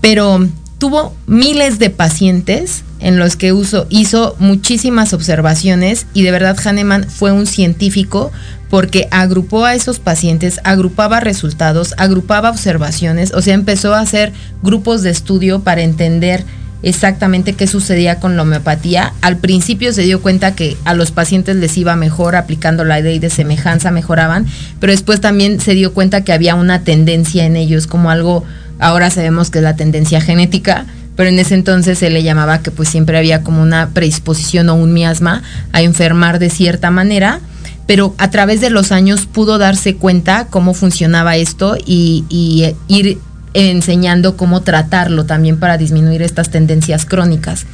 Pero 0.00 0.48
tuvo 0.78 1.14
miles 1.26 1.78
de 1.78 1.90
pacientes 1.90 2.82
en 3.00 3.18
los 3.18 3.36
que 3.36 3.52
uso, 3.52 3.86
hizo 3.90 4.36
muchísimas 4.38 5.12
observaciones 5.12 6.06
y 6.14 6.22
de 6.22 6.30
verdad 6.30 6.56
Hahnemann 6.64 7.04
fue 7.08 7.32
un 7.32 7.46
científico 7.46 8.32
porque 8.70 9.08
agrupó 9.10 9.64
a 9.64 9.74
esos 9.74 9.98
pacientes, 9.98 10.60
agrupaba 10.64 11.20
resultados, 11.20 11.94
agrupaba 11.98 12.50
observaciones, 12.50 13.32
o 13.32 13.42
sea, 13.42 13.54
empezó 13.54 13.94
a 13.94 14.00
hacer 14.00 14.32
grupos 14.62 15.02
de 15.02 15.10
estudio 15.10 15.60
para 15.60 15.82
entender 15.82 16.44
exactamente 16.82 17.54
qué 17.54 17.66
sucedía 17.66 18.20
con 18.20 18.36
la 18.36 18.42
homeopatía. 18.42 19.12
Al 19.20 19.38
principio 19.38 19.92
se 19.92 20.02
dio 20.02 20.20
cuenta 20.20 20.54
que 20.54 20.76
a 20.84 20.94
los 20.94 21.10
pacientes 21.10 21.56
les 21.56 21.76
iba 21.76 21.96
mejor 21.96 22.36
aplicando 22.36 22.84
la 22.84 23.00
ley 23.00 23.18
de 23.18 23.30
semejanza, 23.30 23.90
mejoraban, 23.90 24.46
pero 24.78 24.92
después 24.92 25.20
también 25.20 25.60
se 25.60 25.74
dio 25.74 25.92
cuenta 25.94 26.22
que 26.22 26.32
había 26.32 26.54
una 26.54 26.82
tendencia 26.82 27.44
en 27.44 27.56
ellos, 27.56 27.86
como 27.86 28.10
algo, 28.10 28.44
ahora 28.78 29.10
sabemos 29.10 29.50
que 29.50 29.58
es 29.58 29.64
la 29.64 29.76
tendencia 29.76 30.20
genética, 30.20 30.86
pero 31.16 31.30
en 31.30 31.38
ese 31.38 31.54
entonces 31.54 31.98
se 31.98 32.10
le 32.10 32.22
llamaba 32.22 32.60
que 32.60 32.70
pues 32.70 32.88
siempre 32.88 33.18
había 33.18 33.42
como 33.42 33.62
una 33.62 33.88
predisposición 33.90 34.68
o 34.68 34.74
un 34.74 34.92
miasma 34.92 35.42
a 35.72 35.82
enfermar 35.82 36.38
de 36.38 36.50
cierta 36.50 36.90
manera, 36.90 37.40
pero 37.86 38.14
a 38.18 38.30
través 38.30 38.60
de 38.60 38.70
los 38.70 38.92
años 38.92 39.26
pudo 39.26 39.58
darse 39.58 39.96
cuenta 39.96 40.46
cómo 40.50 40.74
funcionaba 40.74 41.36
esto 41.36 41.76
y, 41.84 42.24
eh, 42.62 42.76
ir 42.88 43.18
enseñando 43.54 44.36
cómo 44.36 44.60
tratarlo 44.60 45.24
también 45.24 45.58
para 45.58 45.78
disminuir 45.78 46.20
estas 46.20 46.50
tendencias 46.50 47.06
crónicas. 47.06 47.64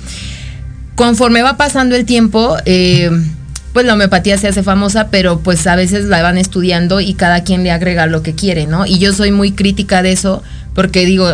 Conforme 0.94 1.42
va 1.42 1.56
pasando 1.56 1.96
el 1.96 2.04
tiempo, 2.04 2.56
eh, 2.66 3.10
pues 3.72 3.86
la 3.86 3.94
homeopatía 3.94 4.36
se 4.36 4.48
hace 4.48 4.62
famosa, 4.62 5.08
pero 5.10 5.40
pues 5.40 5.66
a 5.66 5.74
veces 5.74 6.04
la 6.04 6.22
van 6.22 6.38
estudiando 6.38 7.00
y 7.00 7.14
cada 7.14 7.42
quien 7.42 7.64
le 7.64 7.72
agrega 7.72 8.06
lo 8.06 8.22
que 8.22 8.34
quiere, 8.34 8.66
¿no? 8.66 8.86
Y 8.86 8.98
yo 8.98 9.12
soy 9.12 9.32
muy 9.32 9.52
crítica 9.52 10.02
de 10.02 10.12
eso 10.12 10.42
porque 10.74 11.04
digo, 11.04 11.28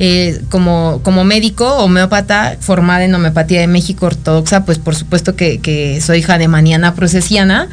eh, 0.00 0.40
como, 0.50 1.00
como 1.04 1.22
médico 1.22 1.76
homeópata 1.76 2.56
formada 2.58 3.04
en 3.04 3.14
homeopatía 3.14 3.60
de 3.60 3.68
México 3.68 4.06
ortodoxa, 4.06 4.64
pues 4.64 4.78
por 4.78 4.96
supuesto 4.96 5.36
que, 5.36 6.00
soy 6.04 6.20
janemaniana 6.22 6.94
procesiana, 6.94 7.68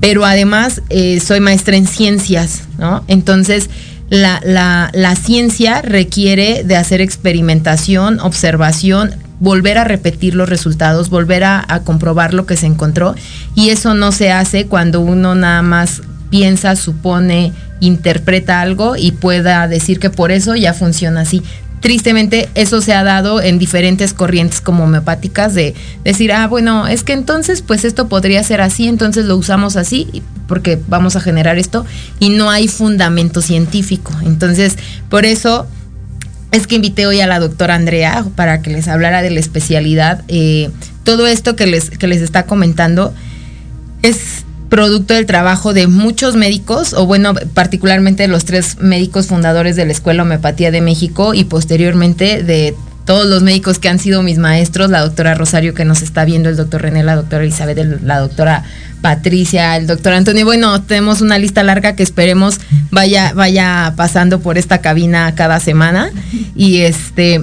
pero 0.00 0.24
además 0.24 0.82
eh, 0.90 1.20
soy 1.20 1.38
maestra 1.40 1.76
en 1.76 1.86
ciencias, 1.86 2.62
¿no? 2.78 3.04
Entonces, 3.06 3.70
la, 4.10 4.40
la, 4.44 4.90
la 4.94 5.14
ciencia 5.14 5.82
requiere 5.82 6.64
de 6.64 6.76
hacer 6.76 7.00
experimentación, 7.00 8.18
observación, 8.20 9.14
volver 9.38 9.78
a 9.78 9.84
repetir 9.84 10.34
los 10.34 10.48
resultados, 10.48 11.08
volver 11.08 11.44
a, 11.44 11.64
a 11.68 11.80
comprobar 11.80 12.34
lo 12.34 12.46
que 12.46 12.56
se 12.56 12.66
encontró, 12.66 13.14
y 13.54 13.70
eso 13.70 13.94
no 13.94 14.10
se 14.10 14.32
hace 14.32 14.66
cuando 14.66 15.00
uno 15.00 15.36
nada 15.36 15.62
más 15.62 16.02
piensa, 16.30 16.74
supone, 16.74 17.52
interpreta 17.80 18.60
algo 18.60 18.96
y 18.96 19.12
pueda 19.12 19.66
decir 19.68 19.98
que 19.98 20.10
por 20.10 20.32
eso 20.32 20.56
ya 20.56 20.74
funciona 20.74 21.22
así. 21.22 21.42
Tristemente 21.80 22.48
eso 22.56 22.80
se 22.80 22.92
ha 22.92 23.04
dado 23.04 23.40
en 23.40 23.58
diferentes 23.58 24.12
corrientes 24.12 24.60
como 24.60 24.84
homeopáticas 24.84 25.54
de 25.54 25.74
decir, 26.02 26.32
ah, 26.32 26.48
bueno, 26.48 26.88
es 26.88 27.04
que 27.04 27.12
entonces 27.12 27.62
pues 27.62 27.84
esto 27.84 28.08
podría 28.08 28.42
ser 28.42 28.60
así, 28.60 28.88
entonces 28.88 29.26
lo 29.26 29.36
usamos 29.36 29.76
así 29.76 30.22
porque 30.48 30.80
vamos 30.88 31.14
a 31.14 31.20
generar 31.20 31.56
esto 31.58 31.86
y 32.18 32.30
no 32.30 32.50
hay 32.50 32.66
fundamento 32.66 33.40
científico. 33.42 34.12
Entonces, 34.24 34.76
por 35.08 35.24
eso 35.24 35.68
es 36.50 36.66
que 36.66 36.76
invité 36.76 37.06
hoy 37.06 37.20
a 37.20 37.26
la 37.26 37.38
doctora 37.38 37.74
Andrea 37.74 38.24
para 38.34 38.60
que 38.62 38.70
les 38.70 38.88
hablara 38.88 39.22
de 39.22 39.30
la 39.30 39.38
especialidad. 39.38 40.24
Eh, 40.28 40.70
todo 41.04 41.26
esto 41.26 41.54
que 41.54 41.66
les, 41.66 41.90
que 41.90 42.06
les 42.06 42.22
está 42.22 42.46
comentando 42.46 43.14
es 44.02 44.44
producto 44.68 45.14
del 45.14 45.26
trabajo 45.26 45.72
de 45.72 45.86
muchos 45.86 46.36
médicos, 46.36 46.92
o 46.92 47.06
bueno, 47.06 47.34
particularmente 47.54 48.28
los 48.28 48.44
tres 48.44 48.78
médicos 48.80 49.26
fundadores 49.26 49.76
de 49.76 49.86
la 49.86 49.92
Escuela 49.92 50.22
Homeopatía 50.22 50.70
de 50.70 50.80
México 50.80 51.32
y 51.34 51.44
posteriormente 51.44 52.42
de 52.42 52.74
todos 53.06 53.26
los 53.26 53.42
médicos 53.42 53.78
que 53.78 53.88
han 53.88 53.98
sido 53.98 54.22
mis 54.22 54.36
maestros, 54.36 54.90
la 54.90 55.00
doctora 55.00 55.34
Rosario 55.34 55.72
que 55.72 55.86
nos 55.86 56.02
está 56.02 56.26
viendo, 56.26 56.50
el 56.50 56.56
doctor 56.56 56.82
René, 56.82 57.02
la 57.02 57.16
doctora 57.16 57.42
Elizabeth, 57.42 57.78
el- 57.78 58.00
la 58.06 58.18
doctora 58.18 58.64
Patricia, 59.00 59.76
el 59.76 59.86
doctor 59.86 60.12
Antonio. 60.12 60.44
Bueno, 60.44 60.82
tenemos 60.82 61.22
una 61.22 61.38
lista 61.38 61.62
larga 61.62 61.96
que 61.96 62.02
esperemos 62.02 62.58
vaya, 62.90 63.32
vaya 63.32 63.94
pasando 63.96 64.40
por 64.40 64.58
esta 64.58 64.82
cabina 64.82 65.34
cada 65.34 65.58
semana. 65.60 66.10
Y 66.54 66.80
este, 66.80 67.42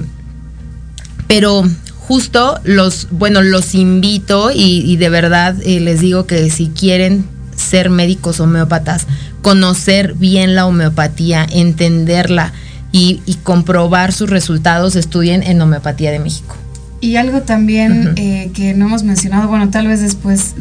pero 1.26 1.64
justo 2.06 2.60
los, 2.64 3.08
bueno, 3.10 3.42
los 3.42 3.74
invito 3.74 4.50
y, 4.52 4.82
y 4.84 4.96
de 4.96 5.08
verdad 5.08 5.56
eh, 5.64 5.80
les 5.80 6.00
digo 6.00 6.26
que 6.26 6.50
si 6.50 6.68
quieren 6.68 7.24
ser 7.56 7.90
médicos 7.90 8.38
homeópatas, 8.38 9.06
conocer 9.42 10.14
bien 10.14 10.54
la 10.54 10.66
homeopatía, 10.66 11.46
entenderla 11.50 12.52
y, 12.92 13.22
y 13.26 13.34
comprobar 13.34 14.12
sus 14.12 14.30
resultados, 14.30 14.94
estudien 14.94 15.42
en 15.42 15.60
Homeopatía 15.60 16.10
de 16.10 16.18
México. 16.18 16.54
Y 17.00 17.16
algo 17.16 17.42
también 17.42 18.12
eh, 18.16 18.50
que 18.54 18.72
no 18.74 18.86
hemos 18.86 19.02
mencionado, 19.02 19.48
bueno, 19.48 19.68
tal 19.70 19.88
vez 19.88 20.00
después 20.00 20.54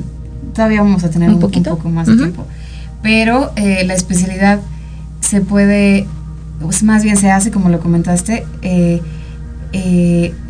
todavía 0.54 0.82
vamos 0.82 1.04
a 1.04 1.10
tener 1.10 1.30
¿Un 1.30 1.36
un, 1.36 1.42
poquito? 1.42 1.72
un 1.72 1.78
poco 1.78 1.90
más 1.90 2.08
de 2.08 2.18
tiempo, 2.18 2.46
pero 3.04 3.52
eh, 3.56 3.84
la 3.86 3.94
especialidad 3.94 4.60
se 5.22 5.42
puede, 5.42 6.08
pues 6.60 6.84
más 6.84 7.04
bien 7.04 7.18
se 7.18 7.30
hace, 7.32 7.52
como 7.52 7.70
lo 7.70 7.80
comentaste, 7.80 8.46
eh, 8.62 9.02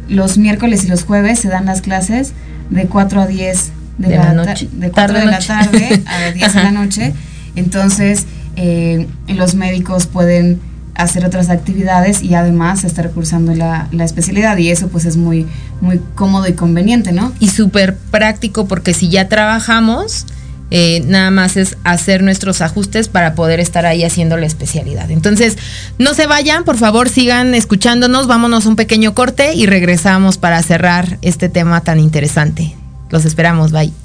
los 0.08 0.38
miércoles 0.38 0.84
y 0.84 0.88
los 0.88 1.04
jueves 1.04 1.40
se 1.40 1.50
dan 1.50 1.66
las 1.66 1.82
clases 1.82 2.34
de 2.70 2.88
4 2.88 3.22
a 3.22 3.28
10 3.28 3.72
de, 3.98 4.08
De 4.08 4.18
la, 4.18 4.34
noche. 4.34 4.68
de 4.72 4.92
4 4.92 5.20
de 5.20 5.26
la 5.26 5.40
tarde 5.40 6.04
a 6.06 6.32
10 6.34 6.54
de 6.54 6.64
la 6.64 6.72
noche. 6.72 7.14
Entonces, 7.56 8.26
eh, 8.56 9.08
los 9.28 9.56
médicos 9.56 10.08
pueden 10.08 10.60
hacer 10.96 11.26
otras 11.26 11.50
actividades 11.50 12.24
y 12.24 12.36
además 12.36 12.84
estar 12.84 13.12
cursando 13.12 13.54
la, 13.54 13.88
la 13.92 14.06
especialidad 14.06 14.58
y 14.58 14.70
eso 14.70 14.88
pues 14.88 15.04
es 15.06 15.18
muy 15.18 15.46
muy 15.82 16.00
cómodo 16.16 16.48
y 16.48 16.54
conveniente, 16.54 17.12
¿no? 17.12 17.34
y 17.40 17.50
súper 17.50 17.98
práctico 17.98 18.66
porque 18.66 18.94
si 18.94 19.10
ya 19.10 19.28
trabajamos, 19.28 20.26
eh, 20.72 21.02
nada 21.06 21.32
más 21.32 21.58
es 21.58 21.78
hacer 21.84 22.24
nuestros 22.24 22.62
ajustes 22.62 23.08
para 23.08 23.36
poder 23.36 23.60
estar 23.60 23.86
ahí 23.86 24.04
haciendo 24.04 24.38
la 24.38 24.46
especialidad. 24.46 25.12
Entonces, 25.12 25.58
no 26.00 26.14
se 26.14 26.28
vayan, 26.28 26.64
por 26.64 26.78
favor, 26.78 27.10
sigan 27.10 27.56
escuchándonos, 27.56 28.28
vámonos 28.28 28.66
a 28.66 28.70
un 28.70 28.76
pequeño 28.76 29.14
corte 29.14 29.54
y 29.54 29.66
regresamos 29.66 30.38
para 30.38 30.62
cerrar 30.64 31.18
este 31.22 31.50
tema 31.50 31.82
tan 31.82 32.00
interesante. 32.00 32.76
Los 33.10 33.26
esperamos, 33.26 33.72
bye. 33.72 34.05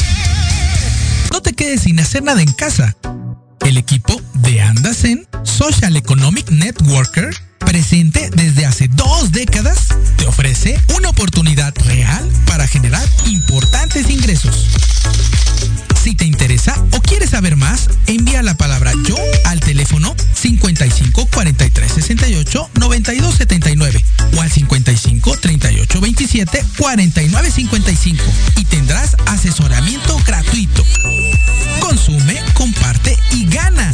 No 1.31 1.41
te 1.41 1.53
quedes 1.53 1.81
sin 1.81 1.99
hacer 1.99 2.23
nada 2.23 2.41
en 2.41 2.51
casa. 2.51 2.95
El 3.61 3.77
equipo 3.77 4.21
de 4.35 4.61
Andasen 4.61 5.27
Social 5.43 5.95
Economic 5.95 6.49
Networker, 6.49 7.33
presente 7.65 8.29
desde 8.35 8.65
hace 8.65 8.87
dos 8.89 9.31
décadas, 9.31 9.87
te 10.17 10.25
ofrece 10.25 10.79
una 10.97 11.09
oportunidad 11.09 11.73
real 11.85 12.29
para 12.45 12.67
generar 12.67 13.07
importantes 13.25 14.09
ingresos. 14.09 14.67
Si 16.03 16.15
te 16.15 16.25
interesa 16.25 16.75
o 16.93 17.01
quieres 17.01 17.29
saber 17.29 17.55
más, 17.55 17.89
envía 18.07 18.41
la 18.41 18.55
palabra 18.55 18.91
yo 19.05 19.15
al 19.45 19.59
teléfono 19.59 20.15
55 20.33 21.27
43 21.27 21.91
68 21.91 22.69
92 22.79 23.35
79 23.35 24.03
o 24.35 24.41
al 24.41 24.51
55 24.51 25.37
38 25.37 26.01
27 26.01 26.65
49 26.77 27.51
55 27.51 28.23
y 28.57 28.65
tendrás 28.65 29.15
asesoramiento 29.27 30.17
gratuito. 30.25 30.83
Consume, 31.79 32.41
comparte 32.55 33.17
y 33.31 33.45
gana 33.45 33.93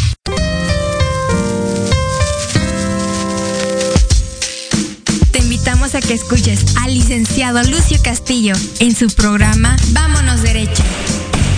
que 6.11 6.15
escuches 6.15 6.75
al 6.81 6.93
licenciado 6.93 7.63
Lucio 7.63 7.97
Castillo 8.03 8.53
en 8.79 8.93
su 8.93 9.07
programa 9.07 9.77
Vámonos 9.91 10.41
Derecho, 10.41 10.83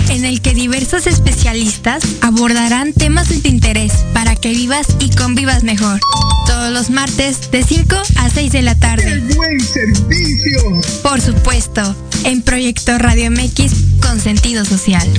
en 0.10 0.26
el 0.26 0.42
que 0.42 0.54
diversos 0.54 1.08
especialistas 1.08 2.04
abordarán 2.22 2.94
temas 2.94 3.30
de 3.30 3.40
tu 3.40 3.48
interés 3.48 3.94
para 4.14 4.36
que 4.36 4.50
vivas 4.50 4.86
y 5.00 5.10
convivas 5.10 5.64
mejor. 5.64 6.00
Todos 6.46 6.72
los 6.72 6.92
martes 6.92 7.50
de 7.50 7.64
5 7.64 7.96
a 8.18 8.30
6 8.30 8.52
de 8.52 8.62
la 8.62 8.76
tarde. 8.78 9.22
buen 9.22 9.60
servicio! 9.60 10.82
Por 11.02 11.20
supuesto, 11.20 11.96
en 12.24 12.44
Proyecto 12.44 13.00
Radio 13.00 13.32
MX 13.32 13.74
con 14.02 14.20
sentido 14.20 14.66
social. 14.66 15.10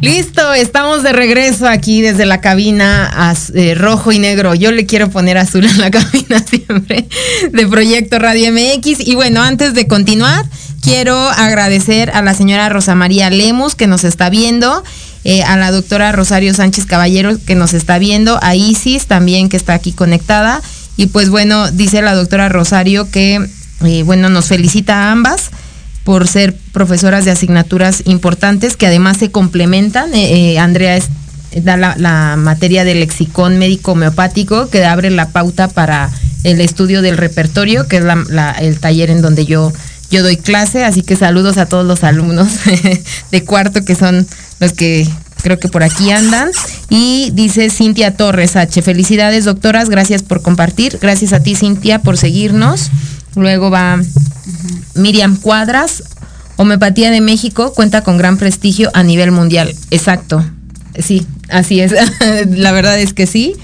Listo, 0.00 0.54
estamos 0.54 1.02
de 1.02 1.12
regreso 1.12 1.68
aquí 1.68 2.00
desde 2.00 2.24
la 2.24 2.40
cabina 2.40 3.34
eh, 3.52 3.74
rojo 3.74 4.12
y 4.12 4.18
negro. 4.18 4.54
Yo 4.54 4.72
le 4.72 4.86
quiero 4.86 5.10
poner 5.10 5.36
azul 5.36 5.66
a 5.66 5.72
la 5.74 5.90
cabina 5.90 6.42
siempre 6.42 7.06
de 7.52 7.66
Proyecto 7.66 8.18
Radio 8.18 8.50
MX. 8.50 9.00
Y 9.00 9.14
bueno, 9.14 9.42
antes 9.42 9.74
de 9.74 9.86
continuar, 9.86 10.46
quiero 10.80 11.18
agradecer 11.18 12.10
a 12.14 12.22
la 12.22 12.32
señora 12.32 12.70
Rosa 12.70 12.94
María 12.94 13.28
Lemus 13.28 13.74
que 13.74 13.86
nos 13.86 14.04
está 14.04 14.30
viendo, 14.30 14.82
eh, 15.24 15.42
a 15.42 15.58
la 15.58 15.70
doctora 15.70 16.12
Rosario 16.12 16.54
Sánchez 16.54 16.86
Caballero 16.86 17.36
que 17.44 17.54
nos 17.54 17.74
está 17.74 17.98
viendo, 17.98 18.38
a 18.42 18.54
Isis 18.54 19.04
también 19.04 19.50
que 19.50 19.58
está 19.58 19.74
aquí 19.74 19.92
conectada. 19.92 20.62
Y 20.96 21.08
pues 21.08 21.28
bueno, 21.28 21.70
dice 21.70 22.00
la 22.00 22.14
doctora 22.14 22.48
Rosario 22.48 23.10
que, 23.10 23.46
eh, 23.84 24.02
bueno, 24.04 24.30
nos 24.30 24.46
felicita 24.46 24.96
a 24.96 25.12
ambas 25.12 25.50
por 26.04 26.26
ser 26.28 26.56
profesoras 26.72 27.24
de 27.24 27.30
asignaturas 27.30 28.02
importantes 28.06 28.76
que 28.76 28.86
además 28.86 29.18
se 29.18 29.30
complementan. 29.30 30.14
Eh, 30.14 30.52
eh, 30.52 30.58
Andrea 30.58 30.96
es- 30.96 31.08
da 31.64 31.76
la, 31.76 32.36
materia 32.36 32.84
de 32.84 32.94
lexicón 32.94 33.58
médico 33.58 33.92
homeopático 33.92 34.68
que 34.70 34.84
abre 34.84 35.10
la 35.10 35.30
pauta 35.30 35.68
para 35.68 36.10
el 36.44 36.60
estudio 36.60 37.02
del 37.02 37.16
repertorio, 37.16 37.88
que 37.88 37.98
es 37.98 38.04
el 38.60 38.78
taller 38.80 39.10
en 39.10 39.20
donde 39.20 39.46
yo, 39.46 39.72
yo 40.10 40.22
doy 40.22 40.36
clase. 40.36 40.84
Así 40.84 41.02
que 41.02 41.16
saludos 41.16 41.58
a 41.58 41.66
todos 41.66 41.84
los 41.84 42.04
alumnos 42.04 42.48
de 43.30 43.44
cuarto 43.44 43.84
que 43.84 43.94
son 43.94 44.26
los 44.60 44.72
que 44.72 45.08
creo 45.42 45.58
que 45.58 45.68
por 45.68 45.82
aquí 45.82 46.10
andan. 46.10 46.50
Y 46.88 47.30
dice 47.34 47.68
Cintia 47.70 48.16
Torres 48.16 48.56
H. 48.56 48.80
Felicidades, 48.82 49.44
doctoras. 49.44 49.88
Gracias 49.88 50.22
por 50.22 50.42
compartir. 50.42 50.98
Gracias 51.00 51.32
a 51.32 51.40
ti, 51.40 51.56
Cintia, 51.56 52.00
por 52.00 52.16
seguirnos. 52.16 52.90
Luego 53.36 53.70
va 53.70 54.00
Miriam 54.94 55.36
Cuadras, 55.36 56.02
Homeopatía 56.56 57.10
de 57.10 57.20
México, 57.20 57.72
cuenta 57.72 58.02
con 58.02 58.18
gran 58.18 58.36
prestigio 58.36 58.90
a 58.94 59.02
nivel 59.02 59.30
mundial. 59.30 59.74
Exacto. 59.90 60.44
Sí, 60.98 61.26
así 61.48 61.80
es. 61.80 61.92
la 62.50 62.72
verdad 62.72 62.98
es 62.98 63.14
que 63.14 63.26
sí. 63.26 63.54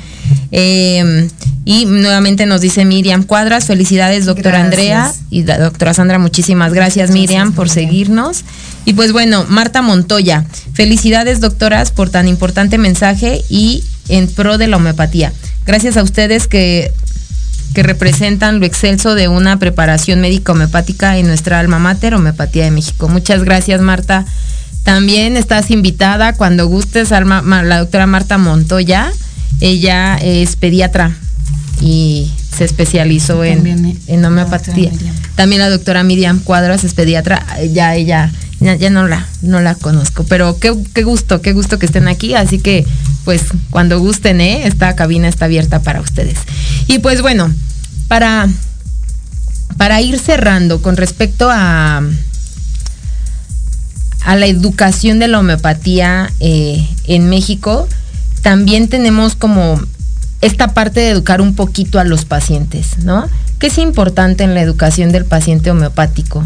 Eh, 0.53 1.29
y 1.67 1.85
nuevamente 1.85 2.47
nos 2.47 2.61
dice 2.61 2.85
Miriam 2.85 3.25
Cuadras, 3.25 3.67
felicidades 3.67 4.25
doctora 4.25 4.61
Gracias. 4.61 4.65
Andrea 4.65 5.15
y 5.31 5.43
la 5.43 5.59
doctora 5.59 5.95
Sandra, 5.95 6.21
muchísimas 6.21 6.73
gracias 6.73 7.11
Miriam 7.11 7.53
por 7.53 7.69
seguirnos. 7.69 8.45
Y 8.85 8.95
pues 8.95 9.11
bueno, 9.11 9.45
Marta 9.49 9.83
Montoya, 9.83 10.45
felicidades 10.75 11.41
doctoras 11.41 11.91
por 11.91 12.09
tan 12.09 12.29
importante 12.29 12.79
mensaje 12.79 13.43
y 13.49 13.83
en 14.09 14.29
pro 14.29 14.59
de 14.59 14.69
la 14.69 14.77
homeopatía. 14.77 15.33
Gracias 15.67 15.97
a 15.97 16.05
ustedes 16.05 16.47
que 16.47 16.93
que 17.77 17.83
representan 17.83 18.59
lo 18.59 18.65
excelso 18.65 19.15
de 19.15 19.29
una 19.29 19.59
preparación 19.59 20.23
médica 20.23 20.53
homeopática 20.53 21.19
en 21.19 21.27
nuestra 21.27 21.61
alma 21.61 21.79
mater, 21.79 22.15
Homeopatía 22.15 22.65
de 22.65 22.71
México. 22.71 23.07
Muchas 23.07 23.45
gracias, 23.45 23.83
Marta. 23.83 24.25
También 24.83 25.37
estás 25.37 25.71
invitada 25.71 26.33
cuando 26.33 26.69
gustes, 26.69 27.11
Ma- 27.27 27.63
la 27.63 27.79
doctora 27.81 28.07
Marta 28.07 28.39
Montoya. 28.39 29.13
Ella 29.61 30.17
es 30.17 30.57
pediatra 30.57 31.15
y 31.83 32.33
se 32.57 32.65
especializó 32.65 33.45
en, 33.45 33.57
También, 33.63 33.99
en 34.07 34.25
homeopatía. 34.25 34.91
También 35.35 35.61
la 35.61 35.69
doctora 35.69 36.03
Miriam 36.03 36.41
Cuadras 36.41 36.83
es 36.83 36.95
pediatra. 36.95 37.45
Ya 37.75 37.95
ella, 37.95 38.33
ya, 38.61 38.75
ya 38.75 38.91
no 38.91 39.07
la, 39.07 39.27
no 39.43 39.61
la 39.61 39.75
conozco, 39.75 40.25
pero 40.25 40.59
qué, 40.59 40.75
qué 40.95 41.03
gusto, 41.03 41.41
qué 41.43 41.53
gusto 41.53 41.79
que 41.79 41.87
estén 41.87 42.09
aquí. 42.09 42.35
Así 42.35 42.59
que, 42.59 42.87
pues, 43.25 43.43
cuando 43.71 43.99
gusten, 43.99 44.41
¿eh? 44.41 44.67
esta 44.67 44.95
cabina 44.97 45.29
está 45.29 45.45
abierta 45.47 45.81
para 45.83 46.01
ustedes. 46.01 46.39
Y 46.87 47.01
pues 47.01 47.23
bueno, 47.23 47.53
para, 48.09 48.49
para 49.77 50.01
ir 50.01 50.19
cerrando 50.19 50.81
con 50.81 50.97
respecto 50.97 51.49
a, 51.51 52.03
a 54.25 54.37
la 54.37 54.47
educación 54.47 55.19
de 55.19 55.29
la 55.29 55.39
homeopatía 55.41 56.33
eh, 56.41 56.89
en 57.07 57.29
México, 57.29 57.89
también 58.43 58.89
tenemos 58.89 59.35
como 59.35 59.81
esta 60.41 60.75
parte 60.75 61.01
de 61.01 61.11
educar 61.11 61.41
un 61.41 61.55
poquito 61.55 61.99
a 61.99 62.05
los 62.05 62.25
pacientes, 62.25 62.99
¿no? 62.99 63.29
¿Qué 63.59 63.69
es 63.69 63.79
importante 63.79 64.45
en 64.45 64.55
la 64.55 64.61
educación 64.61 65.11
del 65.11 65.25
paciente 65.25 65.71
homeopático? 65.71 66.45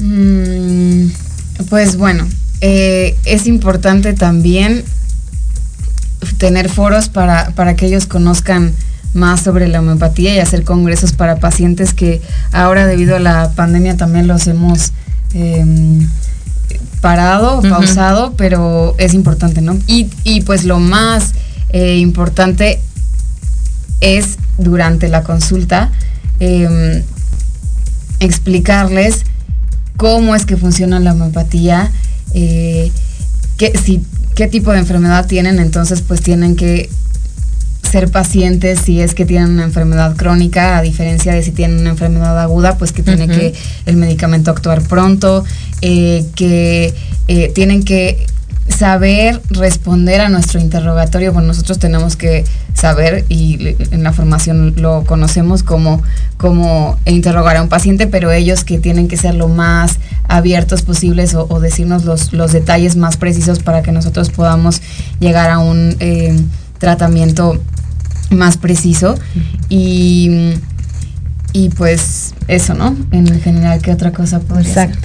Mm, 0.00 1.06
pues 1.68 1.96
bueno, 1.96 2.26
eh, 2.60 3.16
es 3.24 3.46
importante 3.46 4.12
también 4.14 4.84
tener 6.38 6.68
foros 6.68 7.08
para, 7.08 7.50
para 7.50 7.76
que 7.76 7.86
ellos 7.86 8.06
conozcan 8.06 8.72
más 9.14 9.42
sobre 9.42 9.68
la 9.68 9.80
homeopatía 9.80 10.34
y 10.34 10.38
hacer 10.38 10.64
congresos 10.64 11.12
para 11.12 11.36
pacientes 11.36 11.94
que 11.94 12.22
ahora 12.52 12.86
debido 12.86 13.16
a 13.16 13.20
la 13.20 13.50
pandemia 13.52 13.96
también 13.96 14.26
los 14.26 14.46
hemos 14.46 14.92
em, 15.34 16.08
parado, 17.00 17.60
pausado, 17.62 18.34
pero 18.36 18.94
es 18.98 19.14
importante, 19.14 19.62
¿no? 19.62 19.78
Y, 19.86 20.08
y 20.22 20.42
pues 20.42 20.64
lo 20.64 20.78
más 20.78 21.32
eh, 21.70 21.96
importante 21.96 22.80
es 24.00 24.36
durante 24.58 25.08
la 25.08 25.22
consulta 25.22 25.90
em, 26.38 27.02
explicarles 28.20 29.24
cómo 30.00 30.34
es 30.34 30.46
que 30.46 30.56
funciona 30.56 30.98
la 30.98 31.12
homeopatía, 31.12 31.92
eh, 32.32 32.90
qué, 33.58 33.76
si, 33.76 34.00
qué 34.34 34.46
tipo 34.46 34.72
de 34.72 34.78
enfermedad 34.78 35.26
tienen, 35.26 35.58
entonces 35.58 36.00
pues 36.00 36.22
tienen 36.22 36.56
que 36.56 36.88
ser 37.82 38.10
pacientes 38.10 38.80
si 38.82 39.02
es 39.02 39.14
que 39.14 39.26
tienen 39.26 39.50
una 39.50 39.64
enfermedad 39.64 40.16
crónica, 40.16 40.78
a 40.78 40.80
diferencia 40.80 41.34
de 41.34 41.42
si 41.42 41.50
tienen 41.50 41.80
una 41.80 41.90
enfermedad 41.90 42.40
aguda, 42.40 42.78
pues 42.78 42.92
que 42.92 43.02
tiene 43.02 43.28
que 43.28 43.52
el 43.84 43.98
medicamento 43.98 44.50
actuar 44.50 44.80
pronto, 44.80 45.44
eh, 45.82 46.24
que 46.34 46.94
eh, 47.28 47.52
tienen 47.54 47.82
que 47.82 48.26
saber 48.70 49.40
responder 49.50 50.20
a 50.20 50.28
nuestro 50.28 50.60
interrogatorio, 50.60 51.32
bueno, 51.32 51.48
nosotros 51.48 51.78
tenemos 51.78 52.16
que 52.16 52.44
saber 52.74 53.24
y 53.28 53.76
en 53.90 54.02
la 54.02 54.12
formación 54.12 54.74
lo 54.76 55.04
conocemos 55.04 55.62
como, 55.62 56.02
como 56.36 56.98
interrogar 57.04 57.56
a 57.56 57.62
un 57.62 57.68
paciente, 57.68 58.06
pero 58.06 58.30
ellos 58.30 58.64
que 58.64 58.78
tienen 58.78 59.08
que 59.08 59.16
ser 59.16 59.34
lo 59.34 59.48
más 59.48 59.98
abiertos 60.28 60.82
posibles 60.82 61.34
o, 61.34 61.46
o 61.48 61.60
decirnos 61.60 62.04
los, 62.04 62.32
los 62.32 62.52
detalles 62.52 62.96
más 62.96 63.16
precisos 63.16 63.58
para 63.60 63.82
que 63.82 63.92
nosotros 63.92 64.30
podamos 64.30 64.80
llegar 65.18 65.50
a 65.50 65.58
un 65.58 65.96
eh, 66.00 66.40
tratamiento 66.78 67.60
más 68.30 68.56
preciso 68.56 69.16
y, 69.68 70.54
y 71.52 71.68
pues 71.70 72.34
eso, 72.48 72.74
¿no? 72.74 72.96
En 73.10 73.40
general, 73.40 73.80
¿qué 73.82 73.92
otra 73.92 74.12
cosa 74.12 74.40
podría 74.40 74.72
ser? 74.72 74.96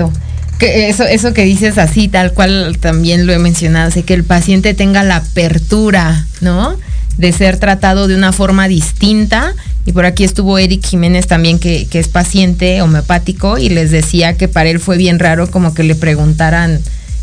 Que 0.59 0.89
eso, 0.89 1.03
eso 1.03 1.33
que 1.33 1.43
dices 1.43 1.77
así, 1.77 2.07
tal 2.07 2.33
cual 2.33 2.77
también 2.79 3.27
lo 3.27 3.33
he 3.33 3.39
mencionado, 3.39 3.91
o 3.97 4.05
que 4.05 4.13
el 4.13 4.23
paciente 4.23 4.73
tenga 4.73 5.03
la 5.03 5.17
apertura, 5.17 6.25
¿no? 6.41 6.77
De 7.17 7.31
ser 7.33 7.57
tratado 7.57 8.07
de 8.07 8.15
una 8.15 8.31
forma 8.31 8.67
distinta. 8.67 9.53
Y 9.85 9.91
por 9.91 10.05
aquí 10.05 10.23
estuvo 10.23 10.57
Eric 10.57 10.85
Jiménez 10.85 11.27
también, 11.27 11.59
que, 11.59 11.87
que 11.87 11.99
es 11.99 12.07
paciente 12.07 12.81
homeopático, 12.81 13.57
y 13.57 13.69
les 13.69 13.91
decía 13.91 14.37
que 14.37 14.47
para 14.47 14.69
él 14.69 14.79
fue 14.79 14.97
bien 14.97 15.19
raro 15.19 15.49
como 15.51 15.73
que 15.73 15.83
le 15.83 15.95
preguntaran, 15.95 16.79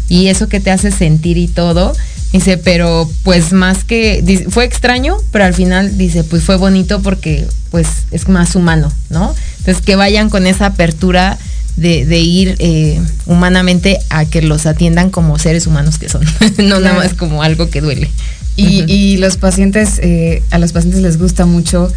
¿y 0.09 0.29
eso 0.29 0.49
qué 0.49 0.61
te 0.61 0.71
hace 0.71 0.91
sentir 0.91 1.39
y 1.39 1.49
todo? 1.49 1.95
Dice, 2.33 2.57
pero 2.57 3.11
pues 3.25 3.53
más 3.53 3.85
que, 3.85 4.47
fue 4.49 4.65
extraño, 4.65 5.17
pero 5.33 5.45
al 5.45 5.53
final 5.53 5.99
dice, 5.99 6.25
pues 6.25 6.45
fue 6.45 6.57
bonito 6.57 7.03
porque 7.03 7.47
pues 7.71 7.89
es 8.11 8.27
más 8.29 8.57
humano, 8.57 8.91
¿no? 9.11 9.35
Entonces, 9.59 9.85
que 9.85 9.97
vayan 9.97 10.31
con 10.31 10.47
esa 10.47 10.67
apertura 10.67 11.39
de, 11.77 12.05
de 12.05 12.19
ir 12.19 12.57
eh, 12.59 13.01
humanamente 13.27 13.99
a 14.11 14.25
que 14.25 14.43
los 14.43 14.67
atiendan 14.67 15.11
como 15.11 15.39
seres 15.39 15.67
humanos 15.67 15.99
que 15.99 16.09
son, 16.09 16.23
no 16.59 16.81
nada 16.81 16.97
más 16.97 17.15
como 17.15 17.43
algo 17.43 17.71
que 17.71 17.81
duele. 17.81 18.11
Y, 18.55 18.85
y 18.87 19.17
los 19.17 19.39
pacientes, 19.39 19.99
eh, 20.03 20.43
a 20.51 20.59
los 20.59 20.73
pacientes 20.73 21.01
les 21.01 21.19
gusta 21.19 21.47
mucho 21.47 21.91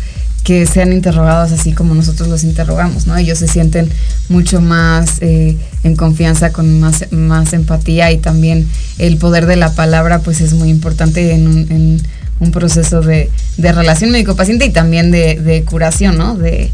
que 0.45 0.65
sean 0.67 0.93
interrogados 0.93 1.51
así 1.51 1.73
como 1.73 1.95
nosotros 1.95 2.30
los 2.30 2.43
interrogamos, 2.43 3.07
¿no? 3.07 3.17
Ellos 3.17 3.39
se 3.39 3.47
sienten 3.47 3.89
mucho 4.30 4.61
más 4.61 5.17
eh, 5.21 5.57
en 5.84 5.95
confianza, 5.95 6.53
con 6.53 6.80
más, 6.80 7.11
más 7.11 7.51
empatía 7.53 8.11
y 8.11 8.19
también 8.19 8.67
el 8.99 9.17
poder 9.17 9.47
de 9.47 9.55
la 9.55 9.73
palabra 9.73 10.19
pues 10.19 10.41
es 10.41 10.53
muy 10.53 10.69
importante 10.69 11.34
en 11.34 11.47
un, 11.47 11.57
en 11.71 12.01
un 12.39 12.51
proceso 12.51 13.01
de, 13.01 13.32
de 13.57 13.71
relación 13.71 14.11
médico-paciente 14.11 14.65
y 14.65 14.69
también 14.69 15.09
de, 15.09 15.36
de 15.36 15.63
curación, 15.63 16.17
¿no? 16.17 16.38
De, 16.38 16.71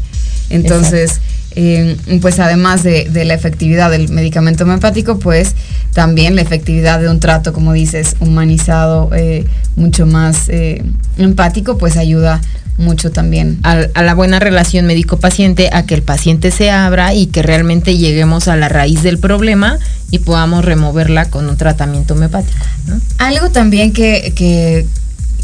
entonces, 0.50 1.20
eh, 1.56 1.96
pues 2.20 2.38
además 2.38 2.82
de, 2.82 3.08
de 3.10 3.24
la 3.24 3.34
efectividad 3.34 3.90
del 3.90 4.08
medicamento 4.08 4.64
homeopático, 4.64 5.18
pues 5.18 5.54
también 5.92 6.36
la 6.36 6.42
efectividad 6.42 7.00
de 7.00 7.08
un 7.08 7.20
trato, 7.20 7.52
como 7.52 7.72
dices, 7.72 8.16
humanizado, 8.20 9.10
eh, 9.14 9.44
mucho 9.76 10.06
más 10.06 10.48
eh, 10.48 10.82
empático, 11.18 11.78
pues 11.78 11.96
ayuda 11.96 12.40
mucho 12.78 13.10
también. 13.10 13.58
a, 13.62 13.82
a 13.94 14.02
la 14.02 14.14
buena 14.14 14.38
relación 14.38 14.86
médico-paciente, 14.86 15.70
a 15.72 15.84
que 15.84 15.94
el 15.94 16.02
paciente 16.02 16.50
se 16.50 16.70
abra 16.70 17.14
y 17.14 17.26
que 17.26 17.42
realmente 17.42 17.96
lleguemos 17.96 18.48
a 18.48 18.56
la 18.56 18.68
raíz 18.68 19.02
del 19.02 19.18
problema 19.18 19.78
y 20.10 20.18
podamos 20.18 20.64
removerla 20.64 21.26
con 21.26 21.48
un 21.48 21.56
tratamiento 21.56 22.14
homeopático. 22.14 22.58
¿no? 22.86 23.00
Algo 23.18 23.50
también 23.50 23.92
que, 23.92 24.32
que, 24.36 24.86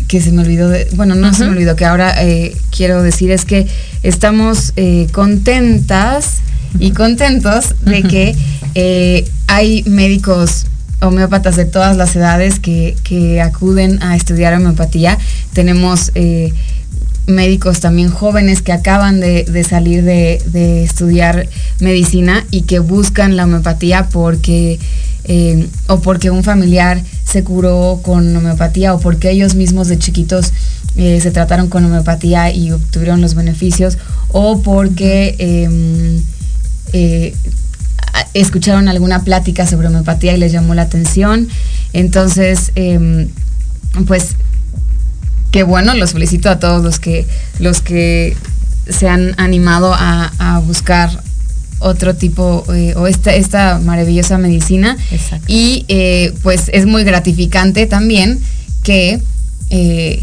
que 0.08 0.22
se 0.22 0.32
me 0.32 0.40
olvidó, 0.42 0.70
de, 0.70 0.88
bueno, 0.96 1.14
no 1.14 1.32
se 1.34 1.44
me 1.44 1.50
olvidó, 1.50 1.76
que 1.76 1.84
ahora 1.84 2.14
eh, 2.24 2.56
quiero 2.74 3.02
decir 3.02 3.30
es 3.30 3.44
que 3.44 3.66
estamos 4.02 4.72
eh, 4.76 5.06
contentas 5.12 6.38
y 6.80 6.92
contentos 6.92 7.74
de 7.82 8.02
que 8.02 8.34
eh, 8.74 9.28
hay 9.46 9.84
médicos 9.84 10.64
homeópatas 11.00 11.56
de 11.56 11.66
todas 11.66 11.96
las 11.96 12.16
edades 12.16 12.58
que, 12.58 12.96
que 13.04 13.40
acuden 13.42 14.02
a 14.02 14.16
estudiar 14.16 14.54
homeopatía. 14.54 15.18
Tenemos 15.52 16.10
médicos 17.26 17.80
también 17.80 18.10
jóvenes 18.10 18.62
que 18.62 18.72
acaban 18.72 19.20
de, 19.20 19.44
de 19.44 19.62
salir 19.62 20.02
de, 20.02 20.42
de 20.46 20.82
estudiar 20.82 21.46
medicina 21.80 22.44
y 22.50 22.62
que 22.62 22.78
buscan 22.78 23.36
la 23.36 23.44
homeopatía 23.44 24.08
porque 24.10 24.78
eh, 25.28 25.68
o 25.88 26.00
porque 26.00 26.30
un 26.30 26.42
familiar 26.42 27.02
se 27.24 27.44
curó 27.44 28.00
con 28.02 28.34
homeopatía 28.34 28.94
o 28.94 29.00
porque 29.00 29.30
ellos 29.30 29.54
mismos 29.54 29.88
de 29.88 29.98
chiquitos 29.98 30.54
eh, 30.96 31.20
se 31.20 31.30
trataron 31.30 31.68
con 31.68 31.84
homeopatía 31.84 32.50
y 32.50 32.72
obtuvieron 32.72 33.20
los 33.20 33.34
beneficios 33.34 33.98
o 34.32 34.62
porque 34.62 35.36
em, 35.38 36.22
eh, 36.94 37.34
escucharon 38.32 38.88
alguna 38.88 39.22
plática 39.22 39.66
sobre 39.66 39.88
homeopatía 39.88 40.34
y 40.34 40.38
les 40.38 40.50
llamó 40.50 40.74
la 40.74 40.82
atención. 40.82 41.48
Entonces, 41.92 42.72
em, 42.74 43.28
pues 44.06 44.28
qué 45.50 45.62
bueno, 45.62 45.94
los 45.94 46.12
felicito 46.14 46.48
a 46.48 46.58
todos 46.58 46.82
los 46.82 46.98
que, 46.98 47.26
los 47.58 47.82
que 47.82 48.34
se 48.88 49.10
han 49.10 49.34
animado 49.36 49.94
a 49.94 50.62
buscar 50.66 51.27
otro 51.80 52.14
tipo 52.14 52.64
eh, 52.72 52.94
o 52.96 53.06
esta, 53.06 53.34
esta 53.34 53.78
maravillosa 53.78 54.38
medicina. 54.38 54.96
Exacto. 55.10 55.44
Y 55.48 55.84
eh, 55.88 56.34
pues 56.42 56.70
es 56.72 56.86
muy 56.86 57.04
gratificante 57.04 57.86
también 57.86 58.40
que 58.82 59.20
eh, 59.70 60.22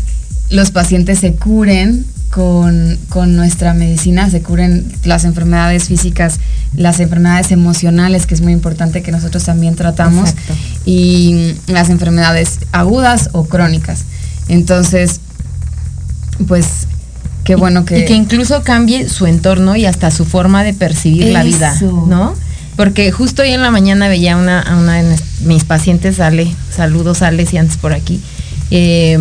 los 0.49 0.71
pacientes 0.71 1.19
se 1.19 1.33
curen 1.33 2.05
con, 2.29 2.97
con 3.09 3.35
nuestra 3.35 3.73
medicina, 3.73 4.29
se 4.29 4.41
curen 4.41 4.91
las 5.05 5.23
enfermedades 5.23 5.85
físicas, 5.85 6.39
las 6.75 6.99
enfermedades 6.99 7.51
emocionales, 7.51 8.25
que 8.25 8.33
es 8.33 8.41
muy 8.41 8.51
importante 8.51 9.01
que 9.01 9.11
nosotros 9.11 9.43
también 9.45 9.75
tratamos, 9.75 10.31
Exacto. 10.31 10.53
y 10.85 11.55
las 11.67 11.89
enfermedades 11.89 12.59
agudas 12.73 13.29
o 13.31 13.45
crónicas. 13.45 14.03
Entonces, 14.49 15.21
pues 16.47 16.87
qué 17.45 17.55
bueno 17.55 17.85
que... 17.85 17.99
Y 17.99 18.05
que 18.05 18.13
incluso 18.13 18.63
cambie 18.63 19.07
su 19.07 19.27
entorno 19.27 19.77
y 19.77 19.85
hasta 19.85 20.11
su 20.11 20.25
forma 20.25 20.63
de 20.63 20.73
percibir 20.73 21.27
la 21.27 21.43
vida. 21.43 21.73
¿no? 21.81 22.35
Porque 22.75 23.11
justo 23.11 23.43
hoy 23.43 23.51
en 23.51 23.61
la 23.61 23.71
mañana 23.71 24.09
veía 24.09 24.35
una, 24.35 24.59
a 24.59 24.75
una 24.75 25.01
de 25.01 25.15
mis 25.45 25.63
pacientes, 25.63 26.19
Ale, 26.19 26.53
saludos 26.75 27.21
Ale, 27.21 27.45
si 27.45 27.55
antes 27.57 27.77
por 27.77 27.93
aquí, 27.93 28.19
eh, 28.71 29.17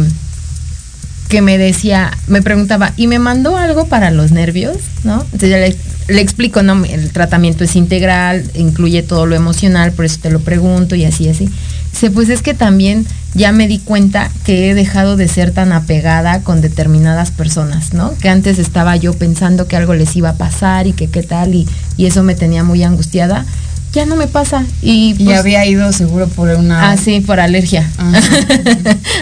que 1.29 1.41
me 1.41 1.59
decía, 1.59 2.11
me 2.27 2.43
preguntaba, 2.43 2.93
¿y 2.97 3.07
me 3.07 3.19
mandó 3.19 3.57
algo 3.57 3.87
para 3.87 4.11
los 4.11 4.33
nervios? 4.33 4.79
¿No? 5.05 5.23
Entonces 5.23 5.51
ya 5.51 5.59
le, 5.59 5.77
le 6.09 6.21
explico, 6.21 6.63
¿no? 6.63 6.85
El 6.85 7.11
tratamiento 7.11 7.63
es 7.63 7.77
integral, 7.77 8.51
incluye 8.55 9.03
todo 9.03 9.27
lo 9.27 9.37
emocional, 9.37 9.93
por 9.93 10.05
eso 10.05 10.19
te 10.21 10.31
lo 10.31 10.41
pregunto 10.41 10.97
y 10.97 11.05
así, 11.05 11.29
así. 11.29 11.49
Dice, 11.93 12.11
pues 12.11 12.29
es 12.29 12.43
que 12.43 12.55
también 12.55 13.07
ya 13.35 13.53
me 13.53 13.69
di 13.69 13.79
cuenta 13.79 14.31
que 14.45 14.71
he 14.71 14.75
dejado 14.75 15.17
de 15.17 15.29
ser 15.29 15.51
tan 15.51 15.73
apegada 15.73 16.41
con 16.43 16.61
determinadas 16.61 17.31
personas, 17.31 17.93
¿no? 17.93 18.17
Que 18.19 18.29
antes 18.29 18.59
estaba 18.59 18.97
yo 18.97 19.13
pensando 19.15 19.67
que 19.67 19.77
algo 19.77 19.95
les 19.95 20.15
iba 20.17 20.31
a 20.31 20.37
pasar 20.37 20.87
y 20.87 20.93
que 20.93 21.09
qué 21.09 21.23
tal 21.23 21.55
y, 21.55 21.69
y 21.97 22.07
eso 22.07 22.23
me 22.23 22.35
tenía 22.35 22.63
muy 22.65 22.83
angustiada. 22.83 23.45
Ya 23.93 24.07
no 24.07 24.17
me 24.17 24.27
pasa. 24.27 24.65
Y, 24.83 25.15
y 25.19 25.25
pues, 25.25 25.39
había 25.39 25.65
ido 25.67 25.93
seguro 25.93 26.27
por 26.29 26.49
una... 26.49 26.91
Ah, 26.91 26.97
sí, 26.97 27.21
por 27.21 27.39
alergia. 27.39 27.89
Ajá. 27.99 28.21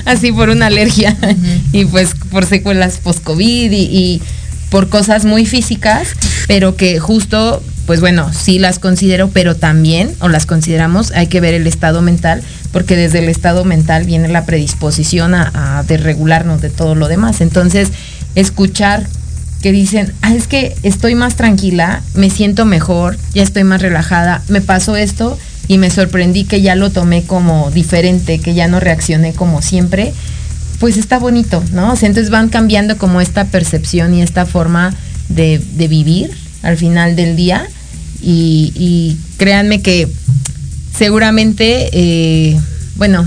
Así 0.06 0.32
por 0.32 0.48
una 0.48 0.66
alergia. 0.66 1.16
Y 1.72 1.84
pues 1.84 2.14
por 2.30 2.46
secuelas 2.46 2.98
post-COVID 2.98 3.70
y, 3.70 3.76
y 3.76 4.22
por 4.70 4.88
cosas 4.88 5.26
muy 5.26 5.44
físicas, 5.44 6.08
pero 6.48 6.76
que 6.76 6.98
justo, 6.98 7.62
pues 7.86 8.00
bueno, 8.00 8.32
sí 8.32 8.58
las 8.58 8.78
considero, 8.78 9.28
pero 9.30 9.56
también, 9.56 10.14
o 10.20 10.28
las 10.28 10.46
consideramos, 10.46 11.10
hay 11.12 11.26
que 11.26 11.40
ver 11.40 11.54
el 11.54 11.66
estado 11.66 12.02
mental, 12.02 12.42
porque 12.72 12.96
desde 12.96 13.18
el 13.18 13.28
estado 13.28 13.64
mental 13.64 14.04
viene 14.04 14.28
la 14.28 14.46
predisposición 14.46 15.34
a, 15.34 15.78
a 15.78 15.82
desregularnos 15.82 16.60
de 16.60 16.70
todo 16.70 16.94
lo 16.94 17.08
demás. 17.08 17.40
Entonces, 17.40 17.88
escuchar 18.34 19.06
que 19.62 19.72
dicen, 19.72 20.12
ah, 20.22 20.34
es 20.34 20.48
que 20.48 20.74
estoy 20.82 21.14
más 21.14 21.36
tranquila, 21.36 22.02
me 22.14 22.30
siento 22.30 22.64
mejor, 22.64 23.16
ya 23.32 23.42
estoy 23.42 23.64
más 23.64 23.80
relajada, 23.80 24.42
me 24.48 24.60
pasó 24.60 24.96
esto 24.96 25.38
y 25.68 25.78
me 25.78 25.90
sorprendí 25.90 26.44
que 26.44 26.60
ya 26.60 26.74
lo 26.74 26.90
tomé 26.90 27.22
como 27.22 27.70
diferente, 27.70 28.40
que 28.40 28.54
ya 28.54 28.66
no 28.66 28.80
reaccioné 28.80 29.32
como 29.32 29.62
siempre, 29.62 30.12
pues 30.80 30.96
está 30.96 31.18
bonito, 31.18 31.62
¿no? 31.72 31.92
O 31.92 31.96
sea, 31.96 32.08
entonces 32.08 32.30
van 32.30 32.48
cambiando 32.48 32.98
como 32.98 33.20
esta 33.20 33.44
percepción 33.44 34.14
y 34.14 34.22
esta 34.22 34.46
forma 34.46 34.94
de, 35.28 35.62
de 35.76 35.86
vivir 35.86 36.41
al 36.62 36.76
final 36.76 37.16
del 37.16 37.36
día 37.36 37.66
y, 38.22 38.72
y 38.76 39.16
créanme 39.36 39.82
que 39.82 40.08
seguramente, 40.96 41.90
eh, 41.92 42.60
bueno, 42.96 43.26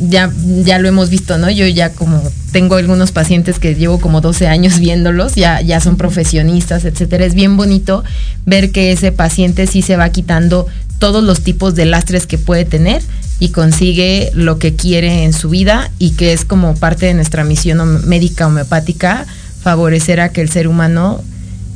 ya, 0.00 0.32
ya 0.64 0.78
lo 0.78 0.88
hemos 0.88 1.10
visto, 1.10 1.38
¿no? 1.38 1.50
Yo 1.50 1.66
ya 1.66 1.90
como 1.90 2.22
tengo 2.52 2.76
algunos 2.76 3.12
pacientes 3.12 3.58
que 3.58 3.74
llevo 3.74 4.00
como 4.00 4.20
12 4.20 4.46
años 4.46 4.78
viéndolos, 4.78 5.34
ya, 5.34 5.60
ya 5.60 5.80
son 5.80 5.96
profesionistas, 5.96 6.84
etcétera. 6.84 7.24
Es 7.24 7.34
bien 7.34 7.56
bonito 7.56 8.04
ver 8.46 8.70
que 8.70 8.92
ese 8.92 9.12
paciente 9.12 9.66
sí 9.66 9.82
se 9.82 9.96
va 9.96 10.10
quitando 10.10 10.66
todos 10.98 11.22
los 11.22 11.42
tipos 11.42 11.74
de 11.74 11.84
lastres 11.84 12.26
que 12.26 12.38
puede 12.38 12.64
tener 12.64 13.02
y 13.38 13.50
consigue 13.50 14.30
lo 14.34 14.58
que 14.58 14.74
quiere 14.74 15.24
en 15.24 15.32
su 15.32 15.48
vida 15.48 15.90
y 15.98 16.12
que 16.12 16.32
es 16.32 16.44
como 16.44 16.74
parte 16.74 17.06
de 17.06 17.14
nuestra 17.14 17.44
misión 17.44 18.08
médica 18.08 18.46
homeopática, 18.46 19.26
favorecer 19.62 20.20
a 20.20 20.30
que 20.30 20.40
el 20.40 20.50
ser 20.50 20.66
humano 20.66 21.22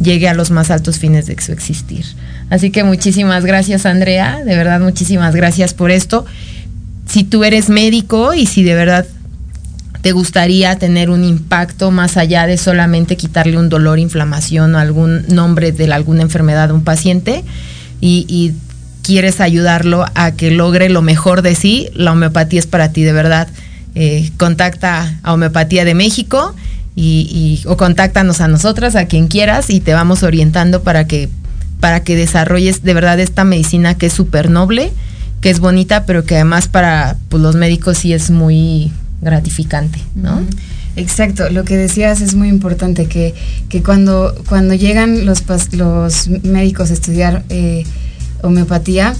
llegue 0.00 0.28
a 0.28 0.34
los 0.34 0.50
más 0.50 0.70
altos 0.70 0.98
fines 0.98 1.26
de 1.26 1.40
su 1.40 1.52
existir. 1.52 2.04
Así 2.50 2.70
que 2.70 2.84
muchísimas 2.84 3.44
gracias 3.44 3.86
Andrea, 3.86 4.42
de 4.44 4.56
verdad 4.56 4.80
muchísimas 4.80 5.34
gracias 5.34 5.74
por 5.74 5.90
esto 5.90 6.26
si 7.06 7.24
tú 7.24 7.44
eres 7.44 7.68
médico 7.68 8.32
y 8.34 8.46
si 8.46 8.62
de 8.62 8.74
verdad 8.74 9.06
te 10.00 10.12
gustaría 10.12 10.76
tener 10.76 11.10
un 11.10 11.24
impacto 11.24 11.90
más 11.90 12.16
allá 12.16 12.46
de 12.46 12.56
solamente 12.56 13.16
quitarle 13.16 13.56
un 13.56 13.68
dolor, 13.68 13.98
inflamación 13.98 14.74
o 14.74 14.78
algún 14.78 15.26
nombre 15.28 15.72
de 15.72 15.92
alguna 15.92 16.22
enfermedad 16.22 16.70
a 16.70 16.74
un 16.74 16.84
paciente 16.84 17.44
y, 18.00 18.54
quieres 19.02 19.40
ayudarlo 19.40 20.04
a 20.14 20.30
que 20.30 20.52
logre 20.52 20.88
lo 20.88 21.02
mejor 21.02 21.42
de 21.42 21.56
sí, 21.56 21.88
la 21.92 22.12
homeopatía 22.12 22.60
es 22.60 22.68
para 22.68 22.92
ti 22.92 23.02
de 23.02 23.12
verdad. 23.12 23.48
Eh, 23.96 24.30
contacta 24.36 25.18
a 25.24 25.32
Homeopatía 25.32 25.84
de 25.84 25.94
México 25.94 26.54
y, 26.94 27.62
o 27.66 27.76
contáctanos 27.76 28.40
a 28.40 28.48
nosotras, 28.48 28.96
a 28.96 29.06
quien 29.06 29.28
quieras 29.28 29.70
y 29.70 29.80
te 29.80 29.94
vamos 29.94 30.22
orientando 30.22 30.82
para 30.82 31.06
que, 31.06 31.28
para 31.80 32.00
que 32.00 32.16
desarrolles 32.16 32.82
de 32.82 32.94
verdad 32.94 33.18
esta 33.20 33.44
medicina 33.44 33.94
que 33.94 34.06
es 34.06 34.12
súper 34.12 34.50
noble 34.50 34.92
que 35.42 35.50
es 35.50 35.58
bonita, 35.58 36.06
pero 36.06 36.24
que 36.24 36.36
además 36.36 36.68
para 36.68 37.18
pues, 37.28 37.42
los 37.42 37.56
médicos 37.56 37.98
sí 37.98 38.12
es 38.14 38.30
muy 38.30 38.92
gratificante, 39.20 39.98
¿no? 40.14 40.40
Exacto, 40.94 41.50
lo 41.50 41.64
que 41.64 41.76
decías 41.76 42.20
es 42.20 42.34
muy 42.34 42.48
importante, 42.48 43.06
que, 43.06 43.34
que 43.68 43.82
cuando, 43.82 44.34
cuando 44.48 44.74
llegan 44.74 45.26
los, 45.26 45.42
los 45.72 46.28
médicos 46.44 46.90
a 46.90 46.92
estudiar 46.92 47.44
eh, 47.48 47.84
homeopatía, 48.42 49.14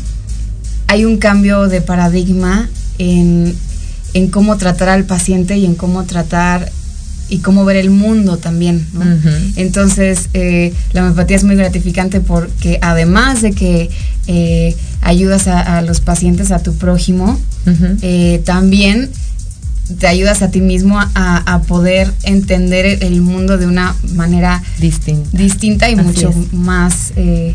hay 0.86 1.04
un 1.04 1.16
cambio 1.16 1.66
de 1.66 1.80
paradigma 1.80 2.68
en, 2.98 3.54
en 4.14 4.30
cómo 4.30 4.56
tratar 4.58 4.90
al 4.90 5.04
paciente 5.04 5.56
y 5.56 5.64
en 5.64 5.74
cómo 5.74 6.04
tratar 6.04 6.70
y 7.32 7.38
cómo 7.38 7.64
ver 7.64 7.76
el 7.76 7.90
mundo 7.90 8.36
también. 8.36 8.86
¿no? 8.92 9.02
Entonces, 9.56 10.28
eh, 10.34 10.72
la 10.92 11.02
homeopatía 11.02 11.36
es 11.36 11.44
muy 11.44 11.56
gratificante 11.56 12.20
porque 12.20 12.78
además 12.82 13.40
de 13.42 13.52
que 13.52 13.90
eh, 14.26 14.76
ayudas 15.00 15.48
a, 15.48 15.78
a 15.78 15.82
los 15.82 16.00
pacientes, 16.00 16.50
a 16.52 16.58
tu 16.62 16.74
prójimo, 16.76 17.40
eh, 18.02 18.42
también 18.44 19.10
te 19.98 20.06
ayudas 20.06 20.42
a 20.42 20.50
ti 20.50 20.60
mismo 20.60 20.98
a, 21.00 21.08
a 21.54 21.62
poder 21.62 22.12
entender 22.22 22.86
el- 22.86 23.02
el 23.02 23.20
mundo 23.20 23.58
de 23.58 23.66
una 23.66 23.94
manera 24.14 24.62
distinta, 24.80 25.36
distinta 25.36 25.90
y 25.90 25.94
Así 25.94 26.02
mucho 26.02 26.28
es. 26.30 26.52
más 26.52 27.12
eh, 27.16 27.54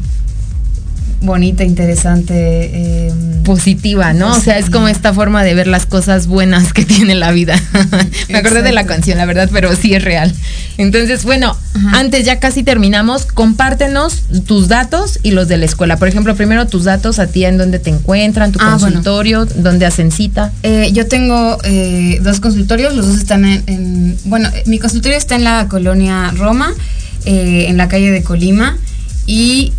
bonita, 1.21 1.63
interesante. 1.63 2.33
eh, 2.35 3.13
positiva, 3.43 4.11
¿no? 4.11 4.33
O 4.33 4.39
sea, 4.41 4.57
es 4.57 4.69
como 4.69 4.89
esta 4.89 5.13
forma 5.13 5.41
de 5.41 5.53
ver 5.53 5.67
las 5.67 5.85
cosas 5.85 6.27
buenas 6.27 6.73
que 6.73 6.83
tiene 6.93 7.15
la 7.15 7.31
vida. 7.31 7.57
Me 8.27 8.39
acordé 8.39 8.61
de 8.61 8.73
la 8.73 8.85
canción, 8.85 9.17
la 9.17 9.25
verdad, 9.25 9.49
pero 9.53 9.73
sí 9.73 9.93
es 9.93 10.03
real. 10.03 10.33
Entonces, 10.77 11.23
bueno, 11.23 11.55
antes 11.93 12.25
ya 12.25 12.39
casi 12.41 12.63
terminamos, 12.63 13.25
compártenos 13.25 14.23
tus 14.45 14.67
datos 14.67 15.19
y 15.23 15.31
los 15.31 15.47
de 15.47 15.55
la 15.57 15.63
escuela. 15.65 15.95
Por 15.95 16.09
ejemplo, 16.09 16.35
primero 16.35 16.67
tus 16.67 16.83
datos 16.83 17.19
a 17.19 17.27
ti 17.27 17.45
en 17.45 17.57
dónde 17.57 17.79
te 17.79 17.89
encuentran, 17.89 18.51
tu 18.51 18.59
Ah, 18.61 18.75
bueno. 18.77 18.95
consultorio, 18.97 19.45
dónde 19.45 19.85
hacen 19.85 20.11
cita. 20.11 20.51
Eh, 20.63 20.89
yo 20.91 21.07
tengo 21.07 21.57
eh, 21.63 22.19
dos 22.21 22.41
consultorios, 22.41 22.93
los 22.95 23.07
dos 23.07 23.17
están 23.17 23.45
en, 23.45 23.63
en- 23.67 24.17
Bueno, 24.25 24.49
eh, 24.53 24.63
mi 24.65 24.77
consultorio 24.77 25.17
está 25.17 25.35
en 25.35 25.45
la 25.45 25.67
colonia 25.69 26.31
Roma, 26.35 26.73
en 27.23 27.77
la 27.77 27.87
calle 27.87 28.11
de 28.11 28.23
Colima, 28.23 28.77
y 29.25 29.71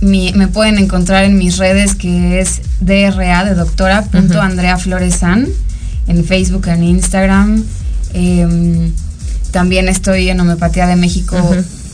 mi- 0.00 0.32
me 0.34 0.48
pueden 0.48 0.78
encontrar 0.78 1.24
en 1.24 1.36
mis 1.38 1.56
redes 1.58 1.94
que 1.94 2.40
es 2.40 2.60
DRA 2.80 3.44
de 3.44 3.54
doctora 3.54 4.02
punto 4.02 4.34
Ujú. 4.34 4.42
Andrea 4.42 4.76
Flores 4.78 5.16
San, 5.16 5.46
en 6.08 6.24
Facebook, 6.24 6.68
en 6.68 6.82
Instagram. 6.84 7.64
Em, 8.14 8.92
también 9.50 9.88
estoy 9.88 10.28
en 10.28 10.40
Homeopatía 10.40 10.86
de 10.86 10.96
México 10.96 11.36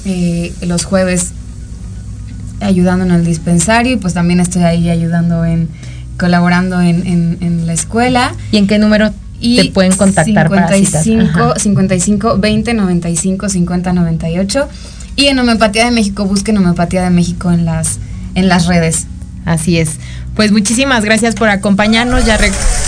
eh, 0.04 0.52
los 0.62 0.84
jueves 0.84 1.30
ayudando 2.60 3.04
en 3.04 3.10
el 3.12 3.24
dispensario 3.24 3.92
y 3.94 3.96
pues 3.96 4.14
también 4.14 4.40
estoy 4.40 4.62
ahí 4.62 4.90
ayudando 4.90 5.44
en 5.44 5.68
colaborando 6.18 6.80
en, 6.80 7.06
en- 7.06 7.38
en 7.40 7.66
la 7.66 7.72
escuela. 7.72 8.34
¿Y 8.52 8.58
en 8.58 8.66
qué 8.66 8.78
número 8.78 9.10
te 9.40 9.70
pueden 9.72 9.92
contactar 9.96 10.48
para 10.48 10.68
citas? 10.76 11.02
55, 11.02 11.42
Ajá. 11.50 11.58
55 11.58 12.38
20 12.38 12.74
95 12.74 13.48
50 13.48 13.92
98 13.92 14.68
y 15.16 15.26
en 15.26 15.38
Homeopatía 15.38 15.84
de 15.84 15.90
México 15.90 16.24
busquen 16.24 16.56
Homeopatía 16.58 17.02
de 17.02 17.10
México 17.10 17.50
en 17.50 17.64
las 17.64 17.98
en 18.34 18.48
las 18.48 18.66
redes. 18.66 19.06
Así 19.44 19.78
es. 19.78 19.98
Pues 20.34 20.52
muchísimas 20.52 21.04
gracias 21.04 21.34
por 21.34 21.48
acompañarnos. 21.48 22.24
Ya, 22.24 22.38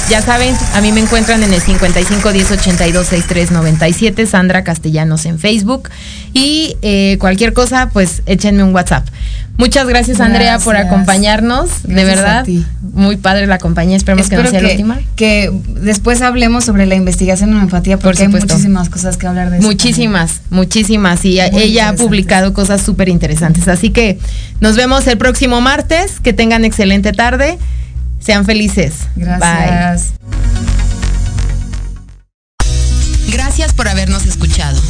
ya 0.08 0.22
saben, 0.22 0.54
a 0.74 0.80
mí 0.80 0.92
me 0.92 1.00
encuentran 1.00 1.42
en 1.42 1.52
el 1.52 1.60
55 1.60 2.32
10 2.32 2.52
82 2.52 3.06
63 3.06 3.50
97, 3.50 4.26
Sandra 4.26 4.64
Castellanos 4.64 5.26
en 5.26 5.38
Facebook. 5.38 5.90
Y 6.32 6.76
eh, 6.82 7.16
cualquier 7.20 7.52
cosa, 7.52 7.90
pues 7.92 8.22
échenme 8.26 8.62
un 8.62 8.74
WhatsApp. 8.74 9.06
Muchas 9.56 9.86
gracias, 9.86 10.20
Andrea, 10.20 10.58
por 10.58 10.76
acompañarnos. 10.76 11.84
de 11.84 11.94
Gracias 11.94 12.16
verdad, 12.16 12.46
muy 12.80 13.16
padre 13.16 13.46
la 13.46 13.58
compañía. 13.58 13.96
Esperemos 13.96 14.28
que 14.28 14.36
no 14.36 14.48
sea 14.48 14.60
la 14.60 14.70
última. 14.70 14.98
que 15.16 15.50
después 15.80 16.22
hablemos 16.22 16.64
sobre 16.64 16.86
la 16.86 16.96
investigación 16.96 17.50
en 17.50 17.56
homeopatía 17.56 17.98
porque 17.98 18.22
hay 18.22 18.26
supuesto. 18.26 18.54
muchísimas 18.54 18.88
cosas 18.88 19.16
que 19.16 19.26
hablar 19.26 19.50
de 19.50 19.58
eso. 19.58 19.66
Muchísimas, 19.66 20.40
muchísimas. 20.50 21.24
Y 21.24 21.38
Muy 21.52 21.62
ella 21.62 21.90
ha 21.90 21.92
publicado 21.94 22.52
cosas 22.52 22.82
súper 22.82 23.08
interesantes. 23.08 23.68
Así 23.68 23.90
que 23.90 24.18
nos 24.60 24.76
vemos 24.76 25.06
el 25.06 25.18
próximo 25.18 25.60
martes. 25.60 26.20
Que 26.20 26.32
tengan 26.32 26.64
excelente 26.64 27.12
tarde. 27.12 27.58
Sean 28.18 28.44
felices. 28.44 28.94
Gracias. 29.14 30.14
Gracias 33.30 33.72
por 33.72 33.88
habernos 33.88 34.26
escuchado. 34.26 34.80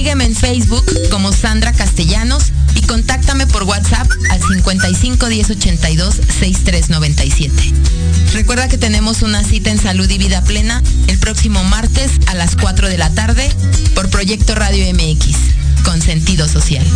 Sígueme 0.00 0.24
en 0.24 0.34
Facebook 0.34 0.86
como 1.10 1.30
Sandra 1.30 1.74
Castellanos 1.74 2.52
y 2.74 2.80
contáctame 2.86 3.46
por 3.46 3.64
WhatsApp 3.64 4.10
al 4.30 4.40
55 4.40 5.28
10 5.28 5.50
82 5.50 6.14
63 6.14 6.88
97. 6.88 7.52
Recuerda 8.32 8.66
que 8.68 8.78
tenemos 8.78 9.20
una 9.20 9.44
cita 9.44 9.68
en 9.68 9.76
Salud 9.76 10.08
y 10.08 10.16
Vida 10.16 10.42
Plena 10.42 10.82
el 11.08 11.18
próximo 11.18 11.62
martes 11.64 12.12
a 12.28 12.34
las 12.34 12.56
4 12.56 12.88
de 12.88 12.96
la 12.96 13.10
tarde 13.10 13.46
por 13.94 14.08
Proyecto 14.08 14.54
Radio 14.54 14.86
MX, 14.94 15.36
con 15.84 16.00
sentido 16.00 16.48
social. 16.48 16.86